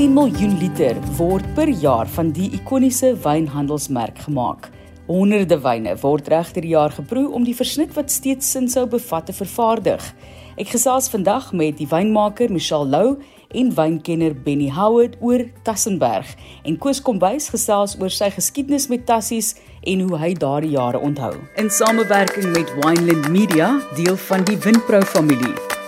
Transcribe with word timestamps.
16 0.00 0.14
miljoen 0.16 0.54
liter 0.56 0.96
word 1.18 1.44
per 1.52 1.68
jaar 1.68 2.08
van 2.08 2.30
die 2.32 2.46
ikoniese 2.56 3.10
wynhandelsmerk 3.20 4.22
gemaak. 4.24 4.70
Honderde 5.04 5.58
wyne 5.60 5.92
word 6.00 6.28
regter 6.32 6.64
jaar 6.64 6.94
geproe 6.96 7.26
om 7.28 7.44
die 7.44 7.52
versnit 7.58 7.92
wat 7.98 8.08
steeds 8.08 8.48
sin 8.48 8.70
sou 8.72 8.86
bevat 8.88 9.26
te 9.28 9.34
vervaardig. 9.36 10.00
Ek 10.56 10.72
gesels 10.72 11.10
vandag 11.12 11.50
met 11.52 11.76
die 11.76 11.88
wynmaker 11.90 12.48
Michelle 12.48 12.88
Lou 12.88 13.18
en 13.52 13.74
wynkenner 13.76 14.32
Benny 14.46 14.70
Howard 14.72 15.18
oor 15.20 15.44
Tassenberg 15.68 16.32
en 16.64 16.78
Koos 16.80 17.02
Kombuis 17.04 17.50
gesels 17.52 17.98
oor 18.00 18.14
sy 18.14 18.30
geskiedenis 18.32 18.88
met 18.88 19.04
tassies 19.04 19.52
en 19.84 20.06
hoe 20.06 20.22
hy 20.22 20.32
daardie 20.32 20.78
jare 20.78 20.96
onthou. 20.96 21.34
In 21.60 21.68
samewerking 21.68 22.48
met 22.56 22.72
Wineland 22.80 23.28
Media, 23.28 23.74
deel 24.00 24.16
van 24.30 24.48
die 24.48 24.56
Winpro 24.64 25.04
familie 25.04 25.79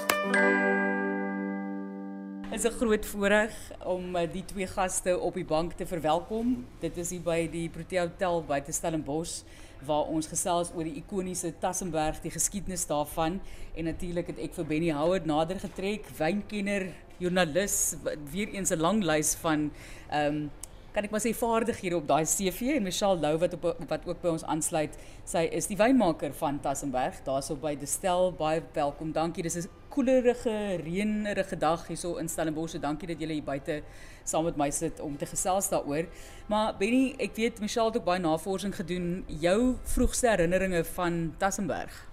is 2.53 2.65
'n 2.65 2.77
groot 2.77 3.07
voorreg 3.07 3.53
om 3.85 4.17
eh, 4.17 4.33
die 4.33 4.45
twee 4.45 4.67
gaste 4.67 5.19
op 5.19 5.35
die 5.35 5.45
bank 5.45 5.73
te 5.73 5.87
verwelkom. 5.87 6.67
Dit 6.81 6.97
is 6.97 7.11
hier 7.11 7.21
by 7.21 7.49
die 7.49 7.69
Protea 7.69 8.03
Hotel 8.03 8.45
te 8.65 8.73
Stellenbosch 8.73 9.43
waar 9.87 10.05
ons 10.05 10.27
gesels 10.27 10.71
oor 10.75 10.85
die 10.85 10.95
ikoniese 10.95 11.55
Tassenberg, 11.59 12.21
die 12.21 12.31
geskiedenis 12.31 12.87
daarvan 12.87 13.41
en 13.75 13.85
natuurlik 13.85 14.27
het 14.27 14.39
ek 14.39 14.55
vir 14.55 14.65
Benny 14.65 14.91
Howard 14.93 15.25
nader 15.25 15.59
getrek, 15.59 16.05
wynkenner, 16.19 16.93
joernalis, 17.19 17.97
weer 18.31 18.49
eens 18.49 18.71
'n 18.71 18.81
lang 18.81 19.03
lys 19.03 19.35
van 19.35 19.71
ehm 20.11 20.49
kan 20.93 21.05
ek 21.05 21.11
maar 21.11 21.25
sê 21.25 21.33
vaardighede 21.33 21.97
op 21.97 22.07
daai 22.07 22.25
CV 22.25 22.77
en 22.77 22.83
Michelle 22.83 23.21
Lou 23.21 23.39
wat 23.39 23.55
op 23.55 23.63
wat 23.89 24.07
ook 24.07 24.21
by 24.21 24.29
ons 24.29 24.45
aansluit. 24.45 24.99
Sy 25.25 25.49
is 25.51 25.67
die 25.67 25.77
wynmaker 25.77 26.35
van 26.35 26.61
Tassenberg. 26.61 27.25
Daarso 27.25 27.57
by 27.57 27.77
Destel. 27.77 28.33
Baie 28.33 28.63
welkom. 28.75 29.13
Dankie. 29.13 29.43
Dis 29.43 29.57
'n 29.57 29.69
koelerige, 29.93 30.53
reënerige 30.83 31.57
dag 31.61 31.85
hierso 31.87 32.17
in 32.21 32.29
Stellenbosch. 32.29 32.79
Dankie 32.81 33.11
dat 33.11 33.21
julle 33.21 33.37
hier 33.37 33.45
buite 33.45 33.83
saam 34.25 34.47
met 34.49 34.57
my 34.57 34.71
sit 34.73 35.01
om 35.05 35.17
te 35.19 35.29
gesels 35.29 35.69
daaroor. 35.73 36.09
Maar 36.49 36.77
Benny, 36.79 37.13
ek 37.21 37.37
weet 37.37 37.61
Michelle 37.61 37.93
het 37.93 38.01
ook 38.01 38.09
baie 38.09 38.23
navorsing 38.23 38.75
gedoen. 38.77 39.25
Jou 39.43 39.77
vroegste 39.95 40.33
herinneringe 40.33 40.85
van 40.95 41.35
Tassenberg? 41.39 42.12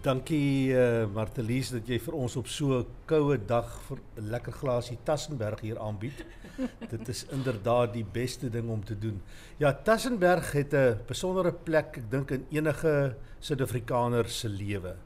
Dankie 0.00 0.72
uh, 0.72 1.04
Martelies 1.12 1.68
dat 1.74 1.88
jy 1.90 1.98
vir 2.00 2.14
ons 2.16 2.32
op 2.40 2.46
so 2.48 2.78
'n 2.78 2.86
koue 3.04 3.36
dag 3.36 3.68
vir 3.84 3.98
'n 4.16 4.30
lekker 4.32 4.52
glasie 4.52 4.96
Tassenberg 5.04 5.60
hier 5.60 5.78
aanbied. 5.78 6.24
Dit 6.92 7.08
is 7.08 7.26
inderdaad 7.28 7.92
die 7.92 8.04
beste 8.04 8.48
ding 8.48 8.70
om 8.70 8.80
te 8.84 8.96
doen. 8.96 9.20
Ja, 9.58 9.74
Tassenberg 9.74 10.52
het 10.52 10.72
'n 10.72 11.04
besondere 11.06 11.52
plek, 11.52 11.98
ek 11.98 12.10
dink 12.10 12.30
in 12.30 12.46
enige 12.50 13.16
Suid-Afrikaner 13.40 14.28
se 14.28 14.48
lewe. 14.48 14.96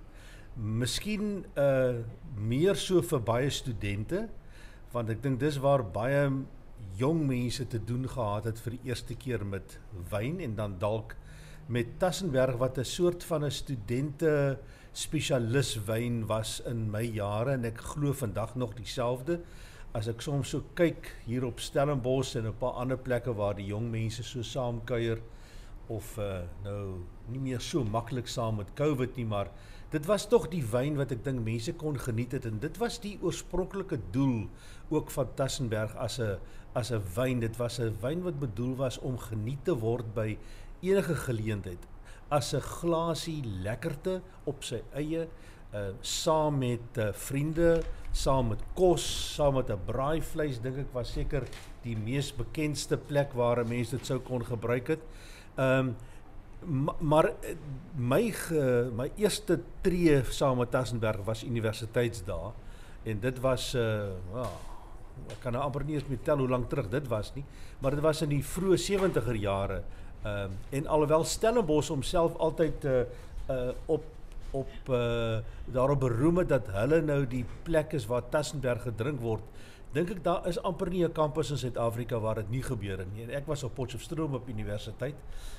Miskien 0.55 1.45
uh 1.59 1.99
meer 2.39 2.77
so 2.77 3.03
vir 3.03 3.21
baie 3.21 3.51
studente 3.51 4.29
want 4.93 5.11
ek 5.11 5.23
dink 5.23 5.41
dis 5.41 5.59
waar 5.59 5.83
baie 5.83 6.31
jong 6.97 7.27
mense 7.27 7.67
te 7.67 7.85
doen 7.85 8.07
gehad 8.09 8.45
het 8.45 8.61
vir 8.61 8.71
die 8.71 8.91
eerste 8.91 9.15
keer 9.15 9.45
met 9.45 9.79
wyn 10.11 10.41
en 10.41 10.55
dan 10.55 10.79
dalk 10.79 11.17
met 11.67 11.99
Tassenberg 11.99 12.57
wat 12.57 12.79
'n 12.79 12.85
soort 12.85 13.25
van 13.25 13.45
'n 13.45 13.51
studente 13.51 14.59
spesialis 14.95 15.75
wyn 15.89 16.23
was 16.31 16.61
in 16.71 16.87
my 16.91 17.03
jare 17.03 17.57
en 17.57 17.67
ek 17.67 17.81
glo 17.83 18.15
vandag 18.15 18.55
nog 18.55 18.77
dieselfde. 18.79 19.41
As 19.95 20.07
ek 20.11 20.23
soms 20.23 20.53
so 20.55 20.63
kyk 20.79 21.11
hier 21.27 21.47
op 21.47 21.63
Stellenbosch 21.63 22.37
en 22.39 22.47
'n 22.47 22.59
paar 22.59 22.79
ander 22.79 22.99
plekke 22.99 23.35
waar 23.35 23.55
die 23.55 23.67
jong 23.67 23.91
mense 23.91 24.23
so 24.23 24.43
saam 24.43 24.85
kuier 24.85 25.19
of 25.89 26.17
uh, 26.19 26.47
nou 26.65 27.03
nie 27.29 27.41
meer 27.41 27.61
so 27.61 27.85
maklik 27.85 28.29
saam 28.29 28.57
met 28.57 28.75
Covid 28.75 29.17
nie 29.17 29.27
maar 29.27 29.51
dit 29.91 30.07
was 30.07 30.29
tog 30.29 30.49
die 30.49 30.63
wyn 30.63 30.97
wat 30.97 31.13
ek 31.13 31.25
dink 31.25 31.45
mense 31.45 31.73
kon 31.73 31.99
geniet 31.99 32.33
het 32.33 32.47
en 32.47 32.59
dit 32.59 32.79
was 32.79 32.99
die 32.99 33.19
oorspronklike 33.21 33.99
doel 34.13 34.49
ook 34.91 35.11
van 35.11 35.35
Tassenberg 35.35 35.95
as 35.97 36.21
'n 36.21 36.39
as 36.75 36.91
'n 36.93 37.03
wyn. 37.17 37.41
Dit 37.41 37.57
was 37.57 37.81
'n 37.81 37.97
wyn 38.01 38.23
wat 38.23 38.39
bedoel 38.39 38.77
was 38.77 38.99
om 38.99 39.19
geniet 39.19 39.65
te 39.65 39.75
word 39.75 40.15
by 40.15 40.39
enige 40.81 41.15
geleentheid 41.15 41.94
as 42.31 42.55
'n 42.55 42.61
glasie 42.61 43.43
lekkerte 43.63 44.21
op 44.45 44.65
sy 44.65 44.83
eie 44.95 45.29
uh 45.75 45.91
saam 46.01 46.59
met 46.59 46.99
uh, 46.99 47.13
vriende, 47.13 47.83
saam 48.13 48.49
met 48.49 48.63
kos, 48.75 49.35
saam 49.35 49.55
met 49.55 49.71
'n 49.71 49.81
braaivleis 49.87 50.61
dink 50.61 50.79
ek 50.79 50.93
was 50.95 51.13
seker 51.13 51.45
die 51.83 51.97
mees 51.97 52.33
bekendste 52.33 52.97
plek 52.97 53.33
waar 53.35 53.67
mense 53.67 53.97
dit 53.97 54.07
sou 54.07 54.19
kon 54.19 54.45
gebruik 54.45 54.89
het. 54.89 55.03
Um 55.59 55.97
maar 57.01 57.27
eh, 57.43 57.57
my 57.97 58.31
ge, 58.31 58.91
my 58.97 59.11
eerste 59.17 59.61
tree 59.83 60.23
saam 60.31 60.59
met 60.59 60.71
Tassenberg 60.71 61.25
was 61.25 61.45
universiteitsdae 61.45 62.53
en 63.05 63.21
dit 63.21 63.41
was 63.41 63.75
uh 63.75 64.15
well, 64.33 64.55
ek 65.29 65.43
kan 65.43 65.53
nou 65.53 65.63
amper 65.63 65.85
nie 65.85 65.99
eens 65.99 66.09
met 66.09 66.25
tel 66.25 66.41
hoe 66.41 66.49
lank 66.49 66.71
terug 66.71 66.89
dit 66.89 67.09
was 67.09 67.35
nie, 67.35 67.45
maar 67.81 67.91
dit 67.91 68.01
was 68.01 68.23
in 68.23 68.33
die 68.33 68.43
vroeë 68.43 68.79
70er 68.81 69.37
jare 69.37 69.83
Ehm 70.25 70.45
um, 70.45 70.53
en 70.71 70.87
alhoewel 70.87 71.25
Stellenbosch 71.25 71.89
homself 71.89 72.37
altyd 72.37 72.85
uh 72.85 73.01
uh 73.51 73.73
op 73.87 74.05
op 74.51 74.89
uh 74.89 75.39
daarop 75.65 76.01
beroem 76.01 76.39
het 76.39 76.49
dat 76.49 76.71
hulle 76.73 77.01
nou 77.03 77.27
die 77.29 77.45
plek 77.63 77.93
is 77.93 78.07
waar 78.07 78.29
Tassenberg 78.29 78.83
gedrink 78.83 79.21
word, 79.21 79.43
dink 79.93 80.15
ek 80.15 80.23
daar 80.25 80.49
is 80.49 80.59
amper 80.63 80.89
nie 80.91 81.05
'n 81.05 81.13
kampus 81.13 81.51
in 81.51 81.59
Suid-Afrika 81.59 82.19
waar 82.19 82.41
dit 82.41 82.51
nie 82.51 82.63
gebeur 82.63 82.99
het 82.99 83.13
nie. 83.13 83.23
En 83.23 83.31
ek 83.31 83.47
was 83.47 83.63
op 83.69 83.75
Potchefstroom 83.75 84.35
op 84.35 84.49
universiteit 84.49 85.15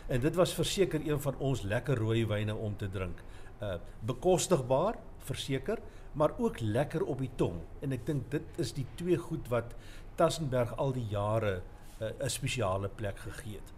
en 0.08 0.22
dit 0.22 0.36
was 0.36 0.53
verseker 0.53 1.02
een 1.06 1.22
van 1.22 1.36
ons 1.38 1.62
lekker 1.62 1.97
rooi 1.97 2.26
wyne 2.26 2.56
om 2.56 2.78
te 2.78 2.90
drink. 2.90 3.22
Uh 3.62 3.76
bekostigbaar, 4.00 4.97
verseker, 5.20 5.80
maar 6.14 6.34
ook 6.38 6.59
lekker 6.59 7.03
op 7.03 7.20
die 7.20 7.32
tong. 7.36 7.62
En 7.82 7.92
ek 7.92 8.06
dink 8.06 8.32
dit 8.32 8.44
is 8.58 8.74
die 8.74 8.86
twee 8.96 9.18
goed 9.18 9.47
wat 9.47 9.76
Tassenberg 10.16 10.76
al 10.78 10.92
die 10.92 11.08
jare 11.09 11.62
'n 12.00 12.14
uh, 12.22 12.28
spesiale 12.28 12.90
plek 12.90 13.20
gegee 13.20 13.53
het. 13.62 13.75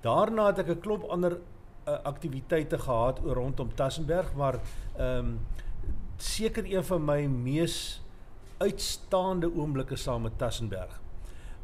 Daarna 0.00 0.46
het 0.46 0.58
ek 0.58 0.68
'n 0.68 0.80
klomp 0.80 1.04
ander 1.12 1.32
uh, 1.36 1.98
aktiwiteite 2.02 2.78
gehad 2.78 3.20
oor 3.24 3.34
rondom 3.34 3.74
Tassenberg, 3.74 4.34
maar 4.34 4.60
ehm 4.96 5.18
um, 5.18 5.38
seker 6.16 6.64
een 6.64 6.84
van 6.84 7.04
my 7.04 7.26
mees 7.26 8.02
uitstaande 8.58 9.48
oomblikke 9.54 9.96
saam 9.96 10.22
met 10.22 10.38
Tassenberg 10.38 11.00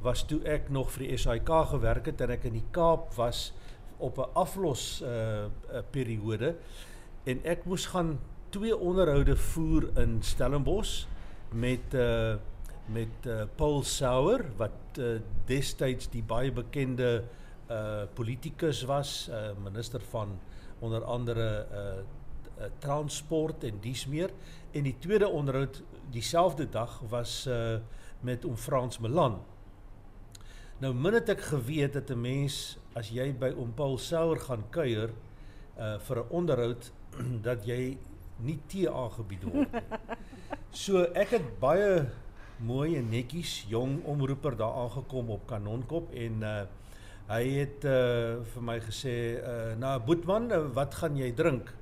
was 0.00 0.22
toe 0.24 0.40
ek 0.48 0.70
nog 0.72 0.90
vir 0.94 1.06
die 1.06 1.16
SAIK 1.16 1.50
gewerk 1.72 2.06
het 2.06 2.20
en 2.20 2.30
ek 2.30 2.44
in 2.48 2.56
die 2.56 2.68
Kaap 2.70 3.14
was 3.14 3.52
op 3.98 4.18
'n 4.18 4.32
aflos 4.32 5.02
uh 5.02 5.48
periode 5.90 6.56
en 7.24 7.40
ek 7.44 7.64
moes 7.64 7.86
gaan 7.86 8.18
twee 8.48 8.76
onderhoude 8.76 9.36
voer 9.36 9.90
in 9.98 10.22
Stellenbosch 10.22 11.06
met 11.52 11.94
uh 11.94 12.36
met 12.86 13.26
uh, 13.26 13.42
Paul 13.56 13.82
Sauer 13.82 14.44
wat 14.56 14.98
uh, 14.98 15.18
destyds 15.44 16.08
die 16.08 16.22
baie 16.22 16.52
bekende 16.52 17.24
uh 17.24 17.45
uh 17.70 18.06
politicus 18.14 18.84
was, 18.86 19.28
uh 19.28 19.50
minister 19.62 20.00
van 20.10 20.38
onder 20.78 21.04
andere 21.04 21.66
uh, 21.72 21.78
uh 22.58 22.70
transport 22.78 23.64
en 23.64 23.80
dies 23.80 24.06
meer 24.06 24.30
en 24.72 24.82
die 24.82 24.96
tweede 24.98 25.28
onderhoud 25.28 25.82
dieselfde 26.10 26.68
dag 26.68 27.00
was 27.08 27.48
met 28.20 28.44
om 28.44 28.56
Frans 28.56 28.98
Melan. 28.98 29.40
Nou 30.80 30.94
min 30.94 31.14
het 31.16 31.28
ek 31.28 31.40
geweet 31.40 31.92
dat 31.92 32.10
'n 32.10 32.20
mens 32.20 32.78
as 32.94 33.08
jy 33.08 33.32
by 33.32 33.52
oom 33.56 33.74
Paul 33.74 33.98
Sauer 33.98 34.40
gaan 34.40 34.64
kuier 34.70 35.10
vir 35.76 36.16
'n 36.16 36.28
onderhoud 36.30 36.92
dat 37.48 37.64
jy 37.66 37.98
nie 38.36 38.58
tee 38.68 38.90
aangebied 38.90 39.44
word 39.44 39.72
nie. 39.72 39.82
So 40.76 41.06
ek 41.16 41.30
het 41.38 41.46
baie 41.60 42.06
mooi 42.60 42.98
en 42.98 43.08
netjies 43.08 43.62
jong 43.70 44.02
omroeper 44.04 44.56
daar 44.56 44.74
aangekom 44.82 45.30
op 45.32 45.46
Kanonkop 45.48 46.12
en 46.12 46.42
uh 46.44 46.64
Hy 47.26 47.42
het 47.56 47.84
uh, 47.84 48.42
vir 48.52 48.62
my 48.62 48.76
gesê, 48.80 49.14
uh, 49.40 49.74
"Nou 49.78 49.98
Boetman, 50.06 50.50
uh, 50.52 50.60
wat 50.74 50.94
gaan 50.94 51.16
jy 51.16 51.32
drink?" 51.34 51.72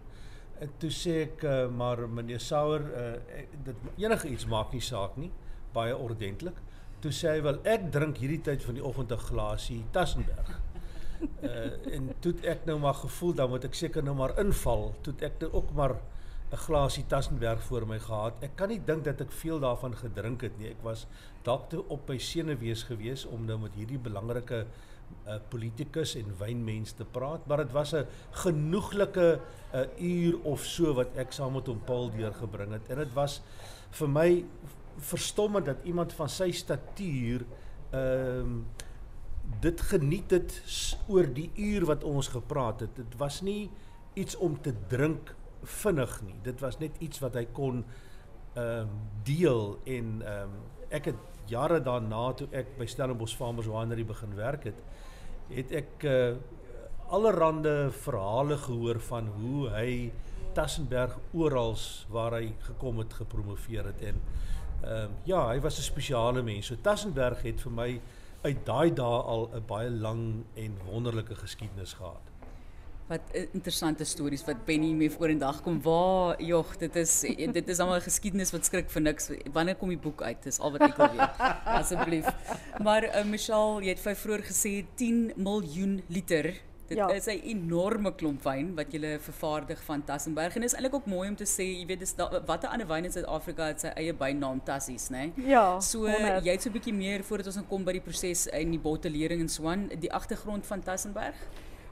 En 0.60 0.70
toe 0.78 0.90
sê 0.90 1.16
ek, 1.22 1.42
"Maar 1.76 2.08
meneer 2.08 2.40
Sauer, 2.40 2.80
uh, 2.80 3.42
dit 3.64 3.76
enige 3.96 4.28
iets 4.28 4.46
maak 4.46 4.72
nie 4.72 4.80
saak 4.80 5.16
nie, 5.16 5.30
baie 5.72 5.96
ordentlik." 5.96 6.56
Toe 7.00 7.12
sê 7.12 7.34
hy, 7.34 7.42
"Wel, 7.42 7.58
ek 7.64 7.92
drink 7.92 8.16
hierdie 8.16 8.40
tyd 8.40 8.64
van 8.64 8.74
die 8.74 8.84
oggend 8.84 9.12
'n 9.12 9.18
glasie 9.18 9.84
Tassenberg." 9.90 10.60
uh, 11.42 11.94
en 11.96 12.10
toe 12.20 12.34
ek 12.42 12.64
nou 12.68 12.78
maar 12.82 12.96
gevoel 12.98 13.34
dan 13.34 13.50
moet 13.52 13.64
ek 13.68 13.74
seker 13.78 14.04
nou 14.04 14.14
maar 14.18 14.36
inval. 14.40 14.92
Toe 15.04 15.14
ek 15.24 15.40
nou 15.44 15.52
ook 15.60 15.72
maar 15.76 15.96
'n 16.52 16.56
glasie 16.56 17.04
Tassenberg 17.06 17.62
voor 17.62 17.86
my 17.86 17.98
gehad. 17.98 18.34
Ek 18.40 18.56
kan 18.56 18.68
nie 18.68 18.80
dink 18.84 19.04
dat 19.04 19.20
ek 19.20 19.32
veel 19.32 19.60
daarvan 19.60 19.96
gedrink 19.96 20.42
het 20.42 20.58
nie. 20.58 20.68
Ek 20.70 20.82
was 20.82 21.06
dalk 21.42 21.68
te 21.70 21.82
op 21.88 22.08
my 22.08 22.18
senuwees 22.18 22.82
gewees 22.82 23.24
om 23.26 23.46
nou 23.46 23.58
met 23.58 23.74
hierdie 23.74 23.98
belangrike 23.98 24.66
'n 25.24 25.40
politikus 25.48 26.14
en 26.14 26.34
wynmens 26.38 26.92
te 26.92 27.04
praat, 27.04 27.46
maar 27.46 27.56
dit 27.56 27.72
was 27.72 27.94
'n 27.94 28.06
genoeglike 28.30 29.40
uh, 29.74 29.80
uur 29.98 30.40
of 30.42 30.64
so 30.64 30.94
wat 30.94 31.16
ek 31.16 31.32
saam 31.32 31.52
met 31.52 31.66
hom 31.66 31.80
Paul 31.84 32.10
deurgebring 32.10 32.72
het. 32.72 32.88
En 32.88 32.96
dit 32.96 33.12
was 33.12 33.42
vir 33.90 34.08
my 34.08 34.44
verstommend 34.96 35.66
dat 35.66 35.82
iemand 35.82 36.12
van 36.12 36.28
sy 36.28 36.50
statuur 36.52 37.44
ehm 37.90 38.40
um, 38.40 38.66
dit 39.60 39.80
geniet 39.80 40.30
het 40.30 40.62
oor 41.06 41.26
die 41.34 41.50
uur 41.54 41.84
wat 41.84 42.04
ons 42.04 42.28
gepraat 42.28 42.80
het. 42.80 42.96
Dit 42.96 43.16
was 43.16 43.40
nie 43.40 43.70
iets 44.14 44.36
om 44.36 44.60
te 44.60 44.72
drink 44.88 45.34
vinnig 45.62 46.22
nie. 46.22 46.36
Dit 46.42 46.60
was 46.60 46.78
net 46.78 46.96
iets 46.98 47.18
wat 47.18 47.34
hy 47.34 47.44
kon 47.52 47.84
ehm 48.54 48.80
um, 48.80 48.88
deel 49.22 49.78
en 49.84 50.22
ehm 50.22 50.42
um, 50.42 50.58
ek 50.88 51.04
het 51.04 51.16
jare 51.50 51.80
daarna 51.82 52.32
toe 52.32 52.48
ek 52.56 52.76
by 52.78 52.86
Stellenbosch 52.88 53.36
Farmers 53.36 53.68
Winery 53.68 54.04
begin 54.06 54.34
werk 54.38 54.64
het, 54.64 54.80
het 55.48 55.72
ek 55.72 56.04
uh, 56.08 56.34
allerhande 57.12 57.90
verhale 57.90 58.56
gehoor 58.56 59.00
van 59.00 59.28
hoe 59.38 59.68
hy 59.74 60.12
Tassenberg 60.54 61.18
oral 61.32 61.76
waar 62.08 62.38
hy 62.38 62.54
gekom 62.66 62.98
het 63.02 63.12
gepromoveer 63.12 63.90
het 63.92 64.02
en 64.02 64.20
ehm 64.84 65.04
um, 65.04 65.12
ja, 65.24 65.46
hy 65.48 65.60
was 65.60 65.78
'n 65.78 65.82
spesiale 65.82 66.42
mens. 66.42 66.66
So 66.66 66.76
Tassenberg 66.80 67.42
het 67.42 67.60
vir 67.60 67.72
my 67.72 68.00
uit 68.42 68.66
daai 68.66 68.92
dae 68.92 69.20
al 69.32 69.50
'n 69.54 69.64
baie 69.66 69.90
lang 69.90 70.44
en 70.54 70.76
wonderlike 70.84 71.34
geskiedenis 71.34 71.92
gehad. 71.92 72.33
Wat 73.08 73.34
interessante 73.52 74.04
stories 74.08 74.44
wat 74.48 74.64
Penny 74.64 74.92
mee 74.96 75.10
vorendag 75.12 75.60
kom. 75.62 75.80
Waar 75.84 76.42
jog, 76.42 76.76
dit 76.80 76.96
is 76.96 77.20
dit 77.52 77.68
is 77.68 77.78
almal 77.78 78.00
geskiedenis 78.00 78.52
wat 78.54 78.64
skrik 78.64 78.88
vir 78.90 79.02
niks. 79.02 79.30
Wanneer 79.52 79.76
kom 79.76 79.92
die 79.92 80.00
boek 80.00 80.22
uit? 80.22 80.40
Dis 80.42 80.60
al 80.60 80.72
wat 80.72 80.86
ek 80.88 80.96
wil 80.96 81.10
weet. 81.12 81.42
Asseblief. 81.78 82.30
Maar 82.82 83.10
uh, 83.10 83.24
Michelle, 83.28 83.82
jy 83.84 83.92
het 83.92 84.00
vir 84.00 84.16
vroeër 84.22 84.46
gesê 84.48 84.78
10 84.96 85.34
miljoen 85.36 85.98
liter 86.08 86.54
Dit 86.86 86.96
ja. 86.96 87.08
is 87.08 87.26
'n 87.26 87.40
enorme 87.48 88.14
klomp 88.14 88.42
wyn 88.44 88.74
wat 88.76 88.92
jy 88.92 89.18
vervaardig 89.18 89.82
van 89.84 90.04
Tassenberg 90.04 90.56
en 90.56 90.62
is 90.62 90.74
eintlik 90.74 90.94
ook 90.94 91.06
mooi 91.06 91.28
om 91.28 91.36
te 91.36 91.44
sê, 91.44 91.64
jy 91.80 91.86
weet 91.86 91.98
dis 91.98 92.14
watter 92.46 92.68
ander 92.68 92.86
wyn 92.86 93.04
in 93.04 93.12
Suid-Afrika 93.12 93.66
het 93.66 93.80
sy 93.80 93.92
eie 93.96 94.12
bynaam 94.12 94.60
Tassies, 94.64 95.08
né? 95.08 95.32
Nee? 95.36 95.48
Ja. 95.48 95.80
So 95.80 96.06
jy 96.06 96.50
het 96.50 96.62
so 96.62 96.68
'n 96.68 96.72
bietjie 96.72 96.92
meer 96.92 97.24
voordat 97.24 97.46
ons 97.46 97.58
kom 97.68 97.84
by 97.84 97.92
die 97.92 98.04
proses 98.04 98.46
in 98.46 98.70
die 98.70 98.78
bottellering 98.78 99.40
en 99.40 99.48
so 99.48 99.68
aan, 99.68 99.88
die 99.88 100.12
agtergrond 100.12 100.66
van 100.66 100.82
Tassenberg. 100.82 101.36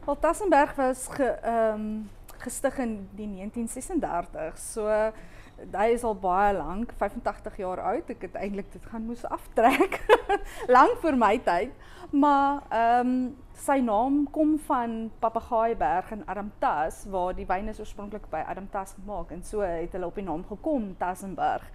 Wel 0.05 0.19
Tassenberg 0.19 0.75
was 0.75 1.09
ge 1.09 1.25
ehm 1.25 1.81
in 2.77 3.09
die 3.15 3.27
1936. 3.27 4.59
So 4.59 4.87
hy 5.71 5.85
is 5.93 6.03
al 6.03 6.17
baie 6.19 6.57
lank, 6.57 6.93
85 6.97 7.57
jaar 7.57 7.81
oud. 7.81 8.11
Ek 8.11 8.23
het 8.27 8.35
eintlik 8.35 8.73
dit 8.73 8.87
gaan 8.91 9.05
moes 9.07 9.23
aftrek. 9.25 10.01
lank 10.77 10.99
vir 11.05 11.17
my 11.17 11.39
tyd. 11.39 11.71
Maar 12.11 12.63
ehm 12.69 13.13
um, 13.13 13.37
sy 13.55 13.79
naam 13.79 14.31
kom 14.31 14.59
van 14.67 15.13
Papagaaiberg 15.19 16.11
in 16.11 16.27
Adamtas 16.27 17.05
waar 17.07 17.37
die 17.39 17.47
wyn 17.47 17.71
is 17.71 17.79
oorspronklik 17.79 18.27
by 18.31 18.43
Adamtas 18.43 18.97
gemaak 18.99 19.31
en 19.31 19.45
so 19.47 19.63
het 19.63 19.95
hulle 19.95 20.11
op 20.11 20.19
die 20.19 20.27
naam 20.27 20.43
gekom 20.51 20.97
Tassenberg. 20.99 21.71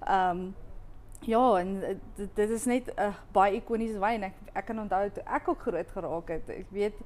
Ehm 0.00 0.50
ja, 1.20 1.46
en 1.60 1.78
dit, 2.16 2.34
dit 2.34 2.50
is 2.50 2.66
net 2.66 2.90
'n 2.90 3.00
uh, 3.00 3.14
baie 3.32 3.62
ikoniese 3.62 4.02
wyn. 4.02 4.32
Kan 4.66 4.80
onthou 4.80 5.10
toe 5.10 5.22
ek 5.22 5.48
ook 5.48 5.60
groot 5.60 5.90
geraak 5.90 6.28
het. 6.28 6.50
Weet 6.70 6.98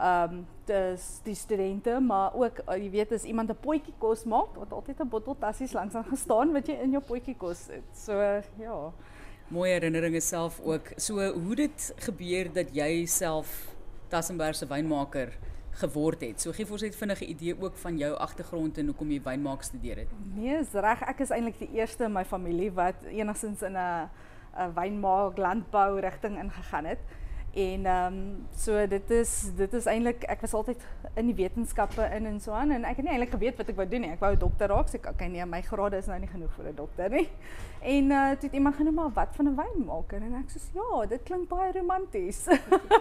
ehm 0.00 0.32
um, 0.32 0.46
dis 0.70 1.20
die 1.24 1.34
studente, 1.34 2.00
maar 2.00 2.34
ook 2.34 2.60
uh, 2.66 2.76
jy 2.76 2.90
weet 2.90 3.12
as 3.12 3.24
iemand 3.24 3.50
'n 3.50 3.60
potjie 3.60 3.94
kos 3.98 4.24
maak, 4.24 4.54
wat 4.56 4.72
altyd 4.72 5.00
'n 5.00 5.08
bottel 5.08 5.36
tassies 5.38 5.72
langs 5.72 5.94
aan 5.94 6.04
gestaan 6.04 6.52
wat 6.52 6.66
jy 6.66 6.78
in 6.82 6.90
jou 6.90 7.02
potjie 7.02 7.36
kos 7.36 7.66
het. 7.66 7.84
So 7.92 8.12
uh, 8.12 8.42
ja 8.58 8.92
mooi 9.50 9.70
herinneringe 9.70 10.20
self 10.20 10.60
ook. 10.60 10.92
So 10.96 11.32
hoe 11.32 11.54
dit 11.54 11.92
gebeur 12.06 12.52
dat 12.52 12.74
jy 12.74 13.06
self 13.06 13.74
Tassenberg 14.10 14.54
se 14.58 14.66
wynmaker 14.66 15.32
geword 15.80 16.22
het. 16.22 16.42
So 16.42 16.54
gee 16.54 16.66
ons 16.70 16.82
net 16.82 16.96
vinnige 16.98 17.26
idee 17.26 17.54
ook 17.54 17.76
van 17.78 17.98
jou 17.98 18.10
agtergrond 18.18 18.78
en 18.78 18.90
hoekom 18.90 19.10
jy 19.14 19.20
wynmaak 19.22 19.62
studeer 19.66 20.02
het. 20.04 20.14
Nee, 20.34 20.56
is 20.58 20.74
reg. 20.74 21.02
Ek 21.06 21.22
is 21.22 21.30
eintlik 21.34 21.58
die 21.62 21.70
eerste 21.78 22.06
in 22.06 22.14
my 22.14 22.24
familie 22.26 22.70
wat 22.74 23.06
enigstens 23.10 23.62
in 23.66 23.78
'n 23.78 24.08
'n 24.58 24.74
wynmaak 24.74 25.38
landbou 25.38 26.00
rigting 26.00 26.38
ingegaan 26.38 26.84
het. 26.84 26.98
En 27.54 27.86
ehm 27.86 28.14
dit 28.88 29.10
is 29.10 29.50
dit 29.56 29.72
is 29.72 29.86
eintlik 29.86 30.22
ek 30.22 30.40
was 30.40 30.52
altyd 30.54 30.82
in 31.18 31.26
die 31.26 31.34
wetenskappe 31.34 32.04
in 32.14 32.26
en 32.26 32.40
so 32.40 32.52
aan 32.54 32.70
en 32.70 32.84
ek 32.84 33.00
het 33.00 33.04
nie 33.04 33.10
eintlik 33.10 33.32
geweet 33.34 33.56
wat 33.58 33.68
ek 33.68 33.76
wou 33.76 33.86
doen 33.88 34.04
nie. 34.06 34.10
Ek 34.14 34.22
wou 34.22 34.36
dokter 34.38 34.70
raak. 34.70 34.88
So 34.88 34.98
ek 35.00 35.08
okay 35.10 35.26
nee, 35.28 35.44
my 35.44 35.62
grade 35.66 35.98
is 35.98 36.06
nou 36.06 36.20
genoeg 36.26 36.52
vir 36.54 36.68
'n 36.70 36.76
dokter. 36.76 37.10
En 37.80 38.10
uh 38.10 38.30
toe 38.30 38.46
het 38.46 38.52
iemand 38.52 38.76
genoem 38.76 38.94
maar 38.94 39.10
wat 39.14 39.34
van 39.34 39.48
'n 39.48 39.56
wynmaker 39.56 40.22
en 40.22 40.34
ek 40.34 40.50
sê 40.50 40.60
ja, 40.74 41.06
dit 41.06 41.22
klink 41.22 41.48
baie 41.48 41.72
romanties. 41.72 42.46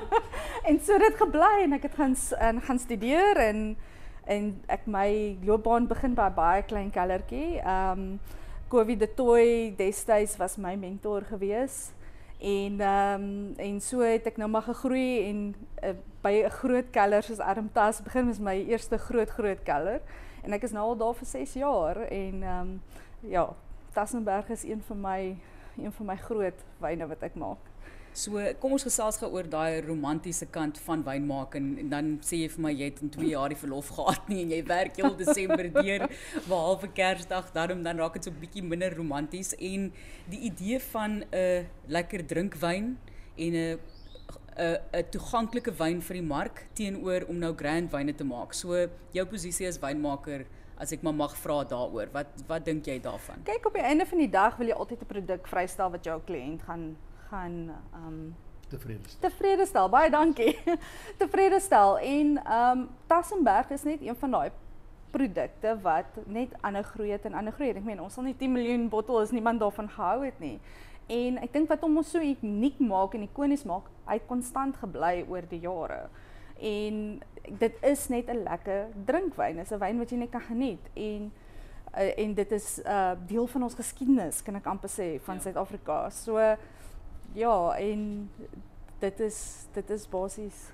en 0.70 0.80
so 0.80 0.98
dit 0.98 1.16
gebly 1.16 1.64
en 1.64 1.74
ek 1.74 1.84
het 1.84 1.96
gaan 1.96 2.16
en 2.40 2.62
gaan 2.62 2.80
studeer 2.80 3.38
en 3.38 3.78
en 4.26 4.62
ek 4.68 4.86
my 4.86 5.38
loopbaan 5.44 5.88
begin 5.88 6.16
'n 6.18 6.34
baie 6.34 6.64
klein 6.64 6.92
kellertjie. 6.92 7.62
Ehm 7.62 8.20
um, 8.72 8.98
de 8.98 9.14
Toy 9.14 9.74
destyds 9.78 10.38
was 10.38 10.58
my 10.58 10.76
mentor 10.76 11.22
geweest 11.22 11.99
En 12.40 12.80
ehm 12.80 13.22
um, 13.22 13.54
en 13.58 13.82
so 13.82 14.00
het 14.00 14.26
ek 14.26 14.38
nou 14.38 14.50
maar 14.50 14.64
gegroei 14.64 15.28
en 15.28 15.56
uh, 15.84 15.90
by 16.24 16.32
'n 16.46 16.50
groot 16.50 16.90
keller 16.92 17.24
soos 17.24 17.40
Armtas 17.40 18.02
begin 18.02 18.26
was 18.26 18.40
my 18.40 18.56
eerste 18.68 18.98
groot 18.98 19.30
groot 19.30 19.64
keller 19.64 20.02
en 20.44 20.54
ek 20.54 20.64
is 20.64 20.72
nou 20.72 20.86
al 20.88 20.98
daar 20.98 21.16
vir 21.16 21.28
6 21.28 21.54
jaar 21.54 21.98
en 21.98 22.44
ehm 22.44 22.62
um, 22.62 22.82
ja, 23.20 23.50
Tassenberg 23.92 24.50
is 24.50 24.64
een 24.64 24.82
van 24.82 25.02
my 25.02 25.38
een 25.78 25.92
van 25.92 26.06
my 26.06 26.16
groot 26.16 26.64
wyne 26.78 27.08
wat 27.08 27.22
ek 27.22 27.36
maak. 27.36 27.69
So 28.14 28.42
kom 28.60 28.74
ons 28.74 28.84
gesels 28.84 29.20
gou 29.22 29.30
oor 29.36 29.48
daai 29.48 29.82
romantiese 29.86 30.48
kant 30.50 30.80
van 30.86 31.04
wynmaak 31.06 31.56
en, 31.60 31.68
en 31.84 31.90
dan 31.90 32.08
sê 32.26 32.42
jy 32.42 32.50
vir 32.56 32.64
my 32.66 32.72
jy 32.74 32.90
het 32.90 33.02
in 33.06 33.12
2 33.14 33.30
jaar 33.32 33.54
die 33.54 33.60
verlof 33.60 33.92
gehad 33.98 34.32
nie 34.32 34.42
en 34.44 34.54
jy 34.56 34.64
werk 34.66 34.98
heel 34.98 35.16
Desember 35.20 35.70
deur 35.78 36.08
behalwe 36.48 36.90
Kersdag 36.98 37.54
daarom 37.54 37.84
dan 37.86 38.02
raak 38.02 38.18
dit 38.18 38.26
so 38.26 38.32
'n 38.32 38.42
bietjie 38.42 38.64
minder 38.66 38.96
romanties 38.98 39.54
en 39.60 39.92
die 40.28 40.42
idee 40.50 40.80
van 40.92 41.24
'n 41.32 41.68
lekker 41.88 42.26
drinkwyn 42.26 42.98
en 43.38 43.54
'n 43.54 43.80
'n 44.58 44.78
'n 44.94 45.10
toeganklike 45.12 45.72
wyn 45.80 46.02
vir 46.02 46.16
die 46.20 46.28
mark 46.36 46.66
teenoor 46.74 47.26
om 47.30 47.38
nou 47.40 47.54
grand 47.56 47.92
wyne 47.92 48.16
te 48.16 48.24
maak. 48.24 48.54
So 48.54 48.90
jou 49.14 49.26
posisie 49.26 49.68
as 49.68 49.80
wynmaker 49.80 50.46
as 50.80 50.92
ek 50.92 51.04
maar 51.04 51.14
mag 51.14 51.36
vra 51.36 51.64
daaroor. 51.64 52.10
Wat 52.12 52.28
wat 52.48 52.66
dink 52.66 52.86
jy 52.86 53.00
daarvan? 53.00 53.44
Kyk 53.44 53.66
op 53.66 53.74
die 53.74 53.84
einde 53.84 54.06
van 54.06 54.18
die 54.18 54.30
dag 54.30 54.58
wil 54.58 54.68
jy 54.68 54.74
altyd 54.76 55.02
'n 55.02 55.06
produk 55.14 55.48
vrystel 55.48 55.92
wat 55.92 56.04
jou 56.04 56.20
kliënt 56.26 56.62
gaan 56.64 56.98
gaan 57.30 57.76
um 57.96 58.36
tevrede 58.70 59.08
stel. 59.08 59.30
Tevrede 59.30 59.66
stel. 59.66 59.90
Baie 59.90 60.10
dankie. 60.10 60.58
tevrede 61.22 61.60
stel 61.60 61.98
en 62.00 62.38
um 62.62 62.90
Tassenberg 63.08 63.70
is 63.70 63.84
net 63.84 64.02
een 64.02 64.16
van 64.16 64.32
daai 64.32 64.52
produkte 65.12 65.74
wat 65.82 66.20
net 66.26 66.54
aanhou 66.62 66.84
groei 66.84 67.16
en 67.18 67.34
aanhou 67.34 67.54
groei. 67.56 67.72
Ek 67.74 67.86
meen 67.86 68.02
ons 68.02 68.14
sal 68.14 68.28
nie 68.28 68.36
10 68.38 68.54
miljoen 68.54 68.90
bottel 68.90 69.22
is 69.22 69.34
niemand 69.34 69.60
daarvan 69.60 69.90
gehou 69.90 70.24
het 70.26 70.40
nie. 70.40 70.60
En 71.10 71.40
ek 71.42 71.54
dink 71.54 71.70
wat 71.72 71.82
hom 71.82 71.98
so 72.06 72.22
uniek 72.22 72.80
maak 72.80 73.16
en 73.18 73.26
ikonies 73.26 73.66
maak, 73.66 73.90
hy 74.06 74.20
het 74.20 74.28
konstant 74.30 74.78
gebly 74.78 75.24
oor 75.26 75.46
die 75.50 75.64
jare. 75.64 76.04
En 76.62 77.22
dit 77.50 77.84
is 77.88 78.08
net 78.14 78.30
'n 78.30 78.44
lekker 78.44 78.90
drinkwyn. 79.06 79.56
Dit 79.56 79.66
is 79.66 79.74
'n 79.74 79.80
wyn 79.80 79.98
wat 79.98 80.12
jy 80.12 80.18
net 80.18 80.32
kan 80.32 80.42
geniet 80.42 80.86
en 80.94 81.32
uh, 81.98 82.18
en 82.18 82.34
dit 82.34 82.52
is 82.52 82.78
'n 82.78 82.88
uh, 82.88 83.12
deel 83.28 83.48
van 83.48 83.64
ons 83.64 83.74
geskiedenis, 83.74 84.44
kan 84.44 84.56
ek 84.56 84.66
amper 84.66 84.90
sê, 84.90 85.20
van. 85.22 85.42
Suid-Afrika. 85.42 86.04
Ja. 86.04 86.10
So 86.10 86.38
ja, 87.34 87.76
en 87.78 88.30
dit 89.00 89.20
is 89.20 89.40
dit 89.74 89.90
is 89.90 90.08
basies 90.10 90.68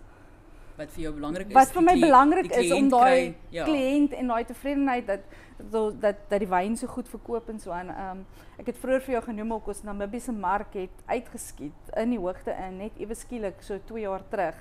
wat 0.75 0.91
vir 0.91 1.05
jou 1.05 1.13
belangrik 1.15 1.49
is. 1.49 1.55
Wat 1.55 1.71
vir 1.75 1.85
my 1.85 1.95
belangrik 1.99 2.51
is 2.59 2.71
om 2.75 2.89
daai 2.91 3.35
ja. 3.53 3.65
kliënt 3.67 4.15
en 4.19 4.31
daai 4.33 4.45
tevredenheid 4.49 5.07
dat 5.07 5.35
dat 6.01 6.17
dat 6.29 6.39
die 6.43 6.49
wyn 6.51 6.75
so 6.75 6.91
goed 6.91 7.07
verkoop 7.07 7.49
en 7.49 7.59
so 7.59 7.71
aan. 7.71 7.91
Ehm 7.93 8.17
um, 8.19 8.25
ek 8.59 8.71
het 8.71 8.79
vroeër 8.79 9.03
vir 9.05 9.13
jou 9.17 9.23
genoem 9.29 9.53
ook 9.55 9.67
ons 9.71 9.83
Namibië 9.83 10.19
se 10.27 10.31
mark 10.35 10.75
het 10.75 11.03
uitgeskiet 11.05 11.95
in 12.01 12.15
die 12.15 12.19
hoogte 12.19 12.55
in 12.67 12.77
net 12.83 12.99
ewe 12.99 13.15
skielik 13.15 13.63
so 13.63 13.79
2 13.91 14.03
jaar 14.03 14.23
terug. 14.29 14.59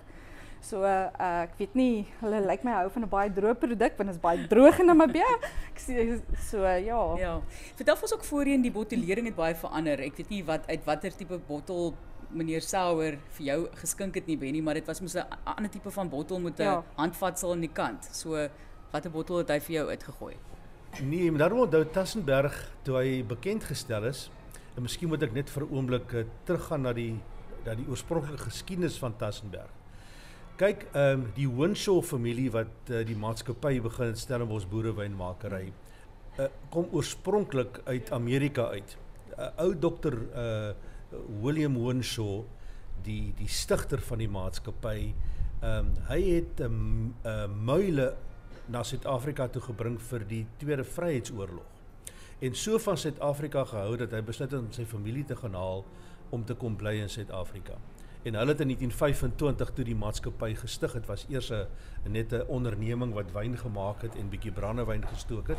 So 0.64 0.80
uh, 0.80 1.10
ek 1.44 1.58
weet 1.58 1.74
nie, 1.76 2.06
hulle 2.22 2.38
lyk 2.40 2.62
my 2.64 2.72
hou 2.78 2.86
van 2.94 3.04
'n 3.04 3.10
baie 3.12 3.30
droë 3.36 3.56
produk 3.60 3.98
want 3.98 4.08
dit 4.08 4.16
is 4.16 4.22
baie 4.22 4.46
droog 4.48 4.78
in 4.80 4.88
Namibië. 4.88 5.32
Ek 5.70 5.80
sê 5.82 6.06
so 6.40 6.64
ja. 6.64 7.00
Ja. 7.20 7.34
Vertel 7.76 8.00
ons 8.00 8.14
ook 8.16 8.24
voorheen 8.24 8.64
die 8.64 8.72
bottellering 8.72 9.28
het 9.28 9.36
baie 9.36 9.54
verander. 9.54 10.00
Ek 10.00 10.16
weet 10.16 10.32
nie 10.32 10.40
wat 10.48 10.64
uit 10.70 10.86
watter 10.88 11.12
tipe 11.12 11.36
bottel 11.48 11.92
meneer 12.32 12.64
Sauer 12.64 13.18
vir 13.36 13.44
jou 13.50 13.58
geskink 13.76 14.16
het 14.16 14.26
nie 14.26 14.38
Benny, 14.40 14.64
maar 14.64 14.80
dit 14.80 14.88
was 14.88 15.02
mos 15.04 15.16
'n 15.20 15.28
ander 15.44 15.70
tipe 15.70 15.90
van 15.90 16.08
bottel 16.08 16.40
met 16.40 16.58
'n 16.58 16.64
ja. 16.64 16.82
handvatsel 16.96 17.52
aan 17.52 17.60
die 17.60 17.72
kant. 17.72 18.08
So 18.12 18.48
watter 18.90 19.10
bottel 19.10 19.44
het 19.44 19.50
hy 19.50 19.60
vir 19.60 19.74
jou 19.74 19.86
uitgegooi? 19.90 20.34
Nee, 21.02 21.30
maar 21.30 21.38
daarom 21.38 21.60
onthou 21.60 21.84
Tassenberg 21.84 22.72
toe 22.82 22.96
hy 22.96 23.22
bekend 23.22 23.64
gestel 23.64 24.04
is. 24.04 24.30
En 24.76 24.82
miskien 24.82 25.08
moet 25.08 25.22
ek 25.22 25.32
net 25.32 25.50
vir 25.50 25.62
'n 25.64 25.74
oomblik 25.76 26.12
uh, 26.12 26.24
teruggaan 26.44 26.82
na 26.82 26.92
die 26.92 27.20
na 27.66 27.74
die 27.74 27.86
oorspronklike 27.88 28.38
geskiedenis 28.38 28.98
van 28.98 29.16
Tassenberg. 29.16 29.83
Kyk, 30.54 30.84
ehm 30.94 31.22
die 31.34 31.48
Winshaw 31.50 31.96
familie 32.06 32.52
wat 32.54 32.90
uh, 32.94 33.00
die 33.02 33.16
maatskappy 33.18 33.80
begin 33.82 34.12
het 34.12 34.20
Stellenbosch 34.22 34.68
boerewynmakery 34.70 35.64
uh, 36.38 36.44
kom 36.70 36.92
oorspronklik 36.94 37.80
uit 37.88 38.12
Amerika 38.14 38.68
uit. 38.70 38.92
uh, 39.34 39.48
Ou 39.64 39.72
dokter 39.74 40.14
uh 40.14 40.74
William 41.42 41.74
Winshaw, 41.78 42.44
die 43.02 43.32
die 43.38 43.48
stigter 43.50 43.98
van 44.02 44.22
die 44.22 44.28
maatskappy, 44.30 45.12
ehm 45.60 45.90
um, 45.90 45.90
hy 46.08 46.20
na 48.70 48.82
Suid-Afrika 48.82 49.48
toe 49.48 49.62
gebring 49.62 49.98
vir 50.10 50.22
die 50.28 50.44
Tweede 50.58 50.84
Vryheidsoorlog. 50.84 51.66
En 52.38 52.54
so 52.54 52.78
van 52.78 52.98
Suid-Afrika 52.98 53.64
gehou 53.64 53.96
dat 53.96 54.14
hy 54.14 54.22
besluit 54.22 54.54
om 54.54 54.70
sy 54.72 54.86
familie 54.86 55.24
te 55.24 55.36
gaan 55.36 55.54
haal 55.58 55.84
om 56.30 56.46
te 56.46 56.54
kom 56.54 56.78
bly 56.78 56.94
in 57.02 57.10
Suid-Afrika. 57.10 57.76
En 58.24 58.34
hulle 58.34 58.54
het 58.54 58.60
in 58.60 58.70
1925 58.72 59.70
toe 59.76 59.84
die 59.84 59.96
maatskappy 60.00 60.54
gestig 60.56 60.94
het, 60.96 61.06
was 61.06 61.26
eers 61.28 61.50
'n 61.52 61.66
net 62.12 62.32
'n 62.32 62.46
onderneming 62.48 63.12
wat 63.12 63.32
wyn 63.32 63.58
gemaak 63.58 64.02
het 64.02 64.16
en 64.16 64.28
bietjie 64.28 64.52
brandewyn 64.52 65.04
gestook 65.06 65.48
het. 65.48 65.58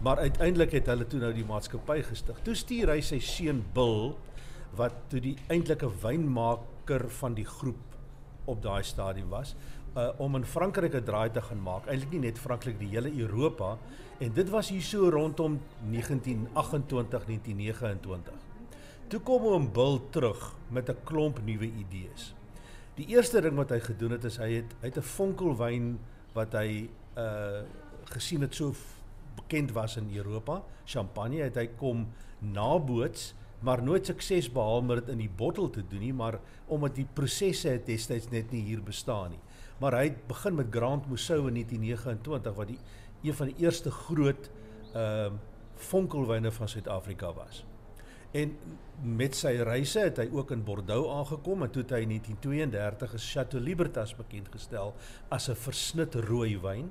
Maar 0.00 0.18
uiteindelik 0.18 0.70
het 0.72 0.86
hulle 0.86 1.06
toe 1.06 1.20
nou 1.20 1.32
die 1.32 1.44
maatskappy 1.44 2.02
gestig. 2.02 2.38
Toe 2.42 2.54
stuur 2.54 2.88
hy 2.88 3.00
sy 3.00 3.18
seun 3.18 3.64
Bill 3.72 4.14
wat 4.74 4.92
toe 5.08 5.20
die 5.20 5.36
eintlike 5.48 5.90
wynmaker 6.02 7.10
van 7.10 7.34
die 7.34 7.44
groep 7.44 7.84
op 8.44 8.62
daai 8.62 8.82
stadium 8.82 9.28
was, 9.28 9.54
uh, 9.96 10.08
om 10.16 10.34
in 10.36 10.44
Frankryk 10.44 10.94
'n 10.94 11.04
draai 11.04 11.30
te 11.30 11.42
gaan 11.42 11.62
maak. 11.62 11.86
Eintlik 11.86 12.10
nie 12.10 12.20
net 12.20 12.38
Frankryk, 12.38 12.78
die 12.78 12.88
hele 12.88 13.12
Europa 13.18 13.78
en 14.18 14.32
dit 14.32 14.50
was 14.50 14.68
hier 14.68 14.82
so 14.82 15.08
rondom 15.08 15.60
1928, 15.90 17.26
1929. 17.26 18.45
Toe 19.06 19.20
kom 19.22 19.44
oom 19.46 19.68
Bill 19.70 20.00
terug 20.10 20.40
met 20.74 20.88
'n 20.90 21.04
klomp 21.04 21.38
nuwe 21.44 21.66
idees. 21.66 22.34
Die 22.96 23.06
eerste 23.06 23.40
ding 23.40 23.54
wat 23.54 23.70
hy 23.70 23.78
gedoen 23.80 24.10
het 24.10 24.24
is 24.24 24.36
hy 24.36 24.50
het 24.52 24.74
uit 24.82 24.96
'n 24.96 25.02
vonkelwyn 25.02 25.98
wat 26.34 26.52
hy 26.52 26.90
uh 27.16 27.62
gesien 28.06 28.40
het 28.40 28.54
so 28.54 28.74
bekend 29.36 29.72
was 29.72 29.96
in 29.96 30.10
Europa, 30.14 30.62
champagne, 30.84 31.42
het 31.42 31.56
hy 31.56 31.66
kom 31.66 32.06
naboots 32.38 33.34
maar 33.60 33.82
nooit 33.82 34.06
sukses 34.06 34.52
behaal 34.52 34.82
met 34.82 34.96
dit 34.96 35.08
in 35.08 35.18
die 35.18 35.30
bottel 35.36 35.70
te 35.70 35.82
doen 35.88 36.00
nie, 36.00 36.12
maar 36.12 36.40
omdat 36.66 36.94
die 36.94 37.06
prosesse 37.12 37.68
het 37.68 37.86
destyds 37.86 38.28
net 38.30 38.50
nie 38.50 38.62
hier 38.62 38.82
bestaan 38.82 39.30
nie. 39.30 39.40
Maar 39.78 39.92
hy 39.92 40.04
het 40.04 40.26
begin 40.26 40.54
met 40.54 40.66
Grand 40.70 41.06
Moussou 41.06 41.46
in 41.48 41.54
1929 41.54 42.54
wat 42.54 42.68
die 42.68 42.78
een 43.22 43.34
van 43.34 43.46
die 43.46 43.64
eerste 43.64 43.90
groot 43.90 44.50
ehm 44.94 45.32
uh, 45.32 45.38
vonkelwyne 45.76 46.50
van 46.50 46.68
Suid-Afrika 46.68 47.32
was. 47.32 47.64
En 48.36 48.52
met 49.02 49.36
sy 49.36 49.52
reise 49.64 50.00
het 50.08 50.18
hy 50.20 50.26
ook 50.32 50.50
in 50.54 50.64
Bordeaux 50.64 51.08
aangekom 51.12 51.62
en 51.64 51.72
toe 51.72 51.82
het 51.82 51.94
hy 51.96 52.02
in 52.04 52.14
1932 52.14 53.14
'n 53.14 53.24
Chateau 53.24 53.62
Libertas 53.62 54.14
bekend 54.16 54.48
gestel 54.52 54.94
as 55.28 55.48
'n 55.48 55.54
versnit 55.54 56.14
rooi 56.14 56.58
wyn 56.60 56.90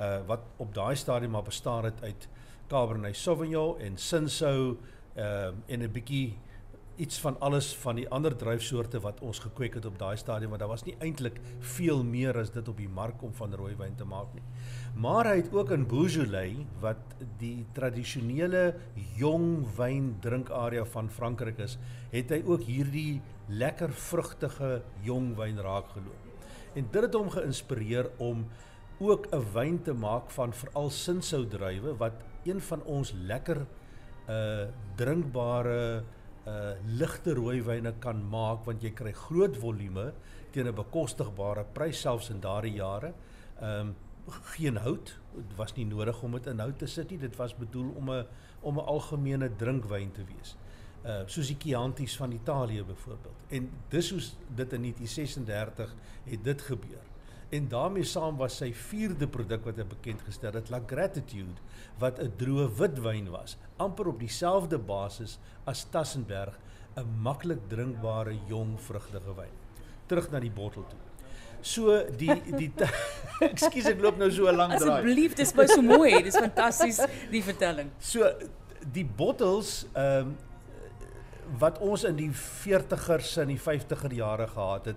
uh 0.00 0.20
wat 0.26 0.42
op 0.56 0.74
daai 0.74 0.96
stadium 0.96 1.30
maar 1.30 1.42
bestaan 1.42 1.84
het 1.84 2.02
uit 2.02 2.28
Cabernet 2.68 3.16
Sauvignon 3.16 3.78
en 3.78 3.96
ehm 4.00 4.76
uh, 5.16 5.46
en 5.66 5.82
'n 5.82 5.92
bietjie 5.92 6.38
iets 6.96 7.18
van 7.20 7.36
alles 7.40 7.74
van 7.76 7.98
die 7.98 8.06
ander 8.08 8.36
druifsoorte 8.36 9.00
wat 9.04 9.20
ons 9.20 9.38
gekweek 9.44 9.74
het 9.78 9.86
op 9.88 9.98
daai 10.00 10.16
stadium 10.16 10.52
want 10.54 10.62
daar 10.62 10.72
was 10.72 10.84
nie 10.86 10.96
eintlik 11.04 11.40
veel 11.76 12.02
meer 12.04 12.38
as 12.40 12.50
dit 12.54 12.68
op 12.68 12.76
die 12.80 12.88
mark 12.88 13.22
om 13.22 13.34
van 13.36 13.54
rooi 13.54 13.74
wyn 13.76 13.96
te 13.96 14.04
maak 14.08 14.32
nie. 14.34 14.44
Maar 14.96 15.30
hy 15.30 15.36
het 15.42 15.52
ook 15.52 15.72
in 15.76 15.86
Beaujolais 15.88 16.64
wat 16.80 17.16
die 17.40 17.66
tradisionele 17.76 18.74
jong 19.18 19.66
wyn 19.76 20.14
drinkarea 20.24 20.84
van 20.84 21.10
Frankryk 21.12 21.60
is, 21.64 21.76
het 22.12 22.32
hy 22.32 22.40
ook 22.46 22.64
hierdie 22.64 23.20
lekker 23.48 23.92
vrugtige 23.92 24.80
jong 25.04 25.34
wyn 25.36 25.60
raak 25.62 25.92
geloop. 25.92 26.48
En 26.76 26.88
dit 26.92 27.02
het 27.02 27.14
hom 27.14 27.28
geïnspireer 27.32 28.10
om 28.18 28.46
ook 28.98 29.28
'n 29.32 29.44
wyn 29.52 29.82
te 29.82 29.92
maak 29.92 30.30
van 30.30 30.52
veral 30.52 30.90
Cinsault 30.90 31.50
druiwe 31.50 31.96
wat 31.96 32.24
een 32.44 32.60
van 32.60 32.82
ons 32.84 33.12
lekker 33.12 33.66
uh 34.28 34.66
drinkbare 34.96 36.02
uh 36.46 36.74
ligte 36.86 37.34
rooiwyne 37.34 37.92
kan 37.98 38.22
maak 38.30 38.66
want 38.66 38.82
jy 38.82 38.92
kry 38.94 39.12
groot 39.12 39.56
volume 39.58 40.12
teen 40.52 40.68
'n 40.68 40.74
bekostigbare 40.74 41.64
prys 41.74 42.00
selfs 42.00 42.30
in 42.30 42.40
daardie 42.40 42.76
jare. 42.76 43.12
Um, 43.62 43.94
geen 44.54 44.76
hout, 44.76 45.18
dit 45.34 45.56
was 45.56 45.74
nie 45.76 45.86
nodig 45.86 46.22
om 46.22 46.32
dit 46.32 46.46
in 46.46 46.58
hout 46.58 46.78
te 46.78 46.86
sit 46.86 47.10
nie. 47.10 47.18
Dit 47.18 47.36
was 47.36 47.54
bedoel 47.54 47.92
om 47.96 48.10
'n 48.10 48.26
om 48.60 48.78
'n 48.78 48.86
algemene 48.86 49.50
drinkwyn 49.56 50.12
te 50.12 50.24
wees. 50.24 50.56
Uh 51.04 51.22
soos 51.26 51.46
die 51.46 51.56
Chiantis 51.58 52.16
van 52.16 52.32
Italië 52.32 52.84
byvoorbeeld. 52.84 53.42
En 53.48 53.70
dis 53.88 54.10
hoe 54.10 54.20
dit 54.54 54.72
in 54.72 54.80
1936 54.80 55.94
het 56.24 56.44
dit 56.44 56.62
gebeur. 56.62 57.05
En 57.54 57.68
daarmee 57.68 58.04
saam 58.04 58.36
was 58.36 58.56
sy 58.58 58.72
vierde 58.74 59.28
produk 59.30 59.66
wat 59.68 59.76
hy 59.78 59.84
bekend 59.86 60.22
gestel 60.26 60.56
het, 60.58 60.70
La 60.72 60.80
Gratitude, 60.86 61.62
wat 61.98 62.18
'n 62.18 62.32
droë 62.38 62.66
witwyn 62.78 63.30
was, 63.30 63.56
amper 63.78 64.08
op 64.08 64.18
dieselfde 64.18 64.78
basis 64.78 65.38
as 65.64 65.84
Tassenberg, 65.90 66.58
'n 66.96 67.06
maklik 67.22 67.68
drinkbare 67.68 68.34
jong 68.48 68.80
vrugtige 68.80 69.34
wyn. 69.36 69.54
Terug 70.06 70.30
na 70.30 70.40
die 70.40 70.50
bottel 70.50 70.84
toe. 70.88 70.98
So 71.60 72.02
die 72.18 72.34
die 72.56 72.72
Ekskuus 73.50 73.86
ek 73.86 74.00
loop 74.00 74.18
nou 74.18 74.30
so 74.30 74.48
'n 74.48 74.56
lang 74.56 74.74
draai. 74.74 74.98
Asseblief, 74.98 75.34
dis 75.34 75.52
baie 75.52 75.68
so 75.68 75.82
mooi. 75.82 76.22
Dis 76.22 76.36
fantasties 76.36 77.00
die 77.30 77.42
vertelling. 77.42 77.90
So 77.98 78.26
die 78.92 79.04
bottels 79.04 79.86
ehm 79.94 80.26
um, 80.26 80.36
wat 81.60 81.78
ons 81.78 82.02
in 82.04 82.16
die 82.16 82.32
40ers 82.32 83.36
en 83.38 83.46
die 83.46 83.60
50er 83.60 84.10
jare 84.10 84.48
gehad 84.50 84.84
het, 84.84 84.96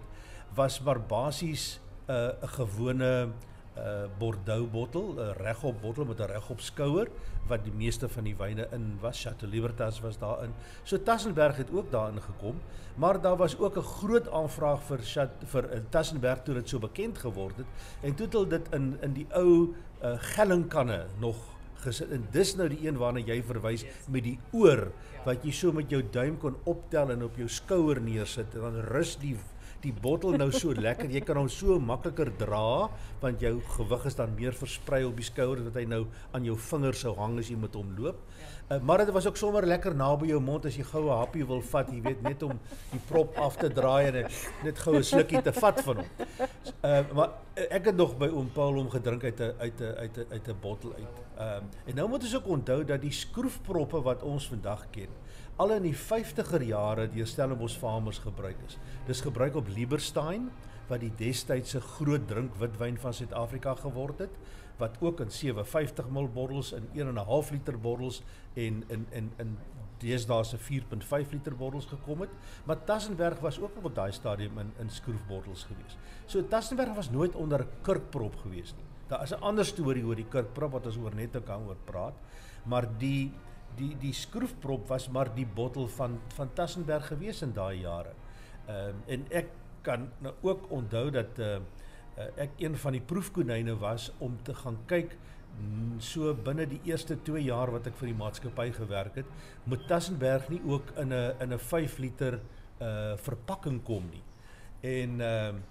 was 0.56 0.80
maar 0.82 0.98
basies 1.00 1.80
'n 2.10 2.34
uh, 2.42 2.50
gewone 2.58 3.30
uh 3.78 4.08
Bordeaux 4.18 4.68
bottel, 4.72 5.14
'n 5.14 5.34
regop 5.38 5.82
bottel 5.82 6.06
met 6.06 6.20
'n 6.20 6.32
regop 6.32 6.60
skouer 6.60 7.08
wat 7.48 7.64
die 7.64 7.72
meeste 7.72 8.10
van 8.10 8.24
die 8.24 8.36
wyne 8.36 8.68
in 8.72 8.98
was. 9.02 9.22
Chateau 9.22 9.52
Libertas 9.52 10.02
was 10.02 10.18
daarin. 10.18 10.54
So 10.84 10.98
Tassenberg 10.98 11.58
het 11.58 11.72
ook 11.72 11.92
daarin 11.92 12.22
gekom, 12.22 12.56
maar 12.96 13.22
daar 13.22 13.38
was 13.38 13.58
ook 13.58 13.78
'n 13.78 13.82
groot 13.82 14.30
aanvraag 14.30 14.82
vir 14.84 15.00
Chat 15.04 15.30
vir 15.46 15.64
uh, 15.64 15.80
Tassenberg 15.90 16.44
toe 16.44 16.54
dit 16.54 16.70
so 16.70 16.80
bekend 16.80 17.18
geword 17.18 17.58
het 17.58 17.68
en 18.02 18.16
toe 18.16 18.26
het 18.26 18.34
hulle 18.34 18.48
dit 18.48 18.74
in 18.74 18.98
in 19.02 19.14
die 19.14 19.28
ou 19.30 19.76
uh 20.04 20.18
gellingkanne 20.18 21.06
nog 21.20 21.38
gesit. 21.76 22.10
En 22.10 22.28
dis 22.32 22.56
nou 22.56 22.68
die 22.70 22.88
een 22.88 22.98
waarna 22.98 23.20
jy 23.20 23.44
verwys 23.44 23.86
met 24.08 24.24
die 24.24 24.40
oor 24.52 24.92
wat 25.26 25.44
jy 25.44 25.52
so 25.52 25.72
met 25.72 25.90
jou 25.90 26.02
duim 26.12 26.38
kon 26.38 26.56
optel 26.64 27.12
en 27.12 27.24
op 27.24 27.38
jou 27.38 27.48
skouer 27.48 28.02
neersit 28.02 28.56
en 28.56 28.62
dan 28.62 28.82
rus 28.92 29.16
die 29.22 29.38
die 29.84 29.94
bottel 29.96 30.36
nou 30.38 30.50
so 30.52 30.74
lekker. 30.76 31.10
Jy 31.12 31.22
kan 31.28 31.40
hom 31.40 31.50
so 31.52 31.80
makliker 31.80 32.32
dra 32.40 32.90
want 33.22 33.42
jou 33.44 33.56
gewig 33.76 34.06
is 34.10 34.16
dan 34.16 34.34
meer 34.36 34.56
versprei 34.56 35.02
op 35.08 35.18
die 35.20 35.28
skouer 35.28 35.64
dat 35.66 35.76
hy 35.80 35.86
nou 35.90 36.06
aan 36.36 36.48
jou 36.48 36.56
vingers 36.70 37.04
sou 37.06 37.14
hang 37.18 37.38
as 37.40 37.52
jy 37.52 37.58
met 37.60 37.76
hom 37.76 37.92
loop. 37.98 38.20
Uh, 38.70 38.78
maar 38.86 39.02
dit 39.02 39.12
was 39.16 39.28
ook 39.28 39.38
sommer 39.40 39.66
lekker 39.66 39.96
naby 39.98 40.30
jou 40.30 40.40
mond 40.44 40.68
as 40.70 40.76
jy 40.78 40.86
goue 40.86 41.10
happie 41.10 41.46
wil 41.48 41.62
vat, 41.72 41.90
jy 41.90 42.04
weet 42.06 42.22
net 42.26 42.44
om 42.46 42.54
die 42.92 43.02
prop 43.10 43.38
af 43.42 43.58
te 43.58 43.72
draai 43.74 44.12
en 44.12 44.20
net 44.64 44.84
goue 44.86 45.02
slukkie 45.04 45.42
te 45.46 45.54
vat 45.56 45.82
van 45.88 46.04
hom. 46.04 46.12
Uh 46.80 47.02
maar 47.18 47.34
ek 47.60 47.90
het 47.90 47.98
nog 47.98 48.14
by 48.20 48.30
oom 48.32 48.52
Paul 48.56 48.78
hom 48.80 48.92
gedrink 48.94 49.24
uit 49.24 49.40
'n 49.40 49.56
uit 49.60 49.82
'n 49.82 49.96
uit 50.04 50.18
'n 50.18 50.28
uit 50.32 50.48
'n 50.48 50.60
bottel 50.62 50.94
uit. 50.94 51.18
Ehm 51.38 51.64
en 51.86 51.96
nou 51.96 52.08
moet 52.10 52.24
ons 52.24 52.36
ook 52.36 52.48
onthou 52.48 52.84
dat 52.86 53.02
die 53.02 53.12
skroefproppe 53.12 54.02
wat 54.02 54.24
ons 54.24 54.48
vandag 54.48 54.86
ken, 54.92 55.10
al 55.60 55.76
in 55.76 55.90
die 55.90 55.96
50er 55.98 56.64
jare 56.64 57.10
deur 57.12 57.28
Stellenbosch 57.28 57.78
farmers 57.80 58.22
gebruik 58.24 58.60
is. 58.68 58.78
Dis 59.08 59.22
gebruik 59.26 59.58
op 59.60 59.68
Lieberstein 59.76 60.48
wat 60.90 61.04
die 61.04 61.12
destydse 61.20 61.82
groot 61.98 62.28
drink 62.30 62.56
witwyn 62.62 62.98
van 62.98 63.14
Suid-Afrika 63.14 63.76
geword 63.84 64.24
het 64.26 64.40
wat 64.80 64.96
ook 65.04 65.20
in 65.20 65.32
750 65.36 66.08
ml 66.08 66.30
bottels 66.32 66.72
in 66.78 66.88
1.5 66.96 67.52
liter 67.52 67.76
bottels 67.80 68.22
en 68.56 68.84
in 68.88 69.06
in 69.12 69.32
in 69.44 69.58
deesdae 70.00 70.46
se 70.48 70.58
4.5 70.58 71.34
liter 71.34 71.56
bottels 71.60 71.86
gekom 71.92 72.22
het. 72.24 72.32
Maar 72.66 72.84
Tassenberg 72.88 73.42
was 73.44 73.60
ook 73.60 73.84
op 73.84 73.96
daai 73.96 74.12
stadium 74.16 74.58
in 74.60 74.72
in 74.80 74.90
skroefbottels 74.90 75.66
gewees. 75.68 75.98
So 76.26 76.48
Tassenberg 76.48 76.96
was 76.96 77.12
nooit 77.12 77.36
onder 77.36 77.68
kurkprop 77.82 78.40
gewees 78.46 78.74
nie. 78.78 78.88
Daar 79.08 79.24
is 79.24 79.34
'n 79.34 79.42
ander 79.42 79.66
storie 79.66 80.06
oor 80.06 80.16
die 80.16 80.30
kurkprop 80.30 80.72
wat 80.72 80.86
ons 80.86 80.98
oor 80.98 81.16
net 81.16 81.36
kan 81.46 81.68
oor 81.68 81.78
praat. 81.86 82.16
Maar 82.64 82.88
die 82.98 83.32
die 83.80 83.94
die 84.02 84.14
skroefprop 84.14 84.88
was 84.92 85.08
maar 85.10 85.32
die 85.36 85.48
bottel 85.48 85.88
van 85.98 86.20
van 86.36 86.54
Tassenberg 86.54 87.08
gewees 87.14 87.42
in 87.46 87.54
daai 87.56 87.82
jare. 87.82 88.14
Ehm 88.68 88.94
um, 88.94 89.02
en 89.08 89.26
ek 89.42 89.56
kan 89.82 90.10
nou 90.20 90.34
ook 90.42 90.70
onthou 90.76 91.10
dat 91.16 91.40
uh, 91.40 91.56
uh 92.20 92.30
ek 92.36 92.60
een 92.60 92.76
van 92.78 92.98
die 92.98 93.06
proefkonyne 93.12 93.78
was 93.80 94.12
om 94.20 94.38
te 94.44 94.54
gaan 94.54 94.78
kyk 94.86 95.16
so 96.00 96.34
binne 96.34 96.66
die 96.70 96.80
eerste 96.88 97.18
2 97.28 97.42
jaar 97.44 97.72
wat 97.74 97.88
ek 97.90 97.98
vir 98.00 98.12
die 98.12 98.20
maatskappy 98.20 98.70
gewerk 98.76 99.18
het, 99.20 99.28
moet 99.68 99.84
Tassenberg 99.90 100.48
nie 100.50 100.62
ook 100.66 100.94
in 100.98 101.14
'n 101.14 101.36
in 101.44 101.54
'n 101.54 101.60
5 101.60 101.98
liter 101.98 102.40
uh 102.82 103.18
verpakking 103.18 103.84
kom 103.84 104.10
nie. 104.12 104.24
En 104.82 105.22
ehm 105.22 105.56
uh, 105.56 105.62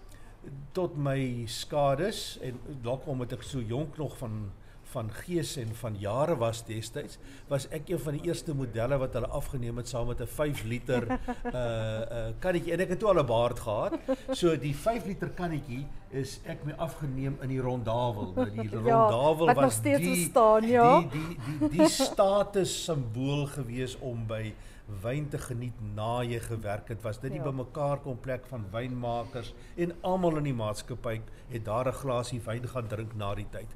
tot 0.72 0.96
my 0.96 1.44
skades 1.46 2.38
en 2.40 2.60
dalk 2.82 3.06
omdat 3.06 3.32
ek 3.32 3.42
so 3.42 3.60
jonk 3.60 3.96
nog 3.98 4.16
van 4.18 4.52
van 4.92 5.10
gees 5.12 5.56
en 5.56 5.74
van 5.74 5.96
jare 6.00 6.36
was 6.40 6.62
destyds 6.64 7.18
was 7.48 7.66
ek 7.74 7.90
een 7.92 8.00
van 8.00 8.16
die 8.18 8.28
eerste 8.30 8.54
modelle 8.54 8.98
wat 8.98 9.16
hulle 9.18 9.30
afgeneem 9.40 9.76
het 9.76 9.88
saam 9.88 10.06
met 10.08 10.20
'n 10.20 10.26
5 10.26 10.64
liter 10.64 11.06
uh 11.10 11.18
uh 11.54 12.24
kannetjie 12.40 12.72
en 12.72 12.80
ek 12.80 12.94
het 12.94 12.98
toe 12.98 13.08
al 13.08 13.22
'n 13.22 13.26
baard 13.26 13.58
gehad. 13.60 13.98
So 14.32 14.56
die 14.56 14.74
5 14.74 15.06
liter 15.06 15.28
kannetjie 15.28 15.86
is 16.10 16.40
ek 16.44 16.64
mee 16.64 16.74
afgeneem 16.74 17.36
in 17.42 17.48
die 17.48 17.60
rondavel. 17.60 18.32
Nou 18.36 18.50
die 18.50 18.68
rondavel 18.88 19.46
ja, 19.46 19.54
was 19.54 19.80
die, 19.82 19.90
ja. 19.90 19.98
die 19.98 21.08
die 21.10 21.36
die 21.58 21.68
die 21.78 21.88
status 21.88 22.84
simbool 22.84 23.46
gewees 23.46 23.98
om 24.00 24.26
by 24.26 24.54
wyn 25.02 25.28
te 25.28 25.38
geniet 25.38 25.76
na 25.94 26.22
jy 26.24 26.38
gewerk 26.40 26.88
het. 26.88 27.02
Was 27.04 27.20
dit 27.20 27.34
die 27.34 27.40
ja. 27.42 27.44
bymekaar 27.44 28.00
kom 28.04 28.16
plek 28.20 28.46
van 28.48 28.64
wynmakers 28.72 29.52
en 29.76 29.92
almal 30.00 30.40
in 30.40 30.48
die 30.48 30.56
maatskappy 30.56 31.20
het 31.52 31.64
daar 31.64 31.88
'n 31.88 32.00
glasie 32.00 32.40
wyn 32.40 32.68
gaan 32.68 32.88
drink 32.88 33.14
na 33.14 33.34
die 33.34 33.48
tyd. 33.50 33.68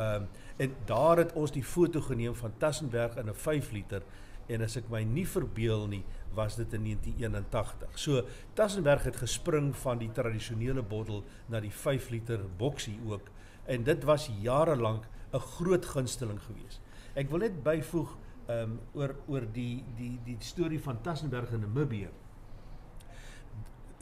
Ehm 0.00 0.22
um, 0.22 0.28
en 0.56 0.74
daar 0.84 1.16
het 1.16 1.32
ons 1.32 1.52
die 1.52 1.64
foto 1.64 2.00
geneem 2.00 2.34
van 2.36 2.52
Tassenberg 2.58 3.16
in 3.16 3.28
'n 3.28 3.34
5 3.34 3.70
liter 3.70 4.02
en 4.46 4.62
as 4.62 4.76
ek 4.76 4.88
my 4.90 5.02
nie 5.02 5.26
verbeel 5.26 5.86
nie, 5.86 6.04
was 6.34 6.56
dit 6.56 6.72
in 6.72 6.82
1981. 6.82 7.98
So 7.98 8.24
Tassenberg 8.54 9.02
het 9.02 9.16
gespring 9.16 9.76
van 9.76 9.98
die 9.98 10.10
tradisionele 10.12 10.82
bottel 10.82 11.24
na 11.46 11.60
die 11.60 11.70
5 11.70 12.08
liter 12.10 12.40
boksie 12.56 12.98
ook 13.06 13.30
en 13.64 13.84
dit 13.84 14.04
was 14.04 14.30
jare 14.40 14.76
lank 14.76 15.08
'n 15.32 15.38
groot 15.38 15.86
gunsteling 15.86 16.40
geweest. 16.42 16.80
Ek 17.14 17.30
wil 17.30 17.38
net 17.38 17.62
byvoeg 17.62 18.16
ehm 18.46 18.62
um, 18.62 18.80
oor 18.92 19.14
oor 19.26 19.46
die 19.52 19.84
die 19.96 20.18
die 20.24 20.36
storie 20.38 20.80
van 20.80 21.02
Tassenberg 21.02 21.52
in 21.52 21.60
Namibië. 21.60 22.08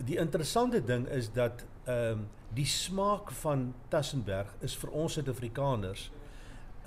Die 0.05 0.19
interessante 0.19 0.85
ding 0.85 1.09
is 1.09 1.33
dat 1.33 1.67
ehm 1.89 2.13
um, 2.13 2.29
die 2.53 2.67
smaak 2.67 3.31
van 3.43 3.75
Tassenberg 3.93 4.55
is 4.65 4.75
vir 4.81 4.91
ons 4.97 5.17
Suid-Afrikaners 5.17 6.09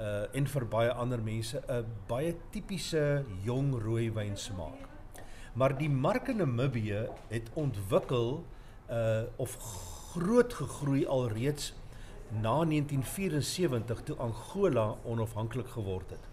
uh 0.02 0.38
en 0.38 0.48
vir 0.54 0.66
baie 0.70 0.94
ander 1.04 1.22
mense 1.22 1.62
'n 1.68 1.86
baie 2.08 2.34
tipiese 2.54 3.26
jong 3.46 3.74
rooiwyn 3.84 4.38
smaak. 4.38 4.90
Maar 5.54 5.78
die 5.78 5.90
mark 5.90 6.28
in 6.28 6.38
Namibië 6.38 7.10
het 7.30 7.50
ontwikkel 7.54 8.44
uh 8.90 9.24
of 9.36 9.58
groot 10.14 10.54
gegroei 10.54 11.06
alreeds 11.06 11.74
na 12.32 12.64
1974 12.66 14.04
toe 14.04 14.16
Angola 14.16 14.96
onafhanklik 15.04 15.68
geword 15.68 16.10
het. 16.10 16.26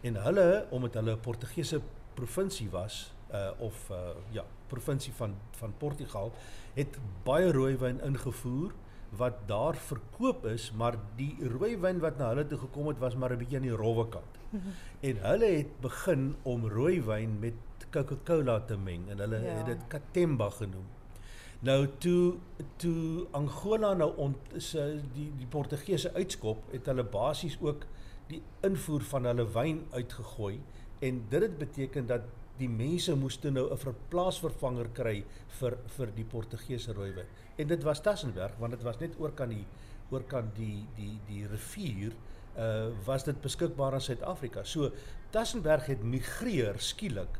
En 0.00 0.22
hulle 0.22 0.66
omdat 0.70 0.94
hulle 0.94 1.12
'n 1.12 1.20
Portugese 1.20 1.80
provinsie 2.14 2.70
was 2.70 3.14
uh 3.32 3.50
of 3.58 3.90
uh 3.90 3.96
ja, 4.30 4.44
provinsie 4.68 5.12
van 5.12 5.34
van 5.58 5.72
Portugal 5.78 6.32
het 6.74 6.98
baie 7.24 7.52
rooiwyn 7.52 8.00
ingevoer 8.04 8.74
wat 9.16 9.46
daar 9.48 9.76
verkoop 9.76 10.46
is, 10.46 10.72
maar 10.76 10.96
die 11.16 11.36
rooiwyn 11.40 12.00
wat 12.02 12.18
na 12.18 12.32
hulle 12.32 12.46
toe 12.46 12.58
gekom 12.58 12.90
het 12.90 12.98
was 12.98 13.14
maar 13.16 13.32
'n 13.32 13.38
bietjie 13.38 13.56
aan 13.56 13.68
die 13.68 13.80
rowwe 13.82 14.08
kant. 14.08 14.32
en 15.08 15.16
hulle 15.20 15.46
het 15.46 15.80
begin 15.80 16.36
om 16.42 16.68
rooiwyn 16.68 17.38
met 17.38 17.54
Coca-Cola 17.90 18.60
te 18.60 18.76
meng 18.76 19.08
en 19.08 19.18
hulle 19.18 19.40
ja. 19.40 19.56
het 19.56 19.66
dit 19.66 19.82
Katemba 19.88 20.50
genoem. 20.50 20.86
Nou 21.60 21.88
toe 21.98 22.36
toe 22.76 23.26
Angola 23.30 23.94
nou 23.94 24.10
ont, 24.16 24.36
se 24.56 25.00
die 25.14 25.32
die 25.38 25.46
Portugese 25.46 26.12
uitskop 26.14 26.72
het 26.72 26.86
hulle 26.86 27.04
basies 27.04 27.56
ook 27.60 27.86
die 28.28 28.42
invoer 28.66 29.02
van 29.02 29.24
hulle 29.24 29.46
wyn 29.52 29.86
uitgegooi 29.90 30.60
en 30.98 31.22
dit 31.28 31.42
het 31.42 31.58
beteken 31.58 32.06
dat 32.06 32.20
die 32.58 32.68
mense 32.68 33.14
moes 33.16 33.36
toe 33.36 33.50
nou 33.50 33.70
'n 33.70 33.76
verplaasvervanger 33.76 34.88
kry 34.94 35.24
vir 35.60 35.78
vir 35.96 36.12
die 36.16 36.24
Portugese 36.24 36.92
rooiwyn. 36.92 37.26
En 37.58 37.66
dit 37.66 37.82
was 37.82 38.00
Tassenberg 38.00 38.56
want 38.58 38.72
dit 38.72 38.82
was 38.82 38.98
net 39.00 39.18
oor 39.18 39.32
kan 39.32 39.48
die 39.48 39.64
oor 40.10 40.22
kan 40.22 40.50
die 40.54 40.86
die 40.96 41.18
die 41.26 41.46
rivier 41.46 42.12
uh 42.56 42.88
was 43.04 43.24
dit 43.24 43.40
beskikbaar 43.40 43.94
in 43.94 44.00
Suid-Afrika. 44.00 44.64
So 44.64 44.90
Tassenberg 45.30 45.86
het 45.86 46.02
migreer 46.02 46.78
skielik 46.78 47.38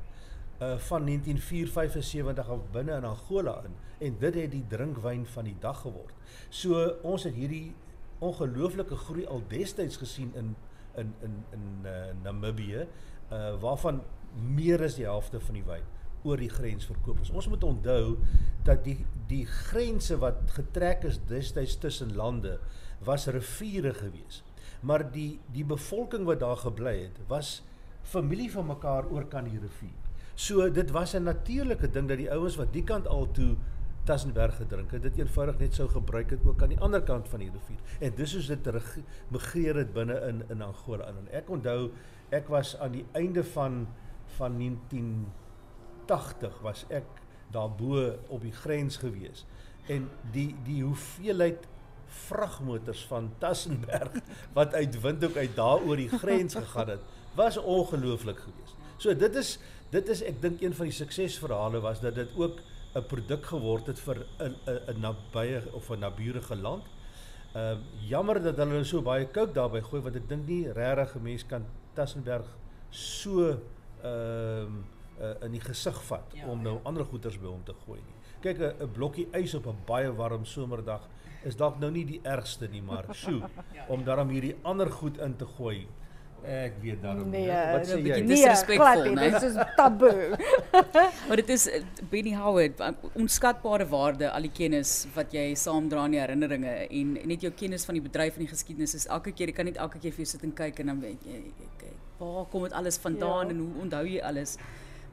uh 0.60 0.76
van 0.78 1.04
1975 1.04 2.48
af 2.48 2.60
binne 2.72 2.96
in 2.96 3.04
Angola 3.04 3.62
in 3.64 3.74
en 3.98 4.18
dit 4.18 4.34
het 4.34 4.50
die 4.50 4.64
drinkwyn 4.68 5.26
van 5.26 5.44
die 5.44 5.56
dag 5.60 5.80
geword. 5.80 6.14
So 6.48 6.96
ons 7.02 7.24
het 7.24 7.34
hierdie 7.34 7.74
ongelooflike 8.18 8.96
groei 8.96 9.26
al 9.26 9.42
destyds 9.48 9.96
gesien 9.96 10.32
in 10.34 10.54
in 10.96 11.14
in 11.22 11.44
in 11.52 11.64
uh, 11.84 11.92
Namibië 12.22 12.86
uh 13.32 13.60
waarvan 13.60 14.02
meer 14.36 14.82
as 14.82 14.96
die 14.98 15.06
helfte 15.06 15.40
van 15.40 15.54
die 15.54 15.66
wyn 15.66 15.84
oor 16.26 16.40
die 16.40 16.50
grens 16.50 16.88
verkoop 16.88 17.20
is. 17.22 17.30
Ons 17.30 17.48
moet 17.48 17.64
onthou 17.64 18.16
dat 18.66 18.82
die 18.86 18.98
die 19.30 19.44
grense 19.46 20.18
wat 20.22 20.52
getrek 20.54 21.04
is 21.08 21.18
destyds 21.26 21.78
tussen 21.82 22.12
lande 22.14 22.58
was 23.06 23.26
riviere 23.26 23.94
gewees. 23.94 24.42
Maar 24.86 25.06
die 25.10 25.38
die 25.54 25.64
bevolking 25.66 26.26
wat 26.28 26.40
daar 26.42 26.58
gebly 26.62 26.94
het, 27.04 27.18
was 27.30 27.62
familie 28.06 28.50
van 28.52 28.68
mekaar 28.70 29.08
oor 29.10 29.26
kan 29.30 29.48
die 29.50 29.58
rivier. 29.58 29.94
So 30.34 30.68
dit 30.70 30.90
was 30.90 31.14
'n 31.14 31.22
natuurlike 31.22 31.90
ding 31.90 32.08
dat 32.08 32.18
die 32.18 32.30
ouens 32.30 32.56
wat 32.56 32.72
die 32.72 32.84
kant 32.84 33.06
al 33.06 33.30
toe 33.30 33.56
Tassenberg 34.06 34.56
gedrink 34.56 34.90
het, 34.90 35.02
dit 35.02 35.18
eenvoudig 35.18 35.58
net 35.58 35.74
sou 35.74 35.88
gebruik 35.88 36.30
het 36.30 36.44
ook 36.46 36.62
aan 36.62 36.68
die 36.68 36.80
ander 36.80 37.02
kant 37.02 37.28
van 37.28 37.42
die 37.42 37.50
rivier. 37.50 37.80
En 38.00 38.14
dis 38.14 38.30
soos 38.30 38.46
dit 38.46 38.68
migreer 39.28 39.76
het 39.76 39.92
binne 39.92 40.20
in 40.28 40.44
in 40.48 40.62
Angola 40.62 41.08
in. 41.08 41.16
En 41.16 41.28
ek 41.32 41.50
onthou 41.50 41.90
ek 42.30 42.48
was 42.48 42.76
aan 42.78 42.92
die 42.92 43.04
einde 43.12 43.44
van 43.44 43.86
van 44.38 44.58
1980 44.58 46.60
was 46.62 46.84
ek 46.88 47.06
daarbo 47.54 48.14
op 48.28 48.42
die 48.42 48.52
grens 48.52 48.96
gewees 49.02 49.46
en 49.92 50.08
die 50.34 50.54
die 50.66 50.82
hoeveelheid 50.82 51.66
vragmotors 52.26 53.04
van 53.10 53.30
Tassenberg 53.38 54.12
wat 54.58 54.74
uit 54.74 55.00
Windhoek 55.00 55.36
uit 55.36 55.56
daar 55.56 55.82
oor 55.82 55.96
die 55.96 56.10
grens 56.10 56.54
gegaan 56.62 56.88
het 56.96 57.00
was 57.36 57.56
ongelooflik 57.60 58.38
geweest. 58.40 58.76
So 58.96 59.14
dit 59.14 59.34
is 59.36 59.58
dit 59.92 60.08
is 60.08 60.22
ek 60.24 60.40
dink 60.42 60.62
een 60.64 60.74
van 60.74 60.88
die 60.88 60.96
suksesverhale 60.96 61.80
was 61.84 62.00
dat 62.00 62.14
dit 62.16 62.32
ook 62.36 62.60
'n 62.96 63.06
produk 63.06 63.46
geword 63.46 63.86
het 63.86 64.00
vir 64.00 64.26
'n 64.40 64.56
'n 64.66 65.00
nabye 65.00 65.62
of 65.72 65.90
'n 65.90 65.98
naburige 65.98 66.56
land. 66.56 66.84
Ehm 67.54 67.76
uh, 67.76 68.08
jammer 68.08 68.42
dat 68.42 68.56
hulle 68.56 68.84
so 68.84 69.02
baie 69.02 69.26
kook 69.26 69.54
daarby 69.54 69.80
gooi 69.80 70.02
want 70.02 70.16
ek 70.16 70.28
dink 70.28 70.46
nie 70.46 70.72
regtig 70.72 71.16
'n 71.16 71.22
mens 71.22 71.46
kan 71.46 71.66
Tassenberg 71.94 72.46
so 72.90 73.60
um, 74.06 74.84
uh, 75.20 75.34
in 75.46 75.56
die 75.56 75.62
gesig 75.64 75.98
vat 76.10 76.36
ja, 76.36 76.46
om 76.50 76.62
nou 76.62 76.78
ja. 76.78 76.84
ander 76.90 77.04
goeders 77.08 77.38
by 77.40 77.50
hom 77.50 77.62
te 77.66 77.74
gooi 77.84 78.00
nie. 78.00 78.16
Kyk 78.44 78.58
'n 78.62 78.90
blokkie 78.92 79.28
ys 79.34 79.54
op 79.54 79.66
'n 79.66 79.84
baie 79.86 80.12
warm 80.12 80.44
somerdag 80.44 81.08
is 81.46 81.56
dalk 81.56 81.78
nou 81.80 81.90
nie 81.90 82.04
die 82.04 82.20
ergste 82.26 82.68
nie, 82.68 82.82
maar 82.82 83.06
sjoe, 83.22 83.46
ja, 83.74 83.86
om 83.88 84.04
daarom 84.04 84.32
hierdie 84.34 84.56
ander 84.62 84.90
goed 84.90 85.18
in 85.18 85.36
te 85.36 85.46
gooi. 85.56 85.86
Ek 86.46 86.76
weet 86.78 87.00
daarom 87.02 87.30
nee, 87.32 87.48
wat 87.48 87.88
sê 87.88 87.96
jy? 87.96 88.20
Nee, 88.22 88.26
disrespekvol, 88.28 89.08
né? 89.16 89.30
Dit 89.34 89.46
is 89.48 89.56
taboe. 89.74 90.36
maar 91.26 91.40
dit 91.40 91.48
is 91.50 91.64
eh, 91.66 91.80
Benny 92.10 92.34
Howard, 92.38 92.82
onskatbare 93.18 93.86
waarde 93.90 94.28
al 94.30 94.46
die 94.46 94.52
kennis 94.54 94.92
wat 95.16 95.34
jy 95.34 95.48
saamdra 95.58 96.04
in 96.06 96.14
die 96.14 96.20
herinneringe 96.20 96.74
en 96.86 97.16
net 97.32 97.48
jou 97.48 97.50
kennis 97.56 97.88
van 97.88 97.98
die 97.98 98.04
bedryf 98.04 98.36
en 98.36 98.44
die 98.44 98.52
geskiedenis 98.52 98.94
is 98.94 99.08
elke 99.08 99.32
keer 99.32 99.50
jy 99.50 99.56
kan 99.56 99.66
net 99.66 99.80
elke 99.82 99.98
keer 99.98 100.14
vir 100.14 100.22
jou 100.22 100.30
sit 100.36 100.46
en 100.46 100.54
kyk 100.60 100.84
en 100.84 100.92
dan 100.92 101.02
weet 101.02 101.26
jy 101.26 101.40
waar 102.18 102.44
kom 102.50 102.62
dit 102.62 102.72
alles 102.72 102.96
vandaan 102.96 103.46
ja. 103.46 103.52
en 103.52 103.58
hoe 103.58 103.82
onthou 103.82 104.04
jy 104.06 104.20
alles? 104.20 104.56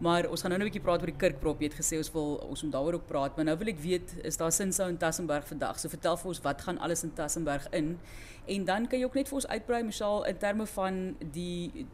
Maar 0.04 0.28
ons 0.30 0.42
gaan 0.42 0.52
nou 0.52 0.60
'n 0.60 0.66
bietjie 0.68 0.82
praat 0.82 1.00
oor 1.02 1.12
die 1.12 1.18
Kirkprop. 1.18 1.60
Jy 1.60 1.68
het 1.70 1.80
gesê 1.80 1.98
ons 1.98 2.12
wil 2.12 2.36
ons 2.50 2.64
moet 2.64 2.72
daaroor 2.72 2.94
ook 2.94 3.08
praat, 3.08 3.36
maar 3.36 3.46
nou 3.46 3.58
wil 3.58 3.68
ek 3.68 3.80
weet 3.80 4.16
is 4.24 4.38
daar 4.38 4.52
sinsou 4.52 4.90
in 4.90 4.98
Tassenberg 4.98 5.48
vandag? 5.48 5.80
So 5.80 5.90
vertel 5.90 6.18
vir 6.18 6.28
ons 6.28 6.42
wat 6.42 6.62
gaan 6.62 6.78
alles 6.78 7.04
in 7.04 7.14
Tassenberg 7.14 7.68
in? 7.72 8.00
En 8.46 8.66
dan 8.66 8.88
kan 8.88 9.00
jy 9.00 9.06
ook 9.06 9.14
net 9.14 9.28
vir 9.28 9.36
ons 9.36 9.48
uitbrei 9.48 9.84
Michelle 9.84 10.28
in 10.28 10.38
terme 10.38 10.66
van 10.66 11.16
die 11.32 11.88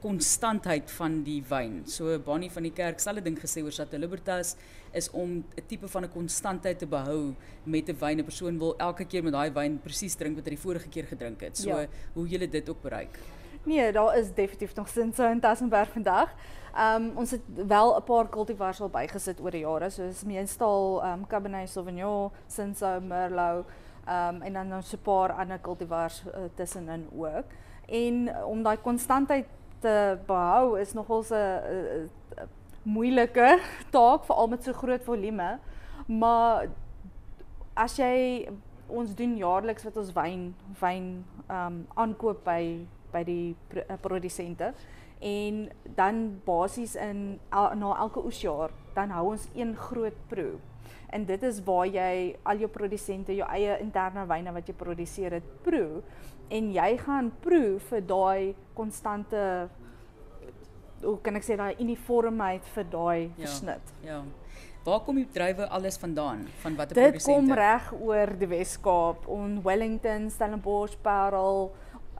konstantheid 0.00 0.90
van 0.90 1.22
die 1.22 1.42
wyn. 1.48 1.86
So 1.86 2.18
Bonnie 2.18 2.50
van 2.50 2.62
die 2.62 2.72
kerk 2.72 3.00
sal 3.00 3.16
'n 3.16 3.24
ding 3.24 3.38
gesê 3.38 3.62
oor 3.62 3.72
Chateau 3.72 4.00
Libertas 4.00 4.56
is 4.92 5.10
om 5.10 5.44
'n 5.56 5.66
tipe 5.66 5.88
van 5.88 6.04
'n 6.04 6.08
konstantheid 6.08 6.78
te 6.78 6.86
behou 6.86 7.34
met 7.64 7.88
'n 7.88 7.96
wyn. 7.96 8.18
'n 8.18 8.24
Persoon 8.24 8.58
wil 8.58 8.76
elke 8.76 9.04
keer 9.04 9.22
met 9.22 9.32
daai 9.32 9.50
wyn 9.50 9.80
presies 9.80 10.14
drink 10.16 10.36
wat 10.36 10.44
hy 10.44 10.50
die 10.50 10.58
vorige 10.58 10.88
keer 10.88 11.06
gedrink 11.06 11.40
het. 11.40 11.56
So 11.56 11.68
ja. 11.68 11.86
hoe 12.12 12.28
jy 12.28 12.50
dit 12.50 12.68
ook 12.68 12.82
bereik. 12.82 13.18
Nee, 13.62 13.92
daar 13.92 14.16
is 14.16 14.34
definitief 14.34 14.74
nog 14.74 14.88
sin 14.88 15.12
so 15.14 15.30
in 15.30 15.40
Tassenberg 15.40 15.88
vandag. 15.88 16.34
Ehm 16.74 17.02
um, 17.02 17.16
ons 17.16 17.30
het 17.30 17.40
wel 17.66 17.96
'n 17.96 18.02
paar 18.02 18.28
cultivars 18.28 18.80
al 18.80 18.88
bygesit 18.88 19.40
oor 19.40 19.50
die 19.50 19.60
jare, 19.60 19.90
soos 19.90 20.24
meestal 20.24 21.02
ehm 21.02 21.26
Cabernet 21.26 21.68
Sauvignon, 21.68 22.30
Cinsault, 22.46 23.04
Merlot, 23.04 23.66
ehm 24.06 24.42
en 24.42 24.52
dan 24.52 24.68
nou 24.68 24.82
so 24.82 24.96
'n 24.96 25.02
paar 25.02 25.32
ander 25.32 25.60
cultivars 25.60 26.24
uh, 26.26 26.32
tussenin 26.54 27.08
ook. 27.16 27.44
En 27.86 28.44
om 28.44 28.62
daai 28.62 28.76
konstantheid 28.76 29.46
te 29.78 30.18
behou 30.26 30.80
is 30.80 30.92
nogals 30.92 31.30
'n 31.30 32.10
moeilike 32.82 33.58
taak 33.90 34.24
veral 34.24 34.48
met 34.48 34.64
so 34.64 34.72
groot 34.72 35.04
volume. 35.04 35.58
Maar 36.06 36.68
as 37.74 37.96
jy 37.96 38.48
ons 38.86 39.14
doen 39.14 39.36
jaarliks 39.36 39.84
wat 39.84 39.96
ons 39.96 40.12
wyn 40.12 40.54
wyn 40.80 41.24
um, 41.50 41.86
aankoop 41.94 42.44
by 42.44 42.86
by 43.12 43.22
die 43.26 43.56
eh, 43.76 43.96
produsente 44.00 44.72
en 45.20 45.68
dan 45.96 46.40
basies 46.46 46.96
in 46.96 47.38
el, 47.52 47.70
na 47.76 47.94
elke 48.00 48.24
oesjaar 48.24 48.72
dan 48.94 49.12
hou 49.14 49.30
ons 49.34 49.48
een 49.54 49.74
groot 49.76 50.16
proe. 50.28 50.58
En 51.10 51.26
dit 51.26 51.42
is 51.42 51.60
waar 51.66 51.86
jy 51.86 52.36
al 52.42 52.62
jou 52.62 52.70
produsente 52.70 53.34
jou 53.36 53.48
eie 53.50 53.76
interne 53.82 54.24
wyne 54.30 54.54
wat 54.54 54.68
jy 54.68 54.74
produseer 54.78 55.38
het 55.40 55.50
proe 55.64 56.02
en 56.50 56.72
jy 56.74 56.90
gaan 57.04 57.30
proe 57.42 57.78
vir 57.90 58.06
daai 58.06 58.54
konstante 58.74 59.42
hoe 61.02 61.16
kan 61.24 61.38
ek 61.38 61.46
sê 61.46 61.56
daai 61.56 61.80
uniformheid 61.80 62.66
vir 62.74 62.88
daai 62.92 63.20
ja, 63.20 63.34
versnit. 63.44 63.92
Ja. 64.04 64.20
Waar 64.84 65.02
kom 65.04 65.18
die 65.20 65.28
druiwe 65.28 65.68
alles 65.68 65.98
vandaan 66.00 66.46
van 66.62 66.76
watter 66.76 66.96
produsente? 66.96 67.18
Dit 67.18 67.28
kom 67.28 67.52
reg 67.56 67.90
oor 68.00 68.32
die 68.40 68.48
Wes-Kaap, 68.48 69.26
on 69.28 69.58
Wellington, 69.64 70.30
Stellenbosch, 70.32 70.96
Parel, 71.04 71.68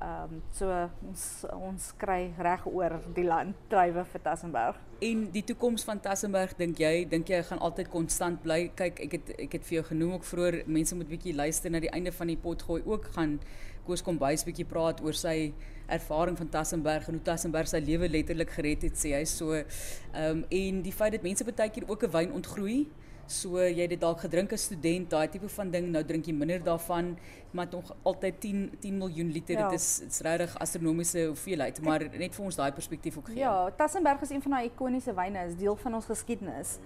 Ehm 0.00 0.38
so 0.56 0.66
ons 1.04 1.22
ons 1.52 1.86
kry 2.00 2.30
reg 2.40 2.62
oor 2.70 2.94
die 3.16 3.24
land 3.26 3.56
druiwe 3.68 4.04
vir 4.12 4.22
Tassenberg. 4.24 4.78
En 5.04 5.26
die 5.34 5.42
toekoms 5.44 5.84
van 5.84 6.00
Tassenberg 6.00 6.54
dink 6.56 6.80
jy 6.80 7.04
dink 7.08 7.28
jy 7.28 7.42
gaan 7.44 7.60
altyd 7.60 7.90
konstant 7.92 8.40
bly? 8.40 8.70
Kyk, 8.78 9.02
ek 9.06 9.16
het 9.18 9.32
ek 9.46 9.58
het 9.58 9.66
vir 9.68 9.76
jou 9.80 9.82
genoem 9.90 10.14
ook 10.16 10.24
vroeër 10.24 10.56
mense 10.72 10.96
moet 10.96 11.10
bietjie 11.10 11.34
luister 11.36 11.72
na 11.74 11.82
die 11.84 11.92
einde 11.92 12.14
van 12.16 12.32
die 12.32 12.38
pot 12.40 12.64
gooi 12.64 12.80
ook 12.80 13.10
gaan 13.18 13.36
Koos 13.84 14.00
Kombuis 14.06 14.46
bietjie 14.48 14.64
praat 14.72 15.04
oor 15.04 15.16
sy 15.16 15.52
ervaring 15.92 16.38
van 16.38 16.48
Tassenberg 16.48 17.08
en 17.10 17.18
hoe 17.18 17.26
Tassenberg 17.28 17.68
sy 17.68 17.82
lewe 17.84 18.08
letterlik 18.08 18.56
gered 18.56 18.88
het 18.88 18.96
sê 18.96 19.12
hy 19.18 19.26
so 19.28 19.52
ehm 19.52 20.46
en 20.48 20.80
die 20.86 20.96
feit 20.96 21.12
dat 21.18 21.28
mense 21.28 21.44
baie 21.44 21.68
keer 21.68 21.84
ook 21.92 22.08
'n 22.08 22.14
wyn 22.16 22.32
ontgroei 22.40 22.86
So 23.30 23.60
jy 23.62 23.84
het 23.84 23.92
dit 23.94 24.00
dalk 24.02 24.24
gedrink 24.24 24.50
as 24.56 24.64
student, 24.66 25.06
daai 25.12 25.28
tipe 25.30 25.48
van 25.54 25.68
ding, 25.70 25.86
nou 25.94 26.02
drink 26.06 26.26
jy 26.26 26.34
minder 26.34 26.62
daarvan, 26.66 27.12
maar 27.54 27.68
nog 27.70 27.92
altyd 28.02 28.40
10 28.42 28.64
10 28.82 28.96
miljoen 28.98 29.30
liter. 29.30 29.58
Ja. 29.58 29.68
Dit 29.70 29.78
is 29.78 29.86
dit's 30.02 30.20
regtig 30.26 30.56
astronomiese 30.58 31.28
hoeveelheid, 31.28 31.78
maar 31.86 32.02
net 32.10 32.34
vir 32.34 32.44
ons 32.44 32.58
daai 32.58 32.72
perspektief 32.74 33.20
ook 33.20 33.30
gee. 33.30 33.38
Ja, 33.38 33.70
Tassenberg 33.78 34.26
is 34.26 34.34
een 34.34 34.42
van 34.42 34.58
daai 34.58 34.66
ikoniese 34.72 35.14
wyne, 35.14 35.46
is 35.46 35.56
deel 35.62 35.78
van 35.78 35.94
ons 35.94 36.10
geskiedenis. 36.10 36.78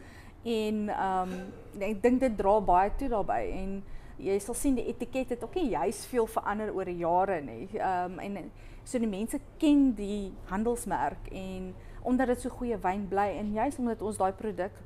En 0.44 0.88
ehm 0.92 1.32
um, 1.32 1.82
ek 1.88 2.02
dink 2.04 2.20
dit 2.20 2.36
dra 2.36 2.58
baie 2.60 2.92
toe 3.00 3.08
daarbey 3.08 3.48
en 3.62 3.76
jy 4.20 4.36
sal 4.38 4.54
sien 4.54 4.76
die 4.76 4.84
etiket 4.92 5.32
het 5.32 5.44
ook 5.44 5.56
nie 5.56 5.70
juis 5.72 6.04
veel 6.06 6.26
verander 6.28 6.74
oor 6.76 6.84
die 6.84 7.00
jare 7.00 7.40
nie. 7.40 7.68
Ehm 7.72 8.18
um, 8.18 8.20
en 8.20 8.50
so 8.84 9.00
die 9.00 9.08
mense 9.08 9.40
ken 9.58 9.94
die 9.96 10.32
handelsmerk 10.52 11.32
en 11.32 11.72
omdat 12.02 12.34
dit 12.34 12.44
so 12.44 12.52
goeie 12.52 12.76
wyn 12.76 13.08
bly 13.08 13.30
en 13.40 13.54
juis 13.56 13.78
omdat 13.80 14.02
ons 14.04 14.20
daai 14.20 14.32
produk 14.36 14.76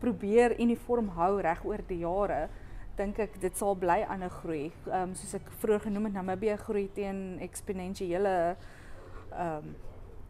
probeer 0.00 0.60
uniform 0.60 1.08
hou 1.18 1.40
reg 1.40 1.64
oor 1.64 1.82
die 1.88 2.02
jare, 2.04 2.48
dink 2.98 3.18
ek 3.22 3.38
dit 3.40 3.56
sal 3.56 3.76
bly 3.78 4.02
aan 4.08 4.24
'n 4.24 4.30
groei. 4.40 4.72
Ehm 4.86 5.10
um, 5.10 5.14
soos 5.14 5.34
ek 5.34 5.50
vroeër 5.60 5.80
genoem 5.80 6.04
het, 6.04 6.14
Namibië 6.14 6.56
groei 6.56 6.88
teen 6.92 7.38
eksponensiële 7.40 8.56
ehm 9.30 9.56
um, 9.56 9.76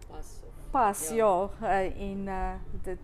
pas 0.09 0.29
pas 0.71 1.09
ja, 1.09 1.17
ja 1.17 1.49
uh, 1.63 2.01
en 2.11 2.27
uh, 2.29 2.55
dit 2.85 2.99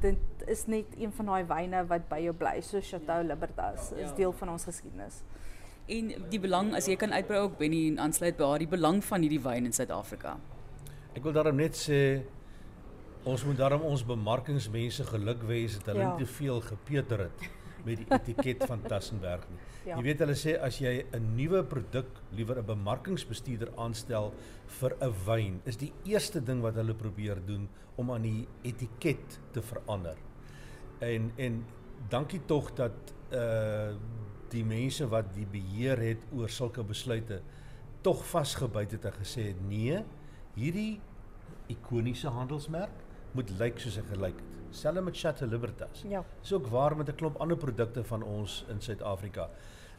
dit 0.00 0.18
is 0.46 0.66
net 0.66 0.86
een 0.98 1.12
van 1.12 1.26
daai 1.26 1.44
wyne 1.44 1.86
wat 1.86 2.08
by 2.08 2.20
jou 2.22 2.34
bly, 2.34 2.60
so 2.62 2.80
Chateau 2.80 3.22
ja. 3.22 3.28
Libertas 3.32 3.92
is 3.92 4.10
ja. 4.10 4.14
deel 4.14 4.32
van 4.32 4.48
ons 4.48 4.64
geskiedenis. 4.64 5.22
En 5.88 6.12
die 6.30 6.40
belang 6.40 6.74
as 6.76 6.86
jy 6.86 6.96
kan 6.96 7.12
uitbrei 7.12 7.40
ook 7.40 7.60
en 7.64 7.98
aansluit 7.98 8.36
by 8.36 8.44
haar 8.44 8.58
die 8.58 8.68
belang 8.68 9.04
van 9.04 9.24
hierdie 9.24 9.40
wyn 9.42 9.64
in 9.64 9.72
Suid-Afrika. 9.72 10.36
Ek 11.16 11.22
wil 11.24 11.32
daarom 11.32 11.56
net 11.56 11.74
sê 11.74 12.22
Ons 13.28 13.44
moet 13.44 13.58
daarom 13.58 13.82
ons 13.84 14.02
bemarkingsmense 14.08 15.04
geluk 15.10 15.42
wens 15.50 15.74
dat 15.78 15.90
hulle 15.90 16.04
ja. 16.04 16.12
nie 16.16 16.24
te 16.24 16.32
veel 16.32 16.60
gepeter 16.64 17.26
het 17.26 17.42
met 17.84 18.00
die 18.00 18.06
etiket 18.08 18.62
van 18.66 18.80
Tassenberg 18.88 19.42
nie. 19.50 19.58
Ja. 19.84 19.98
Jy 19.98 20.04
weet 20.06 20.22
hulle 20.24 20.36
sê 20.38 20.54
as 20.64 20.78
jy 20.80 21.04
'n 21.12 21.34
nuwe 21.36 21.60
produk 21.64 22.08
liewer 22.32 22.58
'n 22.62 22.66
bemarkingsbestuurder 22.66 23.72
aanstel 23.76 24.32
vir 24.80 24.96
'n 25.00 25.12
wyn, 25.26 25.60
is 25.64 25.76
die 25.76 25.92
eerste 26.04 26.40
ding 26.40 26.62
wat 26.62 26.74
hulle 26.74 26.94
probeer 26.94 27.40
doen 27.46 27.68
om 27.96 28.10
aan 28.10 28.22
die 28.22 28.48
etiket 28.62 29.40
te 29.52 29.62
verander. 29.62 30.16
En 31.00 31.32
en 31.36 31.64
dankie 32.08 32.40
tog 32.46 32.72
dat 32.74 33.14
uh 33.32 33.92
die 34.48 34.64
mense 34.64 35.06
wat 35.08 35.34
die 35.34 35.46
beheer 35.46 35.98
het 35.98 36.24
oor 36.32 36.48
sulke 36.48 36.82
besluite 36.82 37.42
tog 38.00 38.24
vasgebyt 38.24 38.92
het 38.92 39.04
en 39.04 39.12
gesê 39.12 39.54
nee, 39.68 40.04
hierdie 40.54 41.00
ikoniese 41.68 42.28
handelsmerk 42.28 43.07
moet 43.32 43.50
lyk 43.58 43.78
soos 43.78 43.96
hy 43.96 44.02
gelyk 44.02 44.36
het. 44.36 44.54
Selfs 44.70 45.04
met 45.04 45.16
Chateau 45.18 45.50
Libertas. 45.50 46.04
Ja. 46.08 46.24
Dis 46.40 46.52
ook 46.52 46.66
waar 46.66 46.96
met 46.96 47.08
'n 47.08 47.14
klomp 47.14 47.36
ander 47.36 47.56
produkte 47.56 48.04
van 48.04 48.22
ons 48.22 48.64
in 48.68 48.80
Suid-Afrika. 48.80 49.50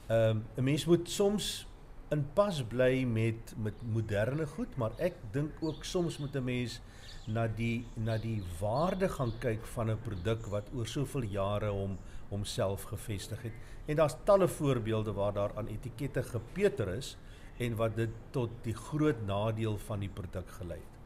Ehm 0.07 0.29
um, 0.29 0.45
'n 0.55 0.63
mens 0.63 0.85
moet 0.85 1.09
soms 1.09 1.67
in 2.09 2.25
pas 2.33 2.63
bly 2.63 3.03
met 3.03 3.53
met 3.57 3.73
moderne 3.93 4.45
goed, 4.45 4.75
maar 4.75 4.91
ek 4.97 5.13
dink 5.31 5.51
ook 5.61 5.83
soms 5.83 6.17
moet 6.17 6.35
'n 6.35 6.43
mens 6.43 6.81
na 7.27 7.47
die 7.47 7.85
na 7.95 8.17
die 8.17 8.43
waarde 8.59 9.09
gaan 9.09 9.33
kyk 9.39 9.65
van 9.65 9.91
'n 9.91 9.99
produk 10.01 10.45
wat 10.45 10.69
oor 10.73 10.87
soveel 10.87 11.23
jare 11.23 11.69
hom 11.69 11.97
homself 12.29 12.83
gevestig 12.83 13.41
het. 13.41 13.53
En 13.85 13.95
daar's 13.95 14.15
talle 14.23 14.47
voorbeelde 14.47 15.13
waar 15.13 15.33
daar 15.33 15.57
aan 15.57 15.67
etikette 15.67 16.23
gepeter 16.23 16.87
is 16.87 17.17
en 17.57 17.75
wat 17.75 17.95
dit 17.95 18.09
tot 18.31 18.49
die 18.61 18.75
groot 18.75 19.25
nadeel 19.25 19.77
van 19.77 19.99
die 19.99 20.09
produk 20.09 20.49
gelei 20.49 20.79
het. 20.79 20.98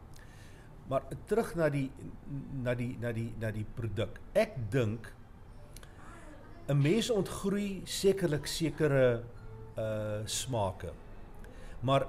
Maar 0.88 1.04
terug 1.26 1.56
na 1.56 1.70
die 1.70 1.90
na 2.64 2.74
die 2.76 2.98
na 3.00 3.12
die 3.12 3.30
na 3.40 3.52
die 3.52 3.66
produk. 3.76 4.20
Ek 4.34 4.58
dink 4.72 5.14
'n 6.68 6.82
mens 6.82 7.10
ontgroei 7.10 7.82
sekerlik 7.86 8.46
sekere 8.48 9.24
uh 9.78 10.22
smake. 10.26 10.92
Maar 11.82 12.08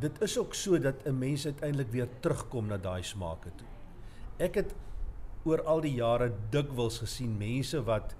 dit 0.00 0.22
is 0.22 0.38
ook 0.38 0.54
so 0.54 0.78
dat 0.78 1.06
'n 1.06 1.18
mens 1.18 1.46
uiteindelik 1.46 1.90
weer 1.90 2.08
terugkom 2.20 2.66
na 2.66 2.76
daai 2.76 3.02
smake 3.02 3.50
toe. 3.56 3.68
Ek 4.38 4.54
het 4.54 4.74
oor 5.44 5.62
al 5.62 5.80
die 5.80 5.94
jare 5.94 6.32
dikwels 6.50 6.98
gesien 6.98 7.36
mense 7.38 7.82
wat 7.84 8.14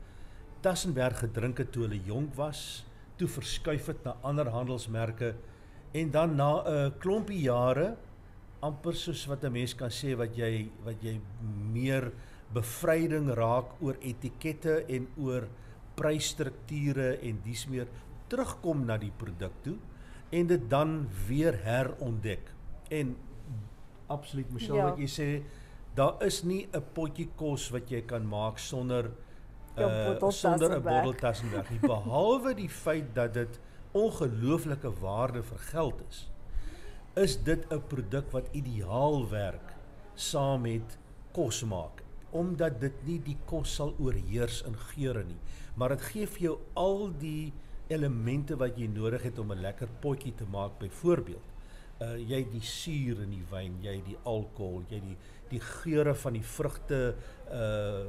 Tassenberg 0.61 1.19
gedrink 1.19 1.59
het 1.59 1.73
toe 1.73 1.83
hulle 1.83 2.01
jonk 2.05 2.35
was, 2.35 2.85
toe 3.17 3.29
verskuif 3.29 3.87
het 3.87 4.05
na 4.05 4.17
ander 4.23 4.49
handelsmerke 4.49 5.35
en 5.93 6.11
dan 6.11 6.37
na 6.37 6.63
'n 6.65 6.99
klompie 6.99 7.41
jare 7.41 7.97
amper 8.67 8.97
soos 8.99 9.27
wat 9.31 9.45
'n 9.45 9.53
mens 9.53 9.75
kan 9.75 9.91
sê 9.91 10.17
wat 10.17 10.37
jy 10.37 10.71
wat 10.85 11.03
jy 11.03 11.21
meer 11.73 12.13
bevryding 12.55 13.31
raak 13.35 13.77
oor 13.83 13.97
etikette 14.01 14.85
en 14.89 15.09
oor 15.19 15.49
prysstrukture 15.97 17.19
en 17.23 17.41
dies 17.45 17.67
meer 17.69 17.89
terugkom 18.29 18.85
na 18.87 18.97
die 18.97 19.13
produk 19.19 19.53
toe 19.63 19.77
en 20.31 20.47
dit 20.47 20.71
dan 20.71 21.07
weer 21.29 21.55
herontdek. 21.65 22.51
En 22.91 23.17
absoluut 24.07 24.51
Michelle 24.53 24.79
ja. 24.79 24.91
wat 24.91 24.99
jy 24.99 25.11
sê 25.11 25.29
daar 25.97 26.23
is 26.27 26.43
nie 26.45 26.69
'n 26.73 26.83
potjie 26.95 27.29
kos 27.37 27.71
wat 27.71 27.91
jy 27.91 28.03
kan 28.03 28.27
maak 28.27 28.59
sonder 28.59 29.11
uh, 29.77 30.31
sonder 30.31 30.79
'n 30.79 30.83
nie 31.71 31.81
behalwe 31.81 32.55
die 32.55 32.69
feit 32.69 33.15
dat 33.15 33.35
dit 33.35 33.61
ongelooflike 33.93 34.91
waarde 35.01 35.43
vir 35.43 35.59
geld 35.59 36.03
is 36.09 36.29
is 37.17 37.37
dit 37.43 37.65
'n 37.73 37.83
produk 37.89 38.31
wat 38.31 38.49
ideaal 38.53 39.29
werk 39.29 39.75
saam 40.15 40.61
met 40.61 40.99
kos 41.33 41.65
maak? 41.65 42.03
Omdat 42.31 42.81
dit 42.81 43.05
nie 43.05 43.21
die 43.23 43.39
kos 43.45 43.75
sal 43.75 43.95
oorheers 43.99 44.63
in 44.63 44.77
geure 44.77 45.25
nie. 45.25 45.41
Maar 45.75 45.89
dit 45.89 46.03
gee 46.03 46.27
vir 46.27 46.43
jou 46.43 46.59
al 46.75 47.13
die 47.19 47.53
elemente 47.89 48.57
wat 48.57 48.79
jy 48.79 48.87
nodig 48.87 49.23
het 49.23 49.39
om 49.39 49.53
'n 49.53 49.61
lekker 49.61 49.89
potjie 50.01 50.35
te 50.35 50.45
maak 50.45 50.79
byvoorbeeld 50.79 51.55
uh 52.01 52.17
jy 52.19 52.43
het 52.43 52.53
die 52.53 52.61
suur 52.61 53.23
in 53.23 53.31
die 53.31 53.45
wyn 53.51 53.79
jy 53.81 53.95
het 53.97 54.05
die 54.05 54.19
alkohol 54.25 54.83
jy 54.91 55.01
die 55.01 55.17
die 55.49 55.61
geure 55.61 56.15
van 56.15 56.33
die 56.33 56.45
vrugte 56.45 57.15
uh 57.51 58.05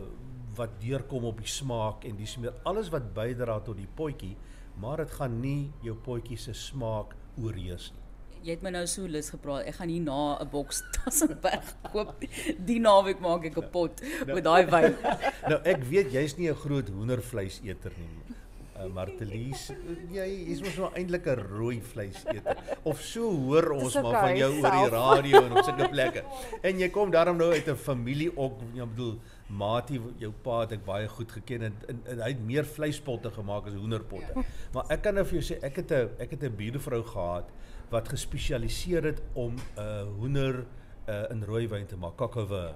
wat 0.58 0.80
deurkom 0.82 1.24
op 1.24 1.38
die 1.38 1.48
smaak 1.48 2.04
en 2.04 2.18
dis 2.18 2.38
meer 2.38 2.54
alles 2.64 2.90
wat 2.90 3.14
bydra 3.14 3.60
tot 3.60 3.78
die 3.78 3.88
potjie 3.96 4.36
maar 4.76 4.98
dit 4.98 5.12
gaan 5.12 5.40
nie 5.42 5.72
jou 5.82 5.96
potjie 5.96 6.38
se 6.38 6.54
smaak 6.54 7.16
oorheers 7.38 7.92
nie 7.94 8.07
jy 8.44 8.56
het 8.56 8.64
my 8.66 8.72
nou 8.76 8.86
so 8.90 9.08
lus 9.08 9.30
gepraat. 9.34 9.68
Ek 9.70 9.80
gaan 9.80 9.90
hier 9.90 10.04
na 10.04 10.38
'n 10.42 10.50
boks 10.52 10.84
Tassenberg 10.96 11.76
koop. 11.92 12.24
Die 12.70 12.80
naweek 12.80 13.20
maak 13.20 13.46
ek 13.46 13.58
'n 13.58 13.70
pot 13.72 14.02
nou, 14.02 14.36
met 14.36 14.44
daai 14.44 14.66
wyn. 14.66 14.96
nou 15.52 15.60
ek 15.64 15.84
weet 15.84 16.12
jy's 16.12 16.38
nie 16.38 16.50
'n 16.50 16.56
groot 16.56 16.90
hoendervleiseter 16.90 17.94
nie. 17.98 18.36
Uh, 18.78 18.86
Martelies, 18.94 19.72
jy 20.14 20.26
is 20.54 20.60
mos 20.62 20.76
nou 20.78 20.92
eintlik 20.94 21.26
'n 21.26 21.40
rooi 21.50 21.82
vleiseter. 21.82 22.58
Of 22.86 23.02
so 23.02 23.32
hoor 23.32 23.72
ons 23.74 23.96
okay, 23.96 24.04
maar 24.04 24.22
van 24.22 24.38
jou 24.38 24.52
self. 24.52 24.64
oor 24.64 24.76
die 24.78 24.92
radio 24.94 25.42
en 25.42 25.52
op 25.58 25.64
sulke 25.66 25.90
plekke. 25.96 26.22
En 26.62 26.78
jy 26.78 26.90
kom 26.94 27.10
daarom 27.10 27.38
nou 27.38 27.50
uit 27.52 27.68
'n 27.68 27.76
familie 27.76 28.30
ook, 28.38 28.62
ek 28.62 28.90
bedoel 28.94 29.18
Matie 29.48 30.02
jou 30.20 30.30
pa 30.44 30.60
het 30.66 30.74
ek 30.76 30.82
baie 30.84 31.08
goed 31.08 31.32
geken 31.32 31.62
en, 31.70 31.76
en, 31.88 32.00
en 32.12 32.20
hy 32.20 32.34
het 32.34 32.40
meer 32.44 32.66
vleispotte 32.68 33.32
gemaak 33.32 33.70
as 33.70 33.78
hoenderpotte. 33.80 34.44
Maar 34.76 34.92
ek 34.92 35.02
kan 35.06 35.16
nou 35.16 35.24
vir 35.26 35.40
jou 35.40 35.46
sê 35.50 35.60
ek 35.64 35.80
het 35.82 35.92
'n 35.92 36.10
ek 36.20 36.32
het 36.36 36.44
'n 36.44 36.56
buurvrou 36.56 37.04
gehad 37.04 37.48
wat 37.90 38.10
gespesialiseer 38.10 39.04
het 39.04 39.22
om 39.34 39.56
'n 39.56 39.80
uh, 39.80 40.04
hoender 40.20 40.66
uh, 41.10 41.30
in 41.32 41.44
rooiwyn 41.44 41.86
te 41.88 41.98
maak, 41.98 42.18
kakawe. 42.18 42.76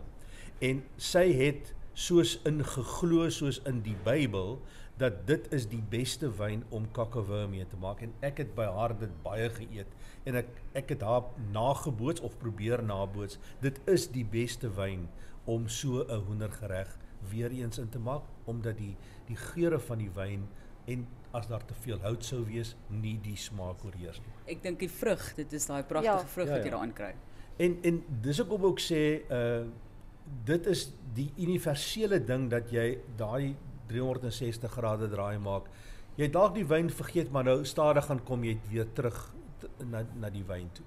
En 0.60 0.84
sy 0.98 1.32
het 1.34 1.74
soos 1.94 2.40
ingeglo 2.48 3.30
soos 3.30 3.62
in 3.68 3.82
die 3.82 3.96
Bybel 4.04 4.62
dat 4.98 5.28
dit 5.28 5.48
is 5.54 5.68
die 5.68 5.84
beste 5.90 6.30
wyn 6.38 6.64
om 6.70 6.86
kakawe 6.92 7.48
mee 7.48 7.66
te 7.68 7.78
maak 7.82 8.02
en 8.02 8.14
ek 8.20 8.38
het 8.38 8.56
by 8.56 8.68
haar 8.72 8.94
dit 9.00 9.12
baie 9.24 9.50
geëet 9.50 9.88
en 10.30 10.36
ek 10.36 10.48
ek 10.74 10.94
het 10.96 11.02
haar 11.02 11.24
nageboots 11.52 12.22
of 12.22 12.38
probeer 12.38 12.84
naboots 12.84 13.40
dit 13.62 13.80
is 13.92 14.08
die 14.14 14.26
beste 14.26 14.70
wyn 14.78 15.10
om 15.46 15.68
so 15.68 16.06
'n 16.06 16.24
hoendergereg 16.28 16.98
weer 17.30 17.52
eens 17.52 17.78
in 17.78 17.90
te 17.90 18.00
maak 18.00 18.24
omdat 18.46 18.78
die 18.78 18.96
die 19.28 19.36
geure 19.36 19.80
van 19.80 19.98
die 19.98 20.12
wyn 20.16 20.48
en 20.86 21.08
as 21.32 21.48
daar 21.48 21.66
te 21.66 21.74
veel 21.74 22.00
hout 22.04 22.26
sou 22.26 22.42
wees, 22.46 22.76
nie 22.90 23.16
die 23.24 23.38
smaak 23.40 23.86
oorheers 23.86 24.20
nie. 24.20 24.34
Ek 24.52 24.64
dink 24.64 24.82
die 24.84 24.90
vrug, 24.92 25.22
dit 25.38 25.54
is 25.54 25.68
daai 25.70 25.84
pragtige 25.88 26.26
ja. 26.26 26.32
vrug 26.34 26.50
ja, 26.50 26.52
ja. 26.52 26.58
wat 26.58 26.66
jy 26.68 26.74
daaraan 26.74 26.94
kry. 26.98 27.14
En 27.62 27.78
en 27.88 28.04
dis 28.26 28.42
ook 28.42 28.52
om 28.58 28.68
ook 28.72 28.84
sê 28.84 29.04
uh 29.30 29.64
dit 30.48 30.68
is 30.72 30.86
die 31.16 31.28
universele 31.44 32.22
ding 32.24 32.46
dat 32.52 32.70
jy 32.72 32.86
daai 33.20 33.56
360 33.90 34.72
grade 34.72 35.10
draai 35.12 35.38
maak. 35.44 35.66
Jy 36.16 36.30
dalk 36.32 36.54
die 36.56 36.64
wyn 36.68 36.92
vergeet, 36.94 37.32
maar 37.32 37.44
nou 37.44 37.66
stadig 37.68 38.06
gaan 38.08 38.22
kom 38.24 38.46
jy 38.48 38.54
weer 38.70 38.88
terug 38.96 39.18
na 39.92 40.06
na 40.16 40.30
die 40.32 40.46
wyn 40.48 40.70
toe. 40.78 40.86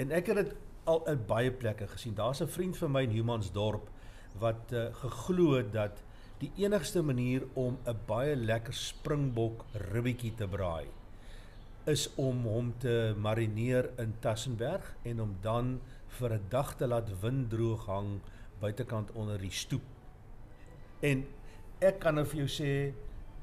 En 0.00 0.14
ek 0.14 0.30
het 0.32 0.40
dit 0.42 0.54
al 0.88 1.02
in 1.12 1.24
baie 1.28 1.52
plekke 1.52 1.88
gesien. 1.92 2.14
Daar's 2.14 2.40
'n 2.40 2.48
vriend 2.48 2.76
van 2.76 2.92
my 2.92 3.02
in 3.02 3.16
Humansdorp 3.16 3.90
wat 4.38 4.72
uh, 4.72 4.88
geglo 4.94 5.56
het 5.56 5.72
dat 5.72 6.02
die 6.38 6.52
enigste 6.56 7.02
manier 7.02 7.46
om 7.54 7.78
'n 7.84 7.98
baie 8.06 8.36
lekker 8.36 8.74
springbok 8.74 9.64
ribbetjie 9.92 10.34
te 10.34 10.48
braai 10.48 10.86
is 11.88 12.08
om 12.20 12.44
hom 12.44 12.72
te 12.82 13.14
marineer 13.16 13.90
in 14.02 14.12
Tassenberg 14.20 14.90
en 15.08 15.20
om 15.24 15.36
dan 15.40 15.78
vir 16.18 16.34
'n 16.34 16.48
dag 16.48 16.74
te 16.76 16.86
laat 16.86 17.08
windroog 17.20 17.86
hang 17.86 18.20
buitekant 18.60 19.12
onder 19.12 19.38
die 19.38 19.50
stoep. 19.50 19.82
En 21.00 21.26
ek 21.78 21.98
kan 21.98 22.14
nou 22.14 22.26
vir 22.26 22.36
jou 22.36 22.48
sê 22.48 22.92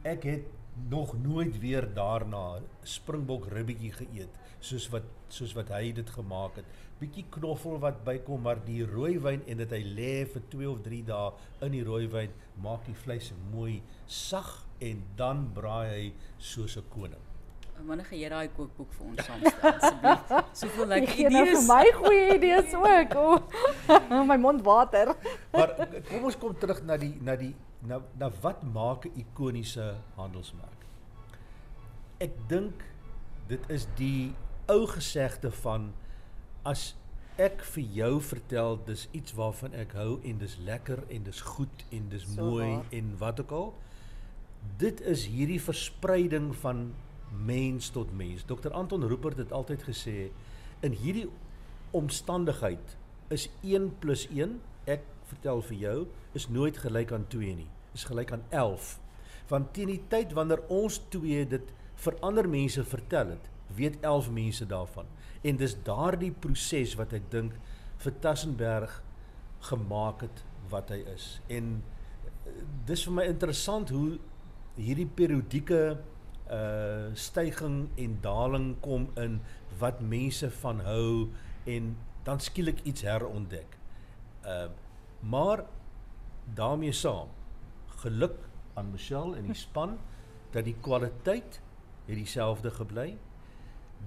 ek 0.04 0.24
het 0.24 0.46
nog 0.90 1.16
nooit 1.24 1.60
weer 1.60 1.88
daarna 1.94 2.62
springbok 2.84 3.48
ribbetjie 3.48 3.92
geëet 3.92 4.42
soos 4.60 4.90
wat 4.90 5.04
soos 5.28 5.54
wat 5.54 5.70
hy 5.70 5.92
dit 5.92 6.10
gemaak 6.10 6.56
het. 6.56 6.66
Bietjie 7.00 7.26
knoffel 7.30 7.80
wat 7.80 8.04
bykom, 8.04 8.42
maar 8.42 8.60
die 8.66 8.86
rooi 8.86 9.18
wyn 9.20 9.42
en 9.48 9.58
dit 9.58 9.72
hy 9.72 9.84
lê 9.84 10.26
vir 10.26 10.42
2 10.50 10.70
of 10.70 10.82
3 10.86 11.04
dae 11.10 11.32
in 11.68 11.72
die 11.72 11.84
rooi 11.84 12.08
wyn 12.08 12.36
maak 12.64 12.86
die 12.86 12.98
vleis 13.06 13.32
mooi 13.52 13.82
sag 14.08 14.68
en 14.80 15.04
dan 15.18 15.50
braai 15.54 15.90
hy 15.90 16.14
soos 16.38 16.78
'n 16.78 16.84
koning. 16.90 17.35
Wanneer 17.86 18.06
gaan 18.06 18.18
jy 18.20 18.30
daai 18.30 18.48
kookboek 18.56 18.94
vir 18.98 19.06
ons 19.06 19.26
saamstel 19.28 19.70
asseblief? 19.70 20.32
Soveel 20.58 20.88
lekker 20.88 21.18
nou 21.36 21.44
idees. 21.44 21.52
vir 21.58 21.68
my 21.70 21.92
goeie 22.00 22.24
idees 22.36 22.74
ook. 22.74 23.16
Oh, 23.20 24.24
my 24.32 24.38
mond 24.38 24.64
water. 24.66 25.12
Maar 25.54 25.76
kom 26.10 26.24
ons 26.32 26.38
kom 26.38 26.56
terug 26.58 26.82
na 26.88 26.98
die 26.98 27.14
na 27.22 27.36
die 27.36 27.54
na 27.86 28.00
na 28.18 28.30
wat 28.42 28.64
maak 28.64 29.06
'n 29.06 29.14
ikoniese 29.22 29.96
handelsmerk? 30.16 30.86
Ek 32.20 32.34
dink 32.50 32.84
dit 33.48 33.62
is 33.70 33.86
die 34.00 34.34
ou 34.68 34.88
gesegde 34.88 35.52
van 35.52 35.92
as 36.66 36.96
ek 37.38 37.62
vir 37.76 37.84
jou 37.94 38.14
vertel 38.22 38.80
dis 38.88 39.08
iets 39.12 39.34
waarvan 39.36 39.74
ek 39.76 39.92
hou 39.94 40.20
en 40.24 40.38
dis 40.40 40.56
lekker 40.58 41.04
en 41.12 41.24
dis 41.24 41.42
goed 41.42 41.84
en 41.92 42.10
dis 42.10 42.24
So 42.24 42.42
mooi 42.42 42.70
waar. 42.76 42.86
en 42.92 43.18
wat 43.20 43.40
ook 43.40 43.52
al 43.52 43.74
dit 44.78 45.02
is 45.02 45.26
hierdie 45.28 45.60
verspreiding 45.62 46.56
van 46.56 46.96
mens 47.46 47.90
tot 47.90 48.14
mens. 48.14 48.44
Dr 48.46 48.72
Anton 48.72 49.08
Rupert 49.08 49.38
het 49.38 49.52
altyd 49.52 49.84
gesê 49.84 50.30
in 50.86 50.92
hierdie 50.92 51.30
omstandigheid 51.96 52.98
is 53.34 53.50
1 53.62 53.94
+ 54.00 54.30
1, 54.30 54.60
ek 54.86 55.02
vertel 55.26 55.62
vir 55.62 55.78
jou, 55.78 55.98
is 56.34 56.50
nooit 56.50 56.78
gelyk 56.78 57.12
aan 57.12 57.28
2 57.28 57.56
nie. 57.56 57.70
Is 57.94 58.04
gelyk 58.04 58.32
aan 58.32 58.44
11. 58.50 59.00
Want 59.50 59.74
teen 59.74 59.88
die 59.88 60.02
tyd 60.10 60.34
wanneer 60.34 60.62
ons 60.68 61.00
twee 61.10 61.46
dit 61.48 61.74
vir 62.06 62.18
ander 62.22 62.50
mense 62.50 62.84
vertel 62.84 63.36
het, 63.36 63.50
weet 63.76 63.98
11 64.02 64.30
mense 64.32 64.66
daarvan. 64.66 65.06
En 65.42 65.58
dis 65.58 65.78
daardie 65.84 66.32
proses 66.32 66.96
wat 67.00 67.14
ek 67.14 67.30
dink 67.32 67.56
vir 68.04 68.20
Tassenberg 68.22 69.02
gemaak 69.70 70.26
het 70.26 70.44
wat 70.70 70.92
hy 70.94 71.02
is. 71.14 71.40
En 71.48 71.78
eh, 72.46 72.52
dis 72.86 73.06
vir 73.08 73.14
my 73.14 73.26
interessant 73.30 73.90
hoe 73.94 74.18
hierdie 74.76 75.08
periodieke 75.08 75.98
uh 76.52 77.14
styging 77.14 77.90
en 77.98 78.18
daling 78.22 78.76
kom 78.80 79.10
in 79.18 79.42
wat 79.80 80.00
mense 80.02 80.52
van 80.52 80.80
hou 80.86 81.30
en 81.66 81.96
dan 82.24 82.40
skielik 82.40 82.82
iets 82.84 83.02
herontdek. 83.02 83.78
Uh 84.46 84.68
maar 85.20 85.64
daarmee 86.54 86.92
saam 86.92 87.28
geluk 87.88 88.38
aan 88.74 88.92
Michelle 88.92 89.38
en 89.38 89.46
die 89.46 89.58
span 89.68 89.98
dat 90.52 90.64
die 90.64 90.76
kwaliteit 90.82 91.62
het 92.06 92.16
dieselfde 92.16 92.72
gebly. 92.72 93.18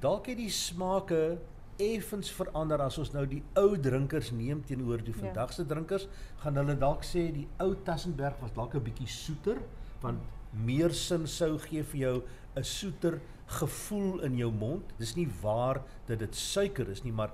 Dalk 0.00 0.26
het 0.26 0.36
die 0.36 0.50
smake 0.50 1.38
effens 1.78 2.30
verander 2.30 2.80
as 2.82 2.98
ons 2.98 3.12
nou 3.14 3.24
die 3.26 3.42
ou 3.58 3.78
drinkers 3.80 4.30
neem 4.30 4.64
teenoor 4.66 5.02
die 5.02 5.14
Ja. 5.14 5.20
vandag 5.20 5.52
se 5.52 5.66
drinkers, 5.66 6.08
gaan 6.36 6.56
hulle 6.56 6.78
dalk 6.78 7.04
sê 7.06 7.32
die 7.32 7.48
ou 7.58 7.74
Tassenberg 7.84 8.38
was 8.40 8.52
dalk 8.52 8.74
'n 8.74 8.82
bietjie 8.82 9.06
soeter 9.06 9.58
want 10.00 10.18
meer 10.52 10.94
sin 10.94 11.26
sou 11.26 11.58
gee 11.58 11.82
vir 11.82 12.00
jou 12.00 12.22
'n 12.56 12.64
soeter 12.64 13.20
gevoel 13.46 14.20
in 14.20 14.36
jou 14.36 14.50
mond. 14.52 14.84
Dis 14.98 15.14
nie 15.16 15.28
waar 15.42 15.82
dat 16.06 16.18
dit 16.18 16.34
suiker 16.36 16.88
is 16.88 17.02
nie, 17.04 17.12
maar 17.12 17.32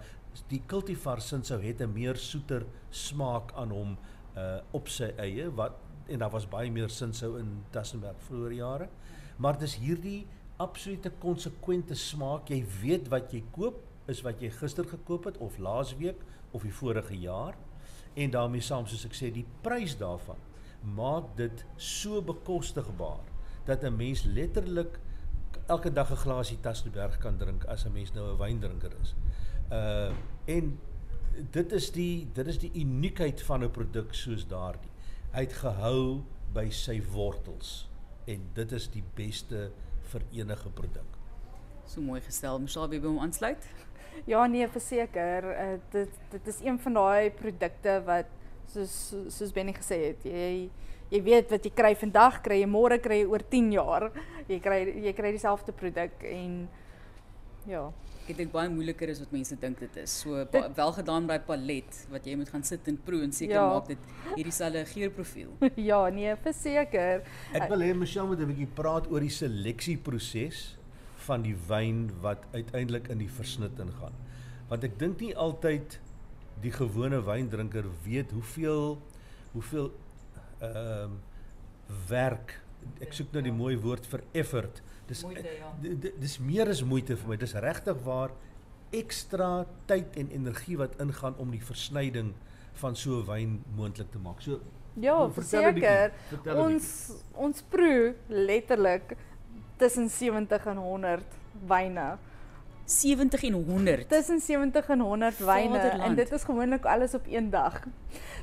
die 0.49 0.63
cultivar 0.67 1.21
sin 1.21 1.45
sou 1.45 1.61
het 1.63 1.81
'n 1.81 1.93
meer 1.93 2.17
soeter 2.17 2.67
smaak 2.91 3.53
aan 3.55 3.71
hom 3.71 3.97
uh 4.37 4.61
op 4.73 4.89
sy 4.89 5.13
eie 5.19 5.51
wat 5.51 5.73
en 6.09 6.19
daar 6.19 6.31
was 6.31 6.49
baie 6.49 6.71
meer 6.71 6.91
sin 6.91 7.13
sou 7.13 7.39
in 7.39 7.65
Tassenberg 7.71 8.17
vroeër 8.29 8.53
jare. 8.53 8.89
Maar 9.37 9.59
dis 9.59 9.77
hierdie 9.77 10.27
absolute 10.57 11.11
konsekwente 11.19 11.95
smaak. 11.95 12.49
Jy 12.49 12.65
weet 12.83 13.09
wat 13.09 13.33
jy 13.33 13.43
koop 13.51 13.81
is 14.07 14.23
wat 14.23 14.41
jy 14.41 14.51
gister 14.51 14.85
gekoop 14.85 15.25
het 15.25 15.39
of 15.39 15.59
laasweek 15.59 16.21
of 16.53 16.63
die 16.63 16.75
vorige 16.75 17.15
jaar. 17.19 17.55
En 18.15 18.31
daarmee 18.31 18.61
saam 18.61 18.87
soos 18.87 19.05
ek 19.05 19.15
sê, 19.15 19.33
die 19.33 19.47
prys 19.63 19.97
daarvan 19.99 20.37
maak 20.85 21.37
dit 21.37 21.65
so 21.77 22.23
bekostigbaar 22.23 23.25
dat 23.65 23.83
'n 23.83 23.97
mens 23.97 24.23
letterlik 24.23 25.01
elke 25.67 25.93
dag 25.93 26.11
'n 26.11 26.17
glasie 26.17 26.61
Tassenberg 26.61 27.19
kan 27.19 27.37
drink 27.37 27.65
as 27.65 27.85
'n 27.85 27.93
mens 27.93 28.13
nou 28.13 28.33
'n 28.33 28.39
wyndrinker 28.39 28.93
is. 29.03 29.15
Uh 29.71 30.13
en 30.45 30.79
dit 31.51 31.73
is 31.73 31.91
die 31.93 32.29
dit 32.33 32.47
is 32.47 32.59
die 32.59 32.71
uniekheid 32.75 33.43
van 33.43 33.65
'n 33.65 33.71
produk 33.71 34.15
soos 34.15 34.47
daardie. 34.47 34.91
Hy 35.33 35.41
het 35.41 35.53
gehou 35.53 36.23
by 36.53 36.71
sy 36.71 37.03
wortels 37.13 37.89
en 38.25 38.49
dit 38.53 38.73
is 38.73 38.89
die 38.91 39.05
beste 39.15 39.71
vir 40.03 40.23
enige 40.33 40.71
produk. 40.71 41.19
So 41.87 42.01
mooi 42.01 42.21
gestel. 42.21 42.59
Michelle, 42.59 42.89
wie 42.89 43.01
wil 43.01 43.11
hom 43.11 43.19
aansluit? 43.19 43.67
Ja 44.27 44.47
nee, 44.47 44.69
verseker. 44.69 45.45
Uh, 45.45 45.81
dit 45.91 46.11
dit 46.31 46.47
is 46.47 46.61
een 46.63 46.79
van 46.79 46.93
daai 46.93 47.31
produkte 47.31 48.03
wat 48.07 48.27
soos 48.69 49.15
soos 49.29 49.53
Benny 49.53 49.73
gesê 49.73 49.99
het, 50.09 50.25
jy 50.25 50.71
jy 51.11 51.21
weet 51.23 51.51
wat 51.51 51.65
jy 51.65 51.71
kry 51.71 51.95
vandag, 51.95 52.41
kry 52.43 52.61
jy 52.63 52.67
môre, 52.67 52.99
kry 52.99 53.21
jy 53.23 53.27
oor 53.31 53.43
10 53.51 53.73
jaar. 53.73 54.11
Jy 54.49 54.59
kry 54.61 54.81
jy 55.05 55.13
kry 55.13 55.31
dieselfde 55.33 55.73
produk 55.73 56.11
en 56.25 56.69
ja. 57.67 57.91
Ek 58.27 58.37
dink 58.39 58.53
baie 58.53 58.71
moeiliker 58.73 59.09
is 59.13 59.19
wat 59.21 59.33
mense 59.33 59.55
dink 59.61 59.79
dit 59.81 59.97
is. 60.01 60.11
So 60.23 60.45
Dit- 60.51 60.77
wel 60.77 60.93
gedaan 60.93 61.27
by 61.27 61.39
palet 61.45 62.07
wat 62.11 62.25
jy 62.27 62.37
moet 62.37 62.49
gaan 62.49 62.63
sit 62.65 62.89
en 62.89 62.97
proe 62.97 63.23
en 63.23 63.33
seker 63.33 63.55
Ja. 63.55 63.67
maak 63.69 63.87
dit 63.89 63.99
hierdie 64.35 64.53
selfe 64.53 64.85
geurprofiel. 64.95 65.51
ja, 65.77 66.09
nee, 66.11 66.35
verseker. 66.37 67.23
Ek 67.53 67.69
wil 67.69 67.81
hê 67.85 67.95
Michelle 67.95 68.27
moet 68.27 68.41
'n 68.41 68.47
bietjie 68.49 68.67
praat 68.75 69.07
oor 69.13 69.21
die 69.21 69.29
seleksieproses 69.29 70.77
van 71.27 71.43
die 71.43 71.55
wyn 71.69 72.11
wat 72.23 72.43
uiteindelik 72.55 73.09
in 73.11 73.19
die 73.19 73.29
versnit 73.29 73.79
ingaan. 73.79 74.13
Want 74.71 74.85
ek 74.85 74.99
dink 74.99 75.21
nie 75.21 75.35
altyd 75.37 76.01
die 76.63 76.73
gewone 76.73 77.21
wyndrinker 77.25 77.85
weet 78.05 78.31
hoeveel 78.33 78.99
hoeveel 79.53 79.93
ehm 80.61 81.11
werk 82.09 82.61
ek 83.01 83.13
soek 83.13 83.33
nou 83.33 83.43
die 83.43 83.53
mooi 83.55 83.77
woord 83.81 84.07
vir 84.07 84.23
effort. 84.33 84.83
Dis 85.09 85.23
Moeite, 85.25 85.49
ja. 85.59 85.71
d- 85.83 85.95
d- 86.01 86.13
dis 86.21 86.39
meer 86.39 86.69
as 86.69 86.83
moeite 86.85 87.17
vir 87.17 87.29
my. 87.29 87.37
Dis 87.37 87.55
regtig 87.55 87.97
waar 88.05 88.31
ekstra 88.95 89.65
tyd 89.87 90.17
en 90.21 90.31
energie 90.31 90.77
wat 90.79 90.95
ingaan 91.01 91.37
om 91.43 91.51
die 91.51 91.63
versnyding 91.65 92.33
van 92.81 92.97
so 92.97 93.21
'n 93.21 93.27
wyn 93.27 93.65
moontlik 93.77 94.11
te 94.11 94.19
maak. 94.19 94.41
So 94.43 94.61
Ja, 94.97 95.29
verseker. 95.31 96.13
'n 96.45 96.57
Ons 96.57 97.13
ons 97.35 97.63
proe 97.63 98.15
letterlik 98.29 99.17
tussen 99.77 100.09
70 100.09 100.67
en 100.67 100.77
100 100.77 101.25
wyne. 101.67 102.19
70 102.85 103.43
en 103.45 103.53
100. 103.53 104.09
Tussen 104.09 104.41
70 104.41 104.89
en 104.89 105.01
100 105.01 105.39
wyne 105.39 105.79
en 105.79 106.15
dit 106.15 106.33
is 106.33 106.45
gewoonlik 106.45 106.85
alles 106.85 107.15
op 107.15 107.27
een 107.29 107.51
dag. 107.51 107.83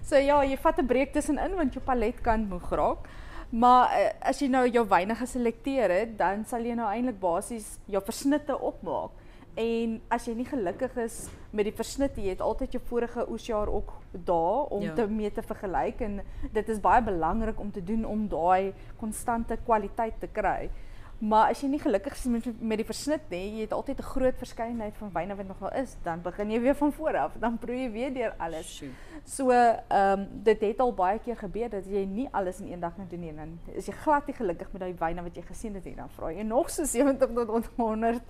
So 0.05 0.17
ja, 0.17 0.43
jy 0.43 0.57
vat 0.57 0.77
'n 0.81 0.85
breek 0.85 1.13
tussenin 1.13 1.55
want 1.55 1.73
jou 1.73 1.83
palet 1.85 2.21
kan 2.21 2.47
moeg 2.47 2.69
raak. 2.69 3.07
Maar 3.49 3.99
uh, 3.99 4.29
as 4.29 4.39
jy 4.39 4.47
nou 4.47 4.63
jou 4.69 4.87
wyne 4.87 5.15
geselekteer 5.15 5.91
het, 5.91 6.17
dan 6.17 6.45
sal 6.47 6.63
jy 6.63 6.73
nou 6.73 6.87
eintlik 6.87 7.19
basies 7.19 7.77
jou 7.85 8.01
versnitte 8.03 8.55
opmaak. 8.59 9.11
En 9.59 9.97
as 10.07 10.25
jy 10.25 10.33
nie 10.37 10.47
gelukkig 10.47 10.95
is 11.03 11.25
met 11.51 11.67
die 11.67 11.75
versnitte, 11.75 12.21
jy 12.23 12.37
het 12.37 12.41
altyd 12.41 12.77
jou 12.77 12.81
vorige 12.87 13.25
oesjaar 13.29 13.67
ook 13.67 13.91
daar 14.11 14.71
om 14.71 14.85
ja. 14.85 14.93
te 14.95 15.07
mee 15.07 15.31
te 15.31 15.43
vergelyk 15.43 15.99
en 15.99 16.21
dit 16.53 16.69
is 16.69 16.79
baie 16.79 17.03
belangrik 17.03 17.59
om 17.59 17.71
te 17.71 17.83
doen 17.83 18.05
om 18.05 18.29
daai 18.31 18.71
konstante 18.97 19.57
kwaliteit 19.65 20.19
te 20.19 20.31
kry. 20.31 20.69
Maar 21.21 21.51
as 21.53 21.59
jy 21.61 21.67
nie 21.69 21.79
gelukkig 21.79 22.15
is 22.17 22.23
met 22.25 22.47
met 22.61 22.79
die 22.81 22.85
versnit 22.85 23.27
nie, 23.29 23.43
jy 23.55 23.61
het 23.67 23.73
altyd 23.77 23.99
'n 23.99 24.03
groot 24.13 24.37
verskeidenheid 24.37 24.95
van 24.97 25.11
wyne 25.13 25.35
wat 25.35 25.47
nog 25.47 25.59
wel 25.59 25.73
is, 25.83 25.95
dan 26.03 26.21
begin 26.21 26.51
jy 26.51 26.61
weer 26.61 26.75
van 26.75 26.91
voor 26.93 27.17
af. 27.17 27.31
Dan 27.39 27.57
proe 27.57 27.75
jy 27.75 27.91
weer 27.91 28.13
deur 28.13 28.33
alles. 28.37 28.75
Sjoe. 28.77 28.89
So, 29.23 29.49
ehm 29.51 30.19
um, 30.19 30.27
dit 30.43 30.59
het 30.61 30.79
al 30.79 30.93
baie 30.93 31.19
keer 31.19 31.37
gebeur 31.37 31.69
dat 31.69 31.85
jy 31.85 32.05
nie 32.05 32.27
alles 32.31 32.59
in 32.59 32.71
een 32.71 32.79
dag 32.79 32.95
kan 32.95 33.05
doen 33.09 33.19
nie. 33.19 33.29
en 33.29 33.35
Dan 33.35 33.59
is 33.75 33.85
jy 33.85 33.93
glad 33.93 34.25
nie 34.27 34.35
gelukkig 34.35 34.71
met 34.71 34.81
daai 34.81 34.95
wyne 34.99 35.21
wat 35.23 35.35
jy 35.35 35.41
gesien 35.41 35.73
het 35.75 35.83
nie. 35.85 35.95
Dan 35.95 36.09
vra 36.09 36.31
jy 36.31 36.41
nog 36.43 36.69
so 36.69 36.83
70 36.83 37.29
tot 37.45 37.69
100 37.75 38.21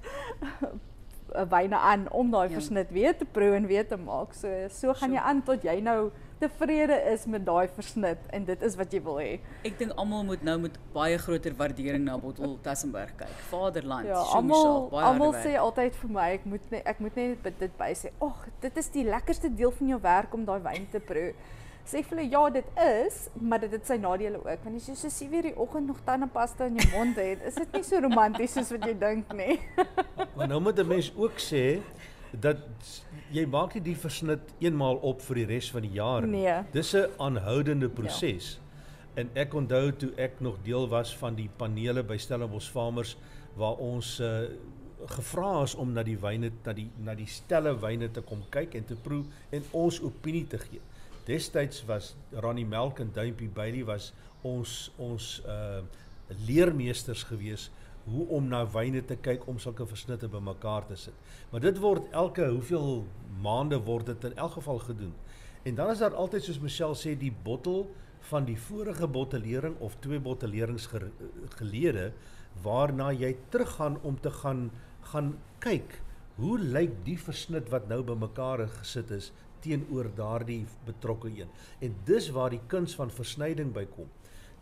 eh, 1.36 1.44
wyne 1.56 1.78
aan 1.78 2.12
om 2.12 2.32
daai 2.32 2.48
Ja. 2.50 2.54
versnit 2.54 2.90
weer 2.92 3.18
te 3.18 3.26
proe 3.26 3.56
en 3.56 3.66
weer 3.68 3.88
te 3.88 3.98
maak. 3.98 4.34
So 4.34 4.48
so 4.70 4.94
gaan 4.94 5.12
jy 5.12 5.20
aan 5.20 5.44
tot 5.44 5.64
jy 5.64 5.80
nou 5.80 6.12
tevrede 6.42 6.98
is 7.12 7.26
met 7.30 7.46
daai 7.46 7.70
versnit 7.76 8.26
en 8.36 8.46
dit 8.48 8.66
is 8.68 8.76
wat 8.80 8.94
jy 8.94 9.02
wil 9.06 9.20
hê. 9.22 9.32
Ek 9.68 9.78
dink 9.80 9.94
almal 10.02 10.26
moet 10.28 10.44
nou 10.48 10.58
met 10.66 10.78
baie 10.96 11.18
groter 11.22 11.56
waardering 11.58 12.04
na 12.08 12.18
Bottel 12.22 12.58
Tassenberg 12.66 13.14
kyk. 13.20 13.40
Vaderland. 13.52 14.10
Ja, 14.10 14.22
almal 14.38 14.90
almal 15.06 15.38
sê 15.38 15.56
altyd 15.62 15.98
vir 16.02 16.14
my 16.18 16.28
ek 16.40 16.46
moet 16.50 16.76
net 16.76 16.92
ek 16.94 17.02
moet 17.04 17.18
net 17.22 17.50
dit 17.64 17.80
by 17.80 17.92
sê. 17.98 18.14
Ag, 18.26 18.46
dit 18.66 18.84
is 18.84 18.94
die 18.94 19.08
lekkerste 19.08 19.52
deel 19.54 19.74
van 19.80 19.96
jou 19.96 20.00
werk 20.04 20.38
om 20.38 20.46
daai 20.48 20.62
wyn 20.68 20.88
te 20.92 21.04
proe. 21.12 21.32
sê 21.92 22.04
vir 22.06 22.14
hulle 22.14 22.28
ja, 22.30 22.42
dit 22.54 22.68
is, 22.84 23.16
maar 23.42 23.60
dit 23.64 23.72
het 23.74 23.88
sy 23.90 23.98
nadele 24.00 24.38
ook. 24.38 24.64
Want 24.64 24.78
as 24.78 24.88
jy 24.88 24.96
so 24.96 25.10
sien 25.10 25.32
weer 25.32 25.50
die 25.50 25.56
oggend 25.60 25.90
nog 25.90 26.00
tandepasta 26.06 26.68
in 26.70 26.78
jou 26.80 26.88
mond 26.94 27.18
het, 27.20 27.42
is 27.50 27.58
dit 27.58 27.74
nie 27.78 27.84
so 27.88 28.00
romanties 28.06 28.54
soos 28.58 28.70
wat 28.76 28.86
jy 28.88 28.94
dink 29.02 29.34
nie. 29.36 29.58
maar 30.38 30.48
nou 30.48 30.62
moet 30.62 30.80
'n 30.80 30.88
mens 30.88 31.12
ook 31.18 31.42
sê 31.42 31.82
dat 32.40 32.58
jy 33.32 33.46
maak 33.46 33.74
nie 33.76 33.84
die 33.84 33.98
versnit 33.98 34.54
eenmaal 34.64 35.00
op 35.08 35.22
vir 35.26 35.42
die 35.42 35.46
res 35.46 35.72
van 35.72 35.86
die 35.86 35.94
jaar 35.98 36.28
nie. 36.28 36.44
Nee. 36.46 36.64
Dis 36.72 36.94
'n 36.96 37.10
aanhoudende 37.18 37.90
proses. 37.90 38.54
Ja. 38.54 38.60
En 39.14 39.30
ek 39.34 39.54
onthou 39.54 39.92
toe 39.92 40.12
ek 40.16 40.40
nog 40.40 40.58
deel 40.64 40.88
was 40.88 41.18
van 41.18 41.36
die 41.36 41.50
panele 41.58 42.04
by 42.04 42.18
Stellenbosch 42.18 42.70
Farmers 42.72 43.18
waar 43.56 43.76
ons 43.76 44.20
uh, 44.20 44.48
gevra 45.06 45.64
is 45.64 45.76
om 45.76 45.92
na 45.92 46.04
die 46.04 46.18
wyne 46.18 46.52
na 46.64 46.74
die 46.74 46.90
na 46.98 47.16
die 47.16 47.28
stelle 47.28 47.74
wyne 47.82 48.12
te 48.12 48.22
kom 48.22 48.44
kyk 48.50 48.76
en 48.76 48.86
te 48.86 48.96
proe 48.96 49.24
en 49.50 49.64
ons 49.72 50.02
opinie 50.02 50.48
te 50.48 50.58
gee. 50.58 50.82
Destyds 51.26 51.86
was 51.86 52.16
Ronnie 52.32 52.66
Melk 52.66 53.00
en 53.00 53.12
Duimpie 53.14 53.50
Bailey 53.50 53.84
was 53.86 54.14
ons 54.42 54.92
ons 54.98 55.42
uh 55.48 55.82
leermeesters 56.48 57.26
gewees 57.28 57.70
hoe 58.06 58.28
om 58.28 58.48
na 58.48 58.64
wyne 58.74 59.02
te 59.06 59.16
kyk 59.16 59.48
om 59.48 59.60
sulke 59.60 59.86
versnitte 59.86 60.28
bymekaar 60.32 60.88
te 60.88 60.96
sit. 60.96 61.14
Maar 61.52 61.62
dit 61.62 61.80
word 61.80 62.08
elke 62.12 62.48
hoeveel 62.48 63.04
maande 63.42 63.80
word 63.86 64.06
dit 64.06 64.24
in 64.32 64.38
elk 64.38 64.58
geval 64.60 64.80
gedoen. 64.80 65.14
En 65.64 65.76
dan 65.76 65.92
is 65.94 66.02
daar 66.02 66.16
altyd 66.16 66.44
soos 66.44 66.60
Michelle 66.60 66.98
sê 66.98 67.14
die 67.18 67.34
bottel 67.44 67.86
van 68.30 68.46
die 68.46 68.58
vorige 68.58 69.08
bottellering 69.08 69.78
of 69.80 69.98
twee 70.02 70.20
bottellerings 70.20 70.88
gelede 71.58 72.12
waarna 72.64 73.12
jy 73.14 73.36
teruggaan 73.50 74.00
om 74.02 74.20
te 74.22 74.32
gaan 74.42 74.70
gaan 75.12 75.34
kyk 75.60 76.02
hoe 76.38 76.58
lyk 76.60 76.94
die 77.06 77.18
versnit 77.20 77.70
wat 77.74 77.88
nou 77.90 78.02
bymekaar 78.06 78.68
gesit 78.80 79.12
is 79.12 79.32
teenoor 79.62 80.10
daardie 80.18 80.64
betrokke 80.86 81.30
een. 81.30 81.50
En 81.82 81.96
dis 82.06 82.30
waar 82.34 82.50
die 82.50 82.62
kuns 82.68 82.96
van 82.98 83.12
versnyding 83.14 83.74
bykom. 83.74 84.10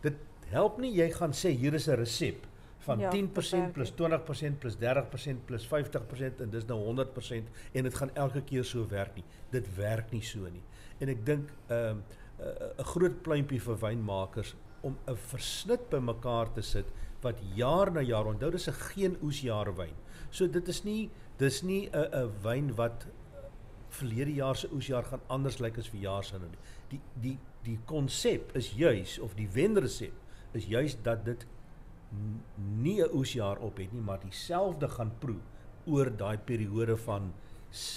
Dit 0.04 0.18
help 0.52 0.80
nie 0.82 0.92
jy 0.92 1.08
gaan 1.14 1.32
sê 1.32 1.52
hier 1.56 1.74
is 1.74 1.88
'n 1.88 1.96
resep 2.00 2.46
van 2.86 2.98
ja, 2.98 3.10
10% 3.12 3.72
plus 3.72 3.92
20% 3.92 4.58
plus 4.58 4.76
30% 4.80 5.44
plus 5.44 5.66
50% 5.68 6.40
en 6.40 6.50
dis 6.50 6.66
nou 6.68 6.78
100% 6.86 7.50
en 7.72 7.88
dit 7.88 7.94
gaan 7.94 8.14
elke 8.14 8.42
keer 8.42 8.64
so 8.64 8.86
werk 8.88 9.14
nie. 9.14 9.24
Dit 9.50 9.68
werk 9.76 10.10
nie 10.14 10.24
so 10.24 10.48
nie. 10.48 10.64
En 10.98 11.12
ek 11.12 11.24
dink 11.26 11.52
'n 11.68 11.74
uh, 11.74 11.94
'n 12.78 12.88
groot 12.94 13.22
pluimpie 13.22 13.60
vir 13.60 13.76
wynmakers 13.76 14.54
om 14.80 14.96
'n 15.06 15.16
versnit 15.16 15.88
bymekaar 15.90 16.52
te 16.52 16.62
sit 16.62 16.86
wat 17.20 17.40
jaar 17.54 17.92
na 17.92 18.00
jaar 18.00 18.26
onthou 18.26 18.50
dis 18.50 18.68
'n 18.68 18.72
geen 18.72 19.16
oesjaar 19.22 19.76
wyn. 19.76 19.96
So 20.30 20.46
dit 20.46 20.68
is 20.68 20.84
nie 20.84 21.10
dis 21.36 21.62
nie 21.62 21.90
'n 21.92 22.08
'n 22.12 22.32
wyn 22.42 22.74
wat 22.74 23.06
verlede 23.88 24.34
jaar 24.34 24.56
se 24.56 24.68
oesjaar 24.72 25.04
gaan 25.04 25.22
anders 25.26 25.58
lyk 25.58 25.78
as 25.78 25.88
vir 25.88 26.00
jaar 26.00 26.24
se 26.24 26.38
nou 26.38 26.48
nie. 26.48 26.58
Die 26.88 27.00
die 27.14 27.38
die 27.64 27.78
konsep 27.84 28.54
is 28.56 28.72
juis 28.72 29.18
of 29.18 29.34
die 29.34 29.48
wenresep 29.52 30.12
is 30.52 30.66
juis 30.66 30.96
dat 31.02 31.24
dit 31.24 31.46
nie 32.82 33.02
'n 33.02 33.14
oesjaar 33.14 33.58
op 33.58 33.76
het 33.76 33.92
nie, 33.92 34.02
maar 34.02 34.20
dieselfde 34.20 34.88
gaan 34.88 35.12
proe 35.18 35.40
oor 35.86 36.16
daai 36.16 36.38
periode 36.38 36.96
van 36.96 37.32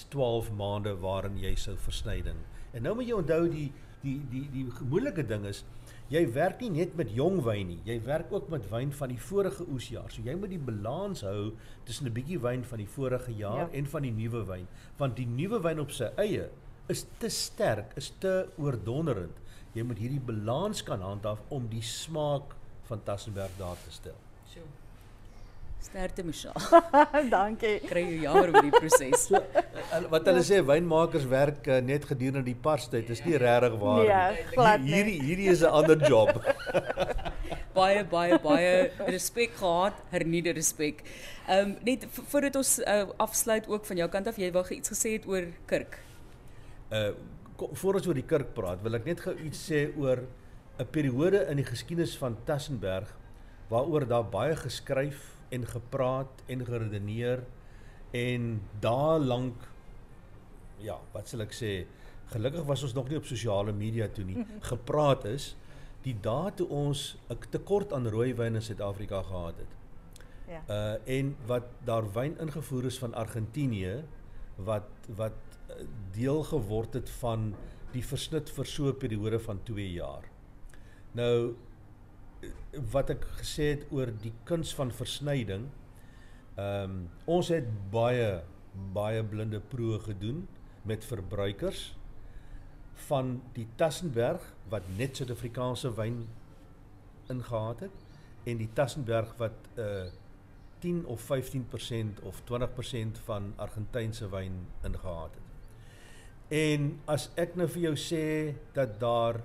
12 0.10 0.52
maande 0.52 0.96
waarin 1.00 1.38
jy 1.38 1.56
sou 1.56 1.76
versnyding. 1.78 2.38
En 2.74 2.84
nou 2.84 2.96
moet 2.96 3.08
jy 3.08 3.14
onthou 3.14 3.50
die 3.50 3.72
die 4.02 4.22
die 4.30 4.50
die 4.52 4.68
moeilike 4.90 5.26
ding 5.26 5.46
is 5.46 5.64
jy 6.12 6.24
werk 6.36 6.60
nie 6.62 6.70
net 6.70 6.96
met 7.00 7.12
jong 7.16 7.40
wyn 7.46 7.70
nie, 7.72 7.80
jy 7.88 7.96
werk 8.06 8.32
ook 8.34 8.50
met 8.54 8.66
wyn 8.72 8.92
van 8.94 9.14
die 9.14 9.22
vorige 9.30 9.66
oesjaar. 9.72 10.12
So 10.12 10.22
jy 10.26 10.36
moet 10.38 10.52
die 10.52 10.62
balans 10.62 11.24
hou 11.26 11.54
tussen 11.88 12.08
'n 12.08 12.14
bietjie 12.14 12.40
wyn 12.40 12.64
van 12.64 12.78
die 12.78 12.88
vorige 12.88 13.32
jaar 13.32 13.70
ja. 13.70 13.70
en 13.74 13.86
van 13.86 14.02
die 14.04 14.12
nuwe 14.12 14.44
wyn, 14.46 14.68
want 14.98 15.16
die 15.16 15.26
nuwe 15.26 15.62
wyn 15.64 15.80
op 15.80 15.92
sy 15.92 16.12
eie 16.18 16.50
is 16.88 17.06
te 17.20 17.30
sterk, 17.30 17.94
is 17.96 18.12
te 18.20 18.50
oordonderend. 18.58 19.40
Jy 19.74 19.84
moet 19.84 19.98
hierdie 19.98 20.20
balans 20.22 20.84
kan 20.84 21.02
handhaaf 21.02 21.42
om 21.50 21.68
die 21.70 21.82
smaak 21.82 22.56
van 22.88 23.04
Tassenberg 23.04 23.52
daar 23.58 23.78
te 23.84 23.92
stel. 23.92 24.18
Sjoe. 24.52 24.66
Sterkte 25.84 26.24
Michelle. 26.24 26.54
Dankie. 27.36 27.80
Kry 27.88 28.04
jy 28.08 28.20
jammer 28.24 28.54
oor 28.54 28.66
die 28.66 28.74
proses. 28.74 29.28
Wat 30.14 30.30
hulle 30.30 30.44
sê 30.48 30.62
wynmakers 30.66 31.26
werk 31.30 31.68
uh, 31.68 31.82
net 31.84 32.08
gedurende 32.08 32.46
die 32.48 32.56
Parstyd. 32.56 33.10
Dis 33.10 33.24
nie 33.26 33.36
regtig 33.42 33.76
waar 33.82 34.00
nee, 34.00 34.22
nie. 34.38 34.46
Glad 34.54 34.86
nie. 34.86 34.94
Hierdie 34.94 35.18
hierdie 35.28 35.50
is 35.52 35.64
'n 35.64 35.74
ander 35.82 36.00
job. 36.08 36.40
baie 37.78 38.04
baie 38.06 38.40
baie 38.40 38.74
respek 39.10 39.58
gehad, 39.60 40.00
hernieude 40.14 40.56
respek. 40.56 41.04
Ehm 41.48 41.74
um, 41.74 41.76
net 41.84 42.08
voordat 42.32 42.56
ons 42.62 42.78
uh, 42.80 43.04
afsluit 43.18 43.68
ook 43.68 43.86
van 43.86 44.04
jou 44.04 44.10
kant 44.16 44.32
af, 44.32 44.40
jy 44.40 44.52
wou 44.56 44.64
iets 44.76 44.94
gesê 44.96 45.18
het 45.18 45.28
oor 45.28 45.52
kerk. 45.66 46.00
Uh 46.90 47.12
voor 47.80 47.96
ons 48.00 48.08
oor 48.10 48.18
die 48.18 48.26
kerk 48.28 48.50
praat, 48.58 48.82
wil 48.84 48.98
ek 48.98 49.06
net 49.08 49.22
gou 49.24 49.34
iets 49.46 49.60
sê 49.70 49.86
oor 49.96 50.24
'n 50.80 50.90
periode 50.90 51.46
in 51.50 51.58
die 51.62 51.66
geskiedenis 51.66 52.18
van 52.18 52.38
Tassenberg 52.46 53.10
waaroor 53.70 54.08
daar 54.08 54.26
baie 54.26 54.56
geskryf 54.56 55.38
en 55.50 55.68
gepraat 55.68 56.42
en 56.46 56.66
geredeneer 56.66 57.44
en 58.12 58.62
daar 58.80 59.20
lank 59.20 59.70
ja, 60.82 61.00
wat 61.14 61.30
sal 61.30 61.46
ek 61.46 61.54
sê, 61.54 61.86
gelukkig 62.34 62.66
was 62.66 62.84
ons 62.84 62.96
nog 62.98 63.10
nie 63.10 63.18
op 63.18 63.26
sosiale 63.30 63.74
media 63.74 64.08
toe 64.08 64.26
nie, 64.26 64.46
gepraat 64.74 65.26
is 65.30 65.54
die 66.04 66.16
dae 66.20 66.52
toe 66.58 66.68
ons 66.68 67.16
'n 67.30 67.38
tekort 67.52 67.94
aan 67.94 68.10
rooi 68.10 68.34
wyn 68.34 68.56
in 68.56 68.62
Suid-Afrika 68.62 69.22
gehad 69.24 69.58
het. 69.58 69.72
Ja. 70.48 70.62
Uh 70.68 71.18
en 71.18 71.36
wat 71.48 71.70
daar 71.86 72.10
wyn 72.14 72.36
ingevoer 72.40 72.86
is 72.86 73.00
van 73.00 73.14
Argentinië 73.14 74.04
wat 74.58 74.90
wat 75.16 75.40
uh, 75.70 75.86
deel 76.12 76.44
geword 76.44 76.94
het 76.94 77.10
van 77.22 77.54
die 77.94 78.04
versnit 78.04 78.50
vir 78.50 78.66
so 78.66 78.90
'n 78.90 78.98
periode 78.98 79.40
van 79.40 79.64
2 79.64 79.92
jaar. 79.94 80.33
Nou 81.18 81.56
wat 82.92 83.12
ek 83.14 83.26
gesê 83.40 83.70
het 83.76 83.86
oor 83.94 84.10
die 84.24 84.34
kuns 84.50 84.74
van 84.76 84.92
versnyding. 84.92 85.70
Ehm 86.58 86.96
um, 86.96 86.98
ons 87.26 87.50
het 87.54 87.68
baie 87.94 88.42
baie 88.94 89.22
blinde 89.24 89.60
proe 89.60 90.00
gedoen 90.02 90.48
met 90.90 91.06
verbruikers 91.06 91.94
van 93.08 93.36
die 93.54 93.68
Tassenberg 93.78 94.42
wat 94.70 94.88
net 94.98 95.18
Suid-Afrikaanse 95.18 95.92
wyn 95.98 96.24
ingehaat 97.30 97.86
het 97.86 98.50
en 98.50 98.58
die 98.58 98.70
Tassenberg 98.74 99.36
wat 99.38 99.70
'n 99.78 99.82
uh, 99.82 100.12
10 100.84 101.06
of 101.06 101.22
15% 101.22 102.24
of 102.24 102.42
20% 102.42 103.20
van 103.24 103.54
Argentynse 103.56 104.30
wyn 104.30 104.68
ingehaat 104.84 105.32
het. 105.38 105.52
En 106.48 107.00
as 107.06 107.30
ek 107.40 107.56
nou 107.56 107.68
vir 107.68 107.82
jou 107.82 107.94
sê 107.96 108.26
dat 108.76 109.00
daar 109.00 109.40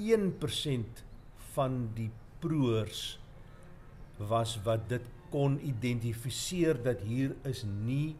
1% 0.00 1.04
van 1.54 1.78
die 1.96 2.10
proors 2.42 3.18
was 4.18 4.56
wat 4.66 4.88
dit 4.90 5.04
kon 5.32 5.58
identifiseer 5.64 6.78
dat 6.82 7.02
hier 7.06 7.34
is 7.48 7.64
nie 7.68 8.16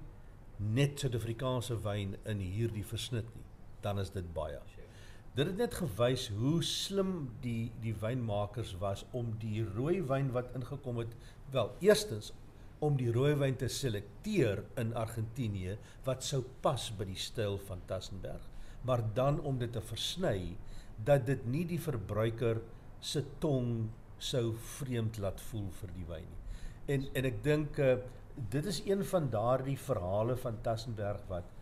net 0.58 0.98
Suid-Afrikaanse 1.00 1.78
wyn 1.84 2.16
in 2.28 2.42
hierdie 2.42 2.84
versnit 2.86 3.28
nie, 3.36 3.46
dan 3.84 4.02
is 4.02 4.10
dit 4.14 4.26
baie. 4.34 4.58
Dit 5.38 5.52
het 5.52 5.60
net 5.60 5.76
gewys 5.78 6.26
hoe 6.34 6.58
slim 6.66 7.28
die 7.44 7.70
die 7.82 7.94
wynmakers 8.00 8.72
was 8.82 9.04
om 9.14 9.30
die 9.38 9.62
rooi 9.62 10.00
wyn 10.02 10.32
wat 10.34 10.50
ingekom 10.58 10.98
het, 11.04 11.12
wel, 11.54 11.70
eerstens 11.84 12.32
om 12.82 12.96
die 12.98 13.10
rooi 13.14 13.34
wyn 13.38 13.56
te 13.58 13.68
selekteer 13.70 14.64
in 14.78 14.94
Argentinië 14.98 15.76
wat 16.06 16.26
sou 16.26 16.42
pas 16.62 16.88
by 16.98 17.06
die 17.08 17.18
styl 17.18 17.58
van 17.70 17.82
Tassenberg, 17.90 18.42
maar 18.86 19.02
dan 19.14 19.40
om 19.46 19.58
dit 19.58 19.72
te 19.74 19.82
versny 19.82 20.56
dat 21.04 21.26
dit 21.26 21.46
nie 21.46 21.64
die 21.68 21.80
verbruiker 21.80 22.60
se 23.00 23.22
tong 23.38 23.88
sou 24.18 24.52
vreemd 24.78 25.18
laat 25.22 25.40
voel 25.50 25.68
vir 25.80 25.92
die 25.94 26.06
wyn 26.08 26.26
nie. 26.26 26.42
En 26.94 27.06
en 27.20 27.28
ek 27.28 27.42
dink 27.44 27.78
uh, 27.78 27.96
dit 28.50 28.66
is 28.66 28.82
een 28.86 29.04
van 29.04 29.30
daardie 29.30 29.78
verhale 29.78 30.36
van 30.36 30.60
Tassenberg 30.62 31.22
wat 31.30 31.54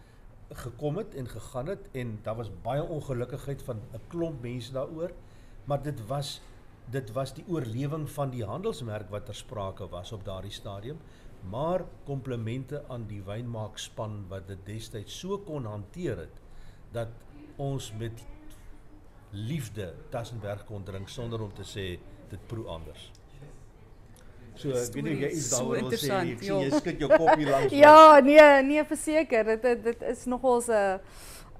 gekom 0.63 1.01
het 1.01 1.15
en 1.15 1.29
gegaan 1.29 1.73
het 1.73 1.89
en 1.93 2.19
daar 2.23 2.37
was 2.37 2.51
baie 2.63 2.83
ongelukkigheid 2.83 3.63
van 3.63 3.81
'n 3.93 4.01
klomp 4.09 4.43
mense 4.43 4.73
daaroor, 4.73 5.13
maar 5.65 5.83
dit 5.83 6.07
was 6.07 6.41
dit 6.91 7.13
was 7.13 7.35
die 7.35 7.45
oorlewing 7.49 8.11
van 8.11 8.31
die 8.31 8.45
handelsmerk 8.45 9.11
wat 9.11 9.27
ter 9.27 9.35
sprake 9.35 9.89
was 9.89 10.13
op 10.13 10.25
daardie 10.25 10.53
stadium. 10.55 10.99
Maar 11.51 11.85
komplimente 12.05 12.85
aan 12.89 13.07
die 13.07 13.23
wynmaakspan 13.23 14.25
wat 14.29 14.47
dit 14.49 14.59
destyds 14.67 15.19
so 15.19 15.39
kon 15.39 15.65
hanteer 15.65 16.17
het 16.17 16.41
dat 16.93 17.09
ons 17.57 17.93
met 17.99 18.23
liefde 19.37 19.93
Tassenberg 20.11 20.65
kon 20.67 20.85
drink 20.85 21.09
sonder 21.13 21.43
om 21.45 21.53
te 21.55 21.65
sê 21.67 21.87
dit 22.31 22.49
proe 22.49 22.67
anders. 22.73 23.11
So 24.57 24.73
ek 24.73 24.95
weet 24.97 25.05
nie 25.05 25.17
jy 25.21 25.31
is 25.37 25.51
daaroor 25.53 25.83
wil 25.85 25.97
sê 26.01 26.21
jy 26.25 26.37
sien 26.41 26.61
jy 26.65 26.71
skud 26.73 27.03
jou 27.05 27.11
kop 27.13 27.33
hier 27.37 27.51
langs. 27.53 27.75
ja, 27.85 28.21
nee, 28.25 28.45
nee 28.65 28.85
verseker, 28.89 29.57
dit 29.57 29.83
dit 29.85 30.05
is 30.13 30.25
nogals 30.33 30.71
'n 30.73 31.01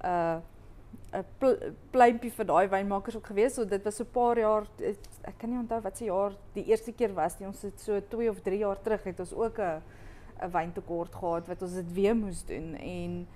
'n 0.03 0.41
'n 1.17 1.75
pleintjie 1.93 2.31
vir 2.31 2.45
daai 2.45 2.67
wynmakers 2.67 3.15
ook 3.15 3.29
gewees. 3.31 3.53
So 3.53 3.65
dit 3.65 3.83
was 3.83 3.95
so 3.95 4.03
'n 4.03 4.11
paar 4.11 4.37
jaar 4.37 4.65
ek 5.23 5.37
kan 5.37 5.49
nie 5.49 5.59
onthou 5.59 5.81
wat 5.81 5.97
se 5.97 6.05
jaar 6.05 6.33
die 6.53 6.65
eerste 6.65 6.91
keer 6.91 7.13
was 7.13 7.39
nie. 7.39 7.47
Ons 7.47 7.61
het 7.61 7.79
so 7.79 8.01
2 8.01 8.29
of 8.29 8.41
3 8.41 8.57
jaar 8.57 8.81
terug 8.81 9.03
het 9.03 9.19
ons 9.19 9.33
ook 9.33 9.59
'n 9.59 9.81
'n 10.41 10.51
wyntekort 10.51 11.15
gehad 11.15 11.47
wat 11.47 11.61
ons 11.61 11.73
dit 11.73 11.93
weer 11.93 12.15
moes 12.15 12.43
doen 12.45 12.75
en 12.75 13.27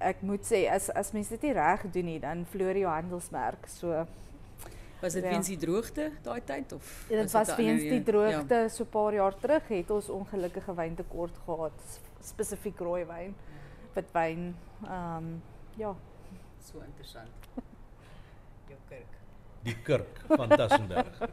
ek 0.00 0.22
moet 0.22 0.40
sê 0.44 0.68
as 0.70 0.90
as 0.90 1.12
mense 1.12 1.30
dit 1.30 1.42
nie 1.42 1.52
reg 1.52 1.82
doen 1.92 2.04
nie, 2.04 2.18
dan 2.20 2.44
verloor 2.46 2.74
jy 2.74 2.80
jou 2.80 2.90
handelsmerk. 2.92 3.66
So 3.68 4.06
Was 5.00 5.12
dit 5.14 5.22
Ja. 5.24 5.30
weens 5.30 5.46
die 5.46 5.56
droogte 5.56 6.10
daai 6.24 6.40
tyd 6.44 6.72
of 6.72 7.06
dit 7.08 7.32
was 7.32 7.48
'n 7.48 7.56
weens 7.56 7.82
ander 7.82 7.90
die 7.90 8.02
droogte 8.12 8.68
so 8.68 8.82
'n 8.84 8.88
paar 8.90 9.12
jaar 9.14 9.34
terug 9.38 9.68
het 9.68 9.90
ons 9.90 10.08
ongelukkige 10.08 10.74
wyntekort 10.74 11.38
gehad, 11.46 11.72
s- 11.86 12.00
spesifiek 12.28 12.78
rooi 12.80 13.04
wyn, 13.04 13.34
witwyn. 13.94 14.54
Ehm 14.84 15.16
um, 15.16 15.42
ja, 15.76 15.88
Ja, 15.88 15.94
so 16.60 16.80
interessant. 16.80 17.30
Jou 18.68 18.78
kerk. 18.88 19.06
Die 19.62 19.76
kerk 19.82 20.20
van 20.26 20.48
Tassenberg. 20.48 21.28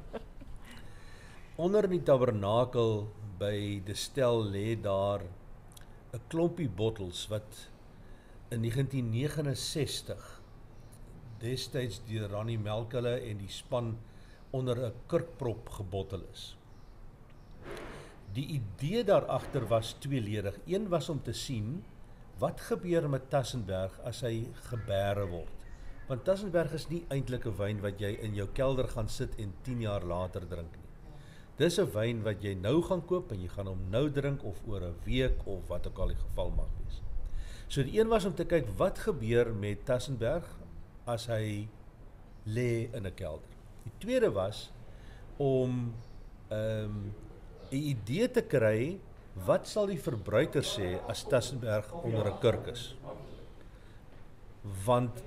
Onder 1.57 1.88
die 1.88 2.03
tabernakel 2.03 3.07
by 3.39 3.82
die 3.86 3.95
stel 3.95 4.43
lê 4.51 4.76
daar 4.82 5.22
'n 6.13 6.22
klompie 6.30 6.70
bottels 6.70 7.28
wat 7.28 7.70
in 8.56 8.62
1969 8.64 10.28
destyds 11.41 11.97
deur 12.08 12.30
Ronnie 12.32 12.60
Melkhulle 12.60 13.18
en 13.28 13.41
die 13.41 13.51
span 13.51 13.97
onder 14.56 14.80
'n 14.86 14.93
kurkprop 15.12 15.70
gebottel 15.70 16.24
is. 16.32 16.56
Die 18.34 18.45
idee 18.60 19.03
daar 19.03 19.26
agter 19.26 19.68
was 19.68 19.95
tweeledig. 19.99 20.56
Een 20.66 20.88
was 20.88 21.10
om 21.10 21.22
te 21.22 21.34
sien 21.34 21.84
wat 22.39 22.62
gebeur 22.62 23.10
met 23.10 23.30
Tassenberg 23.30 23.99
as 23.99 24.22
hy 24.22 24.47
gebeere 24.70 25.28
word. 25.28 25.66
Want 26.08 26.24
Tassenberg 26.24 26.74
is 26.74 26.88
nie 26.89 27.03
eintlik 27.10 27.45
'n 27.45 27.58
wyn 27.58 27.82
wat 27.82 27.99
jy 27.99 28.12
in 28.22 28.36
jou 28.36 28.47
kelder 28.47 28.88
gaan 28.88 29.10
sit 29.10 29.36
en 29.36 29.53
10 29.64 29.82
jaar 29.82 30.03
later 30.03 30.47
drink 30.47 30.72
nie. 30.72 30.89
Dis 31.58 31.80
'n 31.80 31.91
wyn 31.91 32.24
wat 32.24 32.41
jy 32.43 32.53
nou 32.53 32.82
gaan 32.82 33.06
koop 33.06 33.32
en 33.32 33.41
jy 33.41 33.47
gaan 33.47 33.68
hom 33.68 33.89
nou 33.89 34.12
drink 34.12 34.43
of 34.43 34.62
oor 34.68 34.82
'n 34.82 34.95
week 35.03 35.45
of 35.45 35.68
wat 35.68 35.88
ook 35.88 35.99
al 35.99 36.08
die 36.08 36.24
geval 36.24 36.51
mag 36.51 36.70
wees. 36.80 37.01
So 37.68 37.84
die 37.84 37.99
een 37.99 38.07
was 38.07 38.26
om 38.26 38.36
te 38.36 38.45
kyk 38.45 38.68
wat 38.78 38.99
gebeur 39.07 39.53
met 39.53 39.86
Tassenberg 39.86 40.45
as 41.09 41.28
hy 41.28 41.68
lê 42.45 42.89
in 42.93 43.05
'n 43.05 43.16
kelder. 43.16 43.49
Die 43.84 43.93
tweede 43.99 44.32
was 44.32 44.72
om 45.38 45.93
ehm 46.49 46.84
um, 46.86 47.13
'n 47.72 47.76
idee 47.76 48.32
te 48.32 48.41
kry 48.41 48.99
wat 49.45 49.68
sal 49.68 49.88
die 49.88 49.99
verbruiker 49.99 50.63
sê 50.63 50.99
as 51.09 51.26
Tassenberg 51.28 51.91
onder 52.03 52.30
'n 52.30 52.39
kurk 52.39 52.68
is. 52.68 52.95
Want 54.86 55.24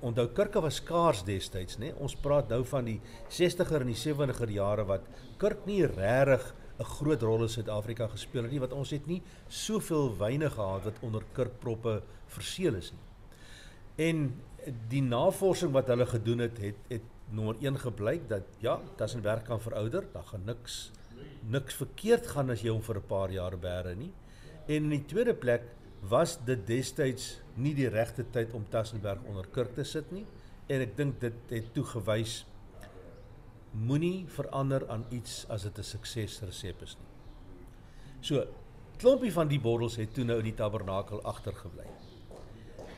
onthou 0.00 0.28
kurke 0.28 0.60
was 0.60 0.74
skaars 0.80 1.24
destyds, 1.24 1.78
nê? 1.78 1.92
Ons 1.98 2.14
praat 2.14 2.48
nou 2.48 2.64
van 2.64 2.84
die 2.84 3.00
60er 3.28 3.80
en 3.80 3.86
die 3.86 4.02
70er 4.04 4.50
jare 4.50 4.84
wat 4.84 5.02
kurk 5.38 5.66
nie 5.66 5.84
regtig 5.86 6.54
'n 6.80 6.84
groot 6.84 7.22
rol 7.22 7.42
in 7.42 7.52
Suid-Afrika 7.52 8.08
gespeel 8.08 8.42
het 8.42 8.52
nie, 8.52 8.60
want 8.60 8.72
ons 8.72 8.90
het 8.90 9.06
nie 9.06 9.22
soveel 9.48 10.16
wyne 10.16 10.50
gehad 10.50 10.84
wat 10.84 11.00
onder 11.04 11.24
kurkproppe 11.36 12.00
verseël 12.26 12.74
is 12.74 12.92
nie. 12.92 13.06
En 14.08 14.30
die 14.88 15.02
navorsing 15.02 15.72
wat 15.72 15.88
hulle 15.92 16.06
gedoen 16.06 16.38
het, 16.46 16.58
het 16.58 16.76
het 16.88 17.02
nommer 17.30 17.56
1 17.60 17.78
gebleik 17.78 18.28
dat 18.28 18.42
ja, 18.58 18.80
Tassenberg 18.96 19.44
kan 19.46 19.60
verouder, 19.60 20.06
daar 20.12 20.26
gaan 20.32 20.44
niks 20.44 20.90
niks 21.48 21.74
verkeerd 21.74 22.26
gaan 22.26 22.50
as 22.52 22.62
jy 22.62 22.72
hom 22.72 22.82
vir 22.82 22.96
'n 22.96 23.08
paar 23.08 23.30
jaar 23.30 23.56
bære 23.56 23.94
nie. 23.96 24.12
En 24.66 24.84
in 24.84 24.90
die 24.90 25.06
tweede 25.06 25.34
plek 25.34 25.62
was 26.08 26.38
dit 26.44 26.66
destyds 26.66 27.40
nie 27.56 27.74
die 27.74 27.88
regte 27.88 28.24
tyd 28.32 28.52
om 28.54 28.66
Tassenberg 28.70 29.22
onder 29.28 29.46
kurk 29.52 29.74
te 29.74 29.84
sit 29.84 30.12
nie 30.12 30.26
en 30.66 30.80
ek 30.80 30.96
dink 30.96 31.20
dit 31.20 31.32
het 31.50 31.74
toegewys 31.74 32.44
moenie 33.70 34.24
verander 34.28 34.88
aan 34.88 35.04
iets 35.10 35.44
as 35.48 35.62
dit 35.62 35.78
'n 35.78 35.82
suksesresep 35.82 36.82
is 36.82 36.96
nie. 36.98 37.08
So, 38.20 38.44
klompie 38.96 39.32
van 39.32 39.48
die 39.48 39.60
bottels 39.60 39.96
het 39.96 40.14
toe 40.14 40.24
nou 40.24 40.38
in 40.38 40.44
die 40.44 40.54
tabernakel 40.54 41.22
agtergebly. 41.22 41.86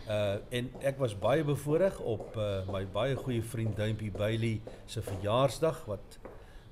Uh 0.08 0.34
en 0.50 0.70
ek 0.80 0.98
was 0.98 1.18
baie 1.18 1.44
bevoorreg 1.44 2.00
op 2.00 2.36
uh 2.36 2.66
my 2.72 2.86
baie 2.86 3.16
goeie 3.16 3.42
vriend 3.42 3.76
Duimpie 3.76 4.10
Bailey 4.10 4.60
se 4.86 5.02
verjaarsdag 5.02 5.84
wat 5.86 6.18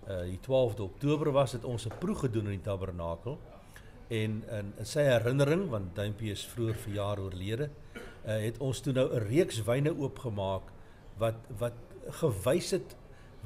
uh 0.09 0.25
die 0.27 0.41
12de 0.43 0.83
Oktober 0.83 1.31
was 1.33 1.53
het 1.53 1.65
ons 1.65 1.87
'n 1.87 1.99
proe 1.99 2.15
gedoen 2.15 2.45
in 2.45 2.59
die 2.59 2.67
tabernakel. 2.67 3.39
En 4.09 4.43
in, 4.51 4.73
in 4.79 4.87
sy 4.87 5.01
herinnering 5.01 5.69
want 5.71 5.95
Duimpie 5.95 6.31
is 6.31 6.47
vroeër 6.47 6.75
verjaar 6.75 7.19
oorlede, 7.19 7.71
uh 8.27 8.41
het 8.43 8.59
ons 8.59 8.81
toe 8.81 8.93
nou 8.93 9.07
'n 9.15 9.29
reeks 9.29 9.63
wyne 9.63 9.95
oopgemaak 9.99 10.63
wat 11.19 11.39
wat 11.59 11.79
gewys 12.09 12.71
het 12.71 12.97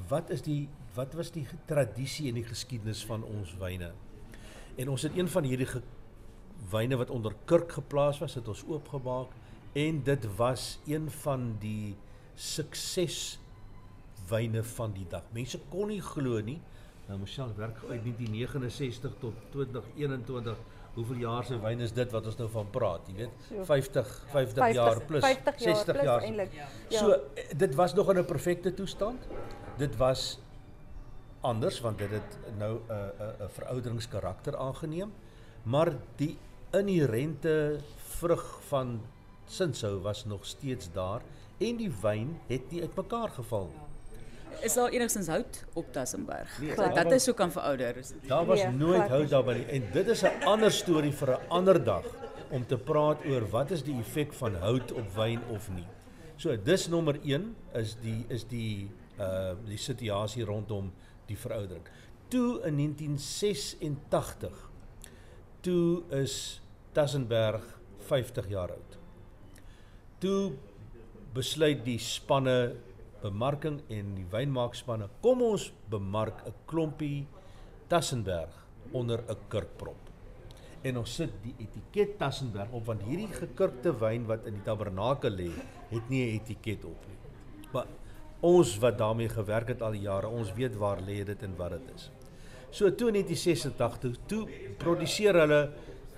wat 0.09 0.31
is 0.31 0.43
die 0.43 0.69
wat 0.95 1.15
was 1.19 1.33
die 1.35 1.47
tradisie 1.67 2.29
en 2.31 2.35
die 2.39 2.47
geskiedenis 2.47 3.05
van 3.07 3.25
ons 3.27 3.57
wyne. 3.59 3.91
En 4.79 4.89
ons 4.89 5.03
het 5.03 5.17
een 5.19 5.29
van 5.29 5.47
hierdie 5.47 5.67
wyne 6.71 6.97
wat 6.97 7.11
onder 7.11 7.35
kurk 7.51 7.73
geplaas 7.73 8.21
was, 8.23 8.37
het 8.39 8.49
ons 8.49 8.63
oopgemaak 8.71 9.35
en 9.75 10.03
dit 10.07 10.29
was 10.39 10.79
een 10.87 11.11
van 11.11 11.57
die 11.59 11.97
sukses 12.35 13.39
wyne 14.31 14.63
van 14.63 14.95
die 14.95 15.07
dag. 15.11 15.27
Mense 15.35 15.59
kon 15.71 15.91
nie 15.91 16.03
glo 16.03 16.41
nie. 16.41 16.61
Nou 17.09 17.19
Michelle 17.21 17.53
werk 17.59 17.83
uit 17.91 18.05
1969 18.07 19.19
tot 19.21 19.35
2021. 19.51 20.63
Hoeveel 20.95 21.25
jaar 21.25 21.45
se 21.45 21.57
wyn 21.59 21.83
is 21.83 21.93
dit 21.93 22.13
wat 22.15 22.27
ons 22.31 22.37
nou 22.39 22.47
van 22.53 22.69
praat, 22.71 23.09
jy 23.11 23.17
weet? 23.25 23.47
So. 23.49 23.65
50 23.67 24.11
50 24.31 24.75
jaar 24.77 25.01
plus 25.09 25.25
50 25.25 25.65
jaar 25.65 25.77
60 25.81 25.97
plus 25.97 26.07
jaar. 26.07 26.27
eintlik. 26.29 26.55
Ja. 26.55 26.69
So 27.01 27.17
eh, 27.35 27.49
dit 27.59 27.75
was 27.75 27.95
nog 27.95 28.13
in 28.15 28.19
'n 28.23 28.25
perfekte 28.25 28.75
toestand. 28.75 29.27
Dit 29.77 29.97
was 29.97 30.39
anders 31.41 31.81
want 31.81 31.99
dit 31.99 32.11
het 32.11 32.39
nou 32.59 32.79
'n 32.89 32.93
'n 32.93 33.43
'n 33.45 33.49
verouderingskarakter 33.49 34.57
aangeneem, 34.57 35.13
maar 35.63 35.93
die 36.17 36.39
inherente 36.73 37.79
vrug 37.97 38.61
van 38.69 39.01
Sinsou 39.47 40.01
was 40.01 40.25
nog 40.25 40.47
steeds 40.47 40.93
daar 40.93 41.21
en 41.59 41.77
die 41.77 41.93
wyn 42.03 42.39
het 42.47 42.71
nie 42.71 42.81
uitmekaar 42.81 43.29
geval 43.29 43.67
nie. 43.73 43.83
Is 44.65 44.75
daar 44.75 44.89
enigstens 44.89 45.27
hout 45.27 45.65
op 45.73 45.93
Tassenberg? 45.93 46.59
Nee, 46.61 46.75
daar 46.75 46.95
dat 46.95 47.05
was- 47.05 47.13
is 47.13 47.25
so 47.25 47.33
kan 47.33 47.53
verouder. 47.53 47.95
Daar 48.27 48.45
was 48.47 48.63
Nee, 48.63 48.73
nooit 48.73 49.09
hout 49.09 49.21
nie. 49.21 49.29
daarby 49.29 49.53
nie. 49.53 49.65
en 49.67 49.83
dit 49.93 50.07
is 50.09 50.23
'n 50.23 50.43
ander 50.45 50.71
storie 50.73 51.13
vir 51.13 51.29
'n 51.31 51.49
ander 51.49 51.85
dag 51.85 52.05
om 52.51 52.67
te 52.67 52.79
praat 52.79 53.25
oor 53.27 53.49
wat 53.51 53.71
is 53.71 53.83
die 53.83 53.99
effek 53.99 54.33
van 54.33 54.55
hout 54.55 54.93
op 54.93 55.15
wyn 55.15 55.41
of 55.51 55.71
nie. 55.71 55.87
So 56.37 56.63
dis 56.63 56.89
nommer 56.89 57.19
1 57.23 57.57
is 57.73 57.97
die 58.01 58.25
is 58.29 58.47
die 58.47 58.91
uh 59.19 59.55
die 59.67 59.79
situasie 59.79 60.45
rondom 60.45 60.93
die 61.29 61.37
veroudering. 61.39 61.85
Toe 62.29 62.61
in 62.67 62.77
1986 62.77 64.71
toe 65.65 66.03
is 66.11 66.61
Tassenberg 66.93 67.65
50 68.09 68.49
jaar 68.49 68.75
oud. 68.75 68.99
Toe 70.19 70.53
besluit 71.35 71.85
die 71.87 71.99
spanne 71.99 72.75
bemarking 73.25 73.81
en 73.93 74.13
die 74.19 74.27
wynmaakspanne 74.31 75.09
kom 75.25 75.43
ons 75.43 75.71
bemark 75.91 76.45
'n 76.47 76.55
klompie 76.67 77.27
Tassenberg 77.89 78.53
onder 78.93 79.25
'n 79.29 79.37
kurkprop. 79.49 80.11
En 80.83 80.99
ons 80.99 81.15
sit 81.15 81.33
die 81.43 81.55
etiket 81.59 82.19
Tassenberg 82.19 82.73
op 82.73 82.87
want 82.87 83.03
hierdie 83.03 83.33
gekurkte 83.33 83.93
wyn 84.01 84.27
wat 84.27 84.47
in 84.47 84.55
die 84.55 84.63
tabernakel 84.63 85.31
lê, 85.31 85.51
het 85.91 86.09
nie 86.11 86.25
'n 86.25 86.41
etiket 86.41 86.85
op 86.85 87.07
nie. 87.09 87.19
Maar 87.73 87.87
ons 88.45 88.77
wat 88.83 88.99
daarmee 89.01 89.31
gewerk 89.33 89.73
het 89.73 89.83
al 89.83 89.97
die 89.97 90.05
jare, 90.05 90.29
ons 90.29 90.53
weet 90.57 90.77
waar 90.77 91.01
lê 91.01 91.23
dit 91.25 91.43
en 91.47 91.57
wat 91.57 91.77
dit 91.79 91.95
is. 91.95 92.11
So 92.75 92.91
toe 92.91 93.09
in 93.13 93.21
1986 93.23 94.19
toe 94.31 94.43
produseer 94.79 95.39
hulle 95.45 95.61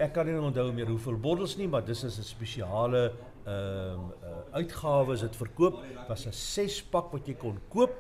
ek 0.02 0.12
kan 0.16 0.28
nie 0.28 0.36
onthou 0.40 0.66
meer 0.76 0.90
hoeveel 0.90 1.18
bottels 1.20 1.56
nie, 1.56 1.68
maar 1.68 1.84
dis 1.84 2.02
is 2.04 2.18
'n 2.18 2.24
spesiale 2.24 3.12
ehm 3.46 4.00
um, 4.00 4.06
uh, 4.24 4.58
uitgawe 4.58 5.12
is 5.12 5.20
dit 5.20 5.36
verkoop. 5.36 5.82
Was 6.08 6.26
'n 6.26 6.32
6 6.32 6.82
pak 6.90 7.12
wat 7.12 7.26
jy 7.26 7.34
kon 7.34 7.60
koop 7.68 7.94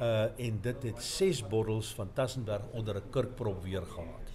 uh 0.00 0.26
en 0.38 0.58
dit 0.62 0.82
het 0.82 1.02
6 1.02 1.42
bottels 1.48 1.94
van 1.94 2.10
Tassenberg 2.14 2.64
onder 2.72 2.96
'n 2.96 3.10
kurkprop 3.10 3.62
weer 3.62 3.82
gehad. 3.82 4.26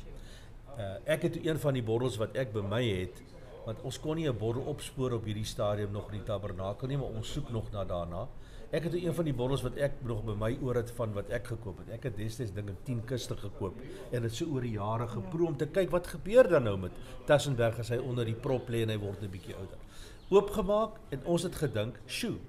Uh 0.78 0.96
ek 1.06 1.22
het 1.22 1.46
een 1.46 1.60
van 1.60 1.74
die 1.74 1.84
bottels 1.84 2.18
wat 2.18 2.36
ek 2.36 2.54
by 2.54 2.62
my 2.62 2.84
het 2.84 3.24
want 3.66 3.82
ons 3.82 4.00
kon 4.00 4.16
nie 4.16 4.28
'n 4.30 4.38
bottel 4.38 4.64
opspoor 4.64 5.12
op 5.12 5.26
hierdie 5.26 5.46
stadium 5.46 5.91
nog 5.91 6.12
in 6.12 6.18
die 6.18 6.26
tabernakel 6.26 6.88
nie, 6.88 6.98
maar 6.98 7.16
ons 7.16 7.32
soek 7.32 7.50
nog 7.50 7.72
na 7.72 7.84
daarna. 7.84 8.28
Ek 8.74 8.88
het 8.88 8.95
een 8.97 9.13
van 9.13 9.28
die 9.28 9.36
bottels 9.38 9.61
wat 9.61 9.76
ek 9.86 9.99
nog 10.09 10.24
by 10.26 10.34
my 10.34 10.49
oor 10.65 10.80
het 10.80 10.89
van 10.97 11.11
wat 11.13 11.28
ek 11.36 11.51
gekoop 11.51 11.84
het. 11.84 11.91
Ek 11.93 12.07
het 12.07 12.15
destyds 12.17 12.55
dink 12.55 12.71
ek 12.71 12.80
10 12.88 13.03
kiste 13.11 13.36
gekoop 13.38 13.76
en 14.09 14.26
dit 14.26 14.34
so 14.34 14.47
oor 14.49 14.65
die 14.65 14.74
jare 14.80 15.05
geproe 15.11 15.51
om 15.51 15.57
te 15.59 15.67
kyk 15.69 15.91
wat 15.93 16.09
gebeur 16.09 16.49
dan 16.49 16.65
nou 16.65 16.74
met 16.88 16.95
Tassenberg 17.30 17.78
as 17.84 17.91
hy 17.93 17.99
onder 18.01 18.26
die 18.26 18.38
prop 18.47 18.71
lê 18.74 18.82
en 18.82 18.89
hy 18.89 18.97
word 18.97 19.21
'n 19.21 19.30
bietjie 19.30 19.53
ouder. 19.53 19.78
Oopgemaak 20.34 20.97
en 21.11 21.21
ons 21.26 21.43
het 21.43 21.55
gedink, 21.55 21.99
"Sjoe, 22.07 22.39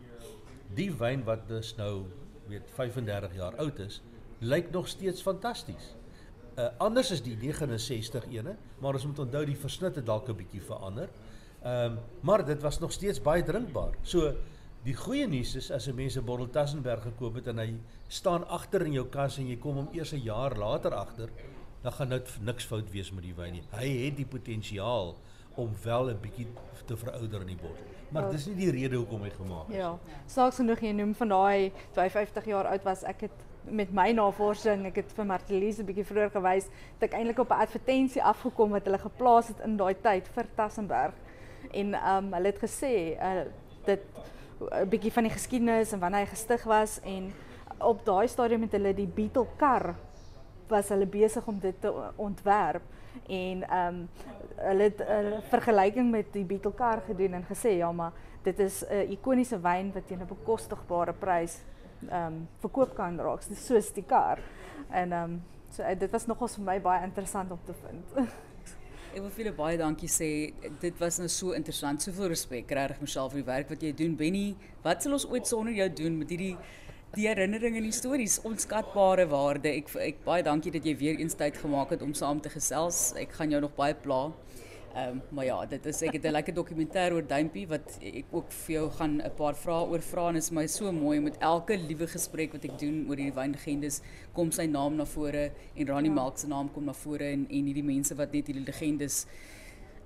die 0.75 0.91
wyn 0.91 1.25
wat 1.25 1.47
dus 1.49 1.77
nou 1.77 2.07
weet 2.49 2.71
35 2.73 3.35
jaar 3.35 3.57
oud 3.57 3.79
is, 3.79 4.01
lyk 4.41 4.73
nog 4.73 4.89
steeds 4.89 5.21
fantasties." 5.21 5.95
Uh 6.57 6.71
anders 6.79 7.11
is 7.11 7.23
die 7.23 7.37
69 7.37 8.25
ene, 8.31 8.57
maar 8.79 8.95
ons 8.95 9.07
moet 9.07 9.19
onthou 9.19 9.45
die 9.45 9.57
versnit 9.57 9.97
het 9.97 10.07
dalk 10.07 10.29
'n 10.29 10.37
bietjie 10.37 10.63
verander. 10.63 11.09
Ehm 11.63 11.97
maar 12.23 12.45
dit 12.45 12.63
was 12.63 12.79
nog 12.79 12.93
steeds 12.93 13.21
baie 13.21 13.43
drinkbaar. 13.43 13.93
So 14.03 14.35
die 14.85 14.95
goeie 14.97 15.27
nuus 15.29 15.55
is 15.57 15.71
as 15.73 15.89
'n 15.89 15.97
mens 15.97 16.17
'n 16.17 16.25
bottel 16.25 16.51
Tassenberg 16.51 17.03
gekoop 17.03 17.35
het 17.35 17.47
en 17.47 17.59
hy 17.59 17.75
staan 18.09 18.45
agter 18.49 18.85
in 18.87 18.93
jou 18.93 19.07
kas 19.07 19.39
en 19.39 19.49
jy 19.49 19.57
kom 19.57 19.77
hom 19.77 19.89
eers 19.93 20.13
'n 20.13 20.23
jaar 20.23 20.57
later 20.57 20.95
agter, 20.95 21.31
dan 21.83 21.93
gaan 21.93 22.09
dit 22.09 22.39
niks 22.41 22.65
fout 22.65 22.91
wees 22.91 23.13
met 23.13 23.25
die 23.25 23.35
wyn 23.35 23.53
nie. 23.53 23.63
Hy 23.71 24.05
het 24.05 24.17
die 24.17 24.27
potensiaal 24.27 25.17
om 25.57 25.71
wel 25.85 26.11
'n 26.11 26.21
bietjie 26.21 26.47
te 26.87 26.97
verouder 26.97 27.41
in 27.41 27.47
die 27.47 27.57
bottel. 27.57 27.85
Maar 28.11 28.31
dis 28.31 28.47
nie 28.47 28.55
die 28.55 28.71
rede 28.71 28.97
hoekom 28.97 29.23
hy 29.23 29.31
gemaak 29.31 29.69
is. 29.69 29.77
Ja. 29.77 29.99
Saaks 30.27 30.57
genoeg 30.57 30.81
jy 30.81 30.93
noem 30.93 31.15
van 31.15 31.29
daai 31.29 31.73
52 31.93 32.45
jaar 32.45 32.67
oud 32.67 32.83
was 32.85 33.03
ek 33.03 33.21
het 33.21 33.45
met 33.65 33.93
my 33.93 34.13
navorsing, 34.13 34.87
ek 34.87 34.97
het 34.97 35.13
vir 35.13 35.25
Martelies 35.25 35.79
'n 35.79 35.87
bietjie 35.87 36.05
vroeër 36.05 36.31
gewys 36.31 36.69
dat 36.99 37.09
ek 37.09 37.15
eintlik 37.15 37.39
op 37.39 37.51
'n 37.51 37.61
advertensie 37.61 38.23
afgekom 38.23 38.75
het 38.75 38.85
hulle 38.85 38.99
geplaas 38.99 39.49
het 39.49 39.61
in 39.61 39.77
daai 39.77 39.95
tyd 39.95 40.29
vir 40.29 40.47
Tassenberg. 40.55 41.15
En 41.73 41.95
ehm 41.95 42.25
um, 42.25 42.33
hulle 42.33 42.47
het 42.47 42.59
gesê 42.59 43.17
uh, 43.17 43.45
dit 43.85 44.01
'n 44.61 44.89
bietjie 44.89 45.13
van 45.13 45.23
die 45.23 45.33
geskiedenis 45.33 45.93
en 45.93 46.01
wanneer 46.01 46.21
hy 46.21 46.27
gestig 46.27 46.65
was 46.65 47.01
en 47.03 47.33
op 47.79 48.05
daai 48.05 48.29
stadium 48.29 48.63
het 48.63 48.73
hulle 48.73 48.95
die 48.95 49.07
Beetle 49.07 49.47
kar 49.57 49.95
was 50.69 50.89
hulle 50.89 51.07
besig 51.07 51.47
om 51.47 51.59
dit 51.59 51.81
te 51.81 51.93
ontwerp 52.17 52.83
en 53.29 53.63
ehm 53.69 53.95
um, 53.95 54.09
hulle 54.57 54.83
het 54.83 55.01
'n 55.01 55.33
uh, 55.33 55.39
vergelyking 55.51 56.11
met 56.11 56.33
die 56.33 56.45
Beetle 56.45 56.73
kar 56.73 57.01
gedoen 57.07 57.35
en 57.35 57.45
gesê 57.45 57.77
ja 57.77 57.93
maar 57.93 58.13
dit 58.43 58.59
is 58.59 58.85
'n 58.89 59.11
ikoniese 59.11 59.61
wyn 59.61 59.93
wat 59.93 60.07
teen 60.07 60.21
'n 60.21 60.27
bekostigbare 60.27 61.13
prys 61.13 61.63
ehm 62.09 62.45
verkoop 62.61 62.95
kan 62.95 63.19
raak 63.21 63.43
soos 63.43 63.93
die 63.93 64.05
kar. 64.05 64.39
En 64.91 65.13
ehm 65.13 65.39
so 65.71 65.83
uh, 65.83 65.99
dit 65.99 66.11
was 66.11 66.27
nogals 66.27 66.55
vir 66.55 66.65
my 66.65 66.81
baie 66.81 67.03
interessant 67.03 67.51
om 67.51 67.59
te 67.65 67.75
vind. 67.75 68.29
Ek 69.15 69.21
wil 69.23 69.31
vir 69.31 69.45
julle 69.45 69.55
baie 69.55 69.77
dankie. 69.79 70.09
Dit 70.83 70.97
was 70.99 71.21
nou 71.21 71.29
so 71.31 71.55
interessant. 71.55 72.03
Soveel 72.03 72.33
respek 72.33 72.73
regtig 72.75 72.99
Michelle 73.05 73.31
vir 73.31 73.39
die 73.39 73.47
werk 73.47 73.69
wat 73.71 73.85
jy 73.87 73.93
doen. 73.95 74.17
Benny, 74.19 74.57
wat 74.83 75.05
sal 75.05 75.15
ons 75.15 75.27
ooit 75.31 75.47
sonder 75.47 75.77
jou 75.77 75.87
doen 76.01 76.17
met 76.19 76.33
hierdie 76.35 76.57
die 77.15 77.29
herinneringe 77.29 77.79
en 77.79 77.87
die 77.87 77.95
stories, 77.95 78.41
onskatbare 78.43 79.29
waarde. 79.31 79.71
Ek 79.71 79.93
ek 80.03 80.25
baie 80.27 80.43
dat 80.43 80.89
jy 80.91 80.97
weer 80.99 81.23
eens 81.23 81.39
tyd 81.39 81.55
gemaak 81.63 81.95
om 82.03 82.11
saam 82.11 82.41
te 82.43 82.51
gesels. 82.51 83.13
Ek 83.15 83.39
gaan 83.39 83.55
jou 83.55 83.63
nog 83.63 83.77
baie 83.79 83.95
pla. 83.95 84.33
Ehm 84.95 85.09
um, 85.09 85.23
maar 85.35 85.45
ja, 85.45 85.57
dit 85.67 85.87
is 85.87 86.03
ek 86.07 86.13
het 86.13 86.25
'n 86.25 86.31
lekker 86.31 86.55
dokumentêr 86.55 87.13
oor 87.13 87.27
Duimpie 87.27 87.67
wat 87.67 87.99
ek 88.01 88.27
ook 88.31 88.53
vir 88.53 88.75
jou 88.75 88.91
gaan 88.91 89.21
'n 89.23 89.35
paar 89.37 89.55
vrae 89.55 89.89
oor 89.91 90.01
vra 90.01 90.29
en 90.29 90.37
is 90.37 90.51
my 90.51 90.67
so 90.67 90.93
mooi 90.93 91.21
met 91.21 91.37
elke 91.39 91.77
liewe 91.77 92.07
gesprek 92.07 92.53
wat 92.53 92.65
ek 92.65 92.79
doen 92.79 93.07
oor 93.09 93.17
hierdie 93.17 93.35
wynlegendes 93.35 94.01
kom 94.33 94.53
sy 94.53 94.67
naam 94.67 94.97
na 94.97 95.05
vore 95.05 95.51
en 95.75 95.87
Ronnie 95.87 96.11
ja. 96.11 96.15
Malk 96.15 96.39
se 96.39 96.47
naam 96.47 96.73
kom 96.73 96.85
na 96.85 96.93
vore 96.93 97.25
en 97.25 97.47
en 97.51 97.65
hierdie 97.65 97.83
mense 97.85 98.15
wat 98.15 98.33
net 98.33 98.47
hierdie 98.47 98.65
legendes 98.65 99.27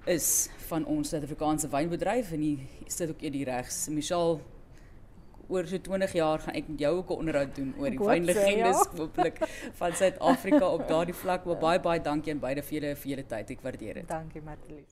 is 0.06 0.48
van 0.68 0.86
ons 0.86 1.08
Suid-Afrikaanse 1.08 1.68
wynbedryf 1.68 2.32
en 2.32 2.40
hier 2.40 2.58
sit 2.86 3.10
ook 3.10 3.22
eers 3.22 3.44
regs. 3.44 3.88
Michelle 3.88 4.40
oor 5.48 5.66
so 5.66 5.80
20 5.88 6.12
jaar 6.12 6.40
gaan 6.44 6.54
ek 6.60 6.68
met 6.68 6.80
jou 6.84 6.92
ook 6.96 7.10
'n 7.10 7.20
onderhoud 7.24 7.54
doen 7.56 7.74
oor 7.78 7.90
die 7.90 7.98
wynlegendes 7.98 8.80
ja. 8.84 8.96
hooplik 8.96 9.38
van 9.80 9.96
Suid-Afrika 9.96 10.68
op 10.68 10.88
daardie 10.88 11.14
vlak. 11.14 11.44
Maar 11.44 11.58
baie 11.58 11.80
baie 11.80 12.00
dankie 12.00 12.32
aan 12.32 12.40
beide 12.40 12.62
vir 12.62 12.80
julle 12.80 12.96
vir 12.96 13.10
julle 13.10 13.26
tyd. 13.26 13.50
Ek 13.50 13.62
waardeer 13.62 13.94
dit. 13.94 14.08
Dankie 14.08 14.42
Martie. 14.42 14.84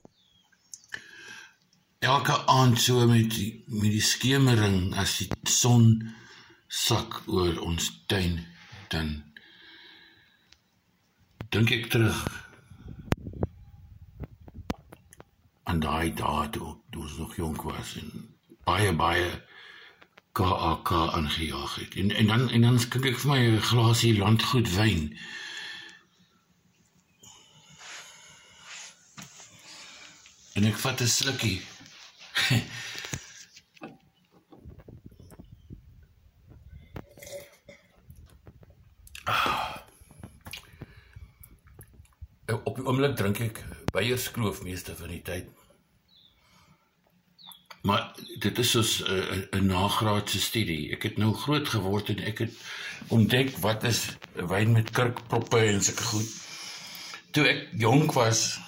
Elke 1.99 2.35
aand 2.45 2.79
so 2.79 3.07
met 3.07 3.29
die, 3.31 3.63
met 3.67 3.91
die 3.91 4.01
skemering 4.01 4.95
as 4.95 5.17
die 5.17 5.29
son 5.43 6.13
sak 6.67 7.23
oor 7.27 7.59
ons 7.63 8.03
tuin 8.07 8.45
dan 8.91 9.23
dink 11.49 11.71
ek 11.71 11.89
terug 11.91 12.19
aan 15.63 15.79
daai 15.83 16.13
dae 16.13 16.49
toe 16.51 16.75
ons 16.97 17.17
nog 17.17 17.35
jonk 17.35 17.63
was 17.67 17.95
en 18.01 18.11
baie 18.67 18.91
baie 18.95 19.29
KAK 20.37 20.91
aangejaag 20.91 21.75
het. 21.75 21.95
En 21.95 22.11
en 22.11 22.27
dan 22.27 22.49
en 22.49 22.61
dan 22.61 22.79
skink 22.79 23.05
ek 23.09 23.17
vir 23.23 23.31
my 23.31 23.39
'n 23.41 23.61
glasie 23.61 24.17
landgoed 24.17 24.69
wyn. 24.75 25.17
En 30.53 30.65
ek 30.69 30.77
vat 30.77 31.01
'n 31.01 31.07
slukkie. 31.07 31.61
Ah. 39.27 39.75
Op 42.63 42.75
die 42.75 42.85
oomblik 42.85 43.15
drink 43.15 43.39
ek 43.39 43.65
Beierskloof 43.91 44.61
meeste 44.63 44.95
van 44.95 45.09
die 45.09 45.21
tyd. 45.21 45.56
Maar 47.87 48.11
dit 48.43 48.57
is 48.59 48.71
soos 48.75 48.91
'n 49.03 49.11
uh, 49.13 49.59
'n 49.59 49.65
nagraadse 49.65 50.39
studie. 50.41 50.91
Ek 50.95 51.03
het 51.07 51.17
nou 51.17 51.33
groot 51.33 51.69
geword 51.69 52.09
en 52.09 52.19
ek 52.19 52.37
het 52.43 52.53
ontdek 53.07 53.57
wat 53.63 53.83
is 53.83 54.01
wyn 54.33 54.71
met 54.71 54.91
kurkproppe 54.91 55.59
en 55.59 55.83
sulke 55.83 56.03
goed. 56.03 56.29
Toe 57.31 57.47
ek 57.47 57.61
jonk 57.71 58.11
was, 58.13 58.59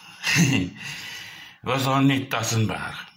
was 1.70 1.84
daar 1.84 2.04
net 2.04 2.30
Tassenberg. 2.30 3.08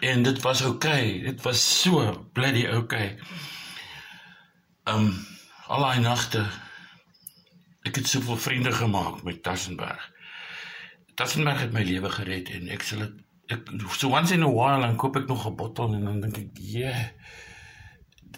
En 0.00 0.22
dit 0.22 0.42
was 0.42 0.62
oukei. 0.62 1.10
Okay. 1.10 1.22
Dit 1.32 1.42
was 1.42 1.80
so 1.80 2.26
bloody 2.32 2.66
oukei. 2.66 3.10
Okay. 3.10 4.94
Um 4.94 5.26
al 5.66 5.82
daai 5.84 6.00
nagte 6.00 6.46
ek 7.82 7.98
het 7.98 8.08
soveel 8.08 8.36
vriende 8.36 8.72
gemaak 8.72 9.22
met 9.22 9.42
Tassenberg. 9.42 10.10
Tassenberg 11.14 11.60
het 11.60 11.72
my 11.72 11.82
lewe 11.82 12.10
gered 12.10 12.48
en 12.48 12.68
ek 12.68 12.82
sal 12.86 12.98
dit 12.98 13.27
ek 13.48 13.70
so 13.96 14.10
once 14.12 14.34
in 14.34 14.44
a 14.44 14.50
while 14.50 14.80
dan 14.84 14.96
koop 15.00 15.16
ek 15.16 15.28
nog 15.28 15.46
'n 15.46 15.56
bottel 15.56 15.94
en 15.94 16.04
dan 16.04 16.20
dink 16.20 16.36
ek, 16.38 16.58
"Yeah. 16.58 17.08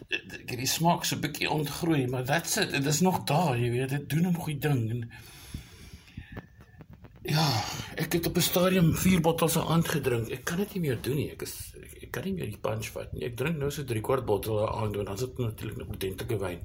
Dit 0.09 0.47
die 0.47 0.67
smaak 0.67 1.05
so 1.05 1.17
'n 1.17 1.21
bietjie 1.21 1.51
ontgroei, 1.51 2.07
maar 2.07 2.25
that's 2.25 2.57
it. 2.57 2.71
Dit 2.71 2.87
is 2.87 3.01
nog 3.01 3.25
daar, 3.25 3.59
jy 3.59 3.71
weet, 3.71 3.89
dit 3.89 4.09
doen 4.09 4.23
nog 4.23 4.47
die 4.47 4.59
ding." 4.59 4.91
En 4.91 5.11
ja, 7.23 7.63
ek 7.97 8.13
het 8.13 8.27
op 8.27 8.37
'n 8.37 8.41
stadium 8.41 8.95
4 8.95 9.21
bottels 9.21 9.59
aan 9.59 9.67
aand 9.67 9.89
gedrink. 9.89 10.29
Ek 10.29 10.45
kan 10.45 10.57
dit 10.57 10.75
nie 10.75 10.81
meer 10.81 10.99
doen 11.03 11.17
nie. 11.17 11.31
Ek 11.31 11.43
is 11.43 11.73
ek, 11.83 12.03
ek 12.03 12.11
kan 12.11 12.25
nie 12.25 12.33
meer 12.33 12.47
die 12.47 12.59
punch 12.61 12.89
vat 12.89 13.13
nie. 13.13 13.25
Ek 13.25 13.37
drink 13.37 13.57
nou 13.57 13.71
so 13.71 13.85
3 13.85 14.01
kwart 14.01 14.25
bottel 14.25 14.69
aan 14.69 14.83
aand 14.83 14.97
en 14.97 15.05
dan 15.05 15.19
sit 15.19 15.39
natuurlik 15.39 15.77
nog 15.77 15.89
oordentlike 15.89 16.39
wyn. 16.39 16.61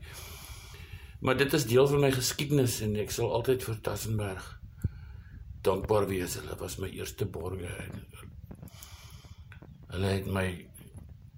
Maar 1.19 1.37
dit 1.37 1.53
is 1.53 1.65
deel 1.65 1.87
van 1.87 1.99
my 1.99 2.11
geskiedenis 2.11 2.81
en 2.81 2.95
ek 2.95 3.11
sal 3.11 3.33
altyd 3.33 3.63
vir 3.63 3.81
Tassenberg 3.81 4.59
dankbaar 5.65 6.07
wees. 6.07 6.35
Hulle 6.39 6.57
was 6.59 6.77
my 6.77 6.89
eerste 6.93 7.25
borge 7.25 7.65
en 7.65 8.03
Hulle 9.95 10.09
het 10.11 10.25
my 10.27 10.49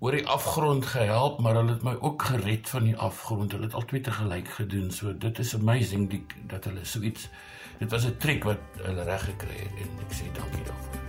oor 0.02 0.16
die 0.18 0.26
afgrond 0.26 0.86
gehelp, 0.86 1.38
maar 1.46 1.60
hulle 1.60 1.76
het 1.76 1.84
my 1.86 1.94
ook 2.02 2.24
gered 2.26 2.70
van 2.70 2.88
die 2.90 2.96
afgrond. 2.98 3.52
Hulle 3.54 3.70
het 3.70 3.76
albei 3.78 4.02
te 4.02 4.12
gelyk 4.12 4.48
gedoen. 4.56 4.92
So 4.92 5.14
dit 5.14 5.40
is 5.40 5.54
amazing 5.56 6.08
die, 6.10 6.24
dat 6.50 6.66
hulle 6.66 6.86
so 6.86 7.06
iets 7.06 7.30
dit 7.78 7.92
was 7.92 8.06
'n 8.06 8.18
trick 8.18 8.44
wat 8.44 8.58
hulle 8.82 9.04
reg 9.04 9.26
gekry 9.30 9.58
het 9.62 9.76
en 9.82 9.90
ek 10.06 10.14
sê 10.14 10.26
dankie 10.34 10.64
daarvoor. 10.66 11.02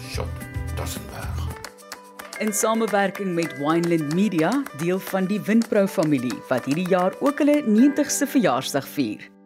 Shot 0.00 0.32
Tassenberg. 0.76 1.48
In 2.38 2.52
samewerking 2.52 3.34
met 3.34 3.58
Wineland 3.58 4.14
Media, 4.14 4.62
deel 4.78 4.98
van 4.98 5.24
die 5.24 5.40
Windpro 5.40 5.86
familie 5.86 6.38
wat 6.48 6.64
hierdie 6.64 6.88
jaar 6.88 7.12
ook 7.20 7.38
hulle 7.38 7.62
90ste 7.66 8.26
verjaarsdag 8.26 8.88
vier. 8.88 9.39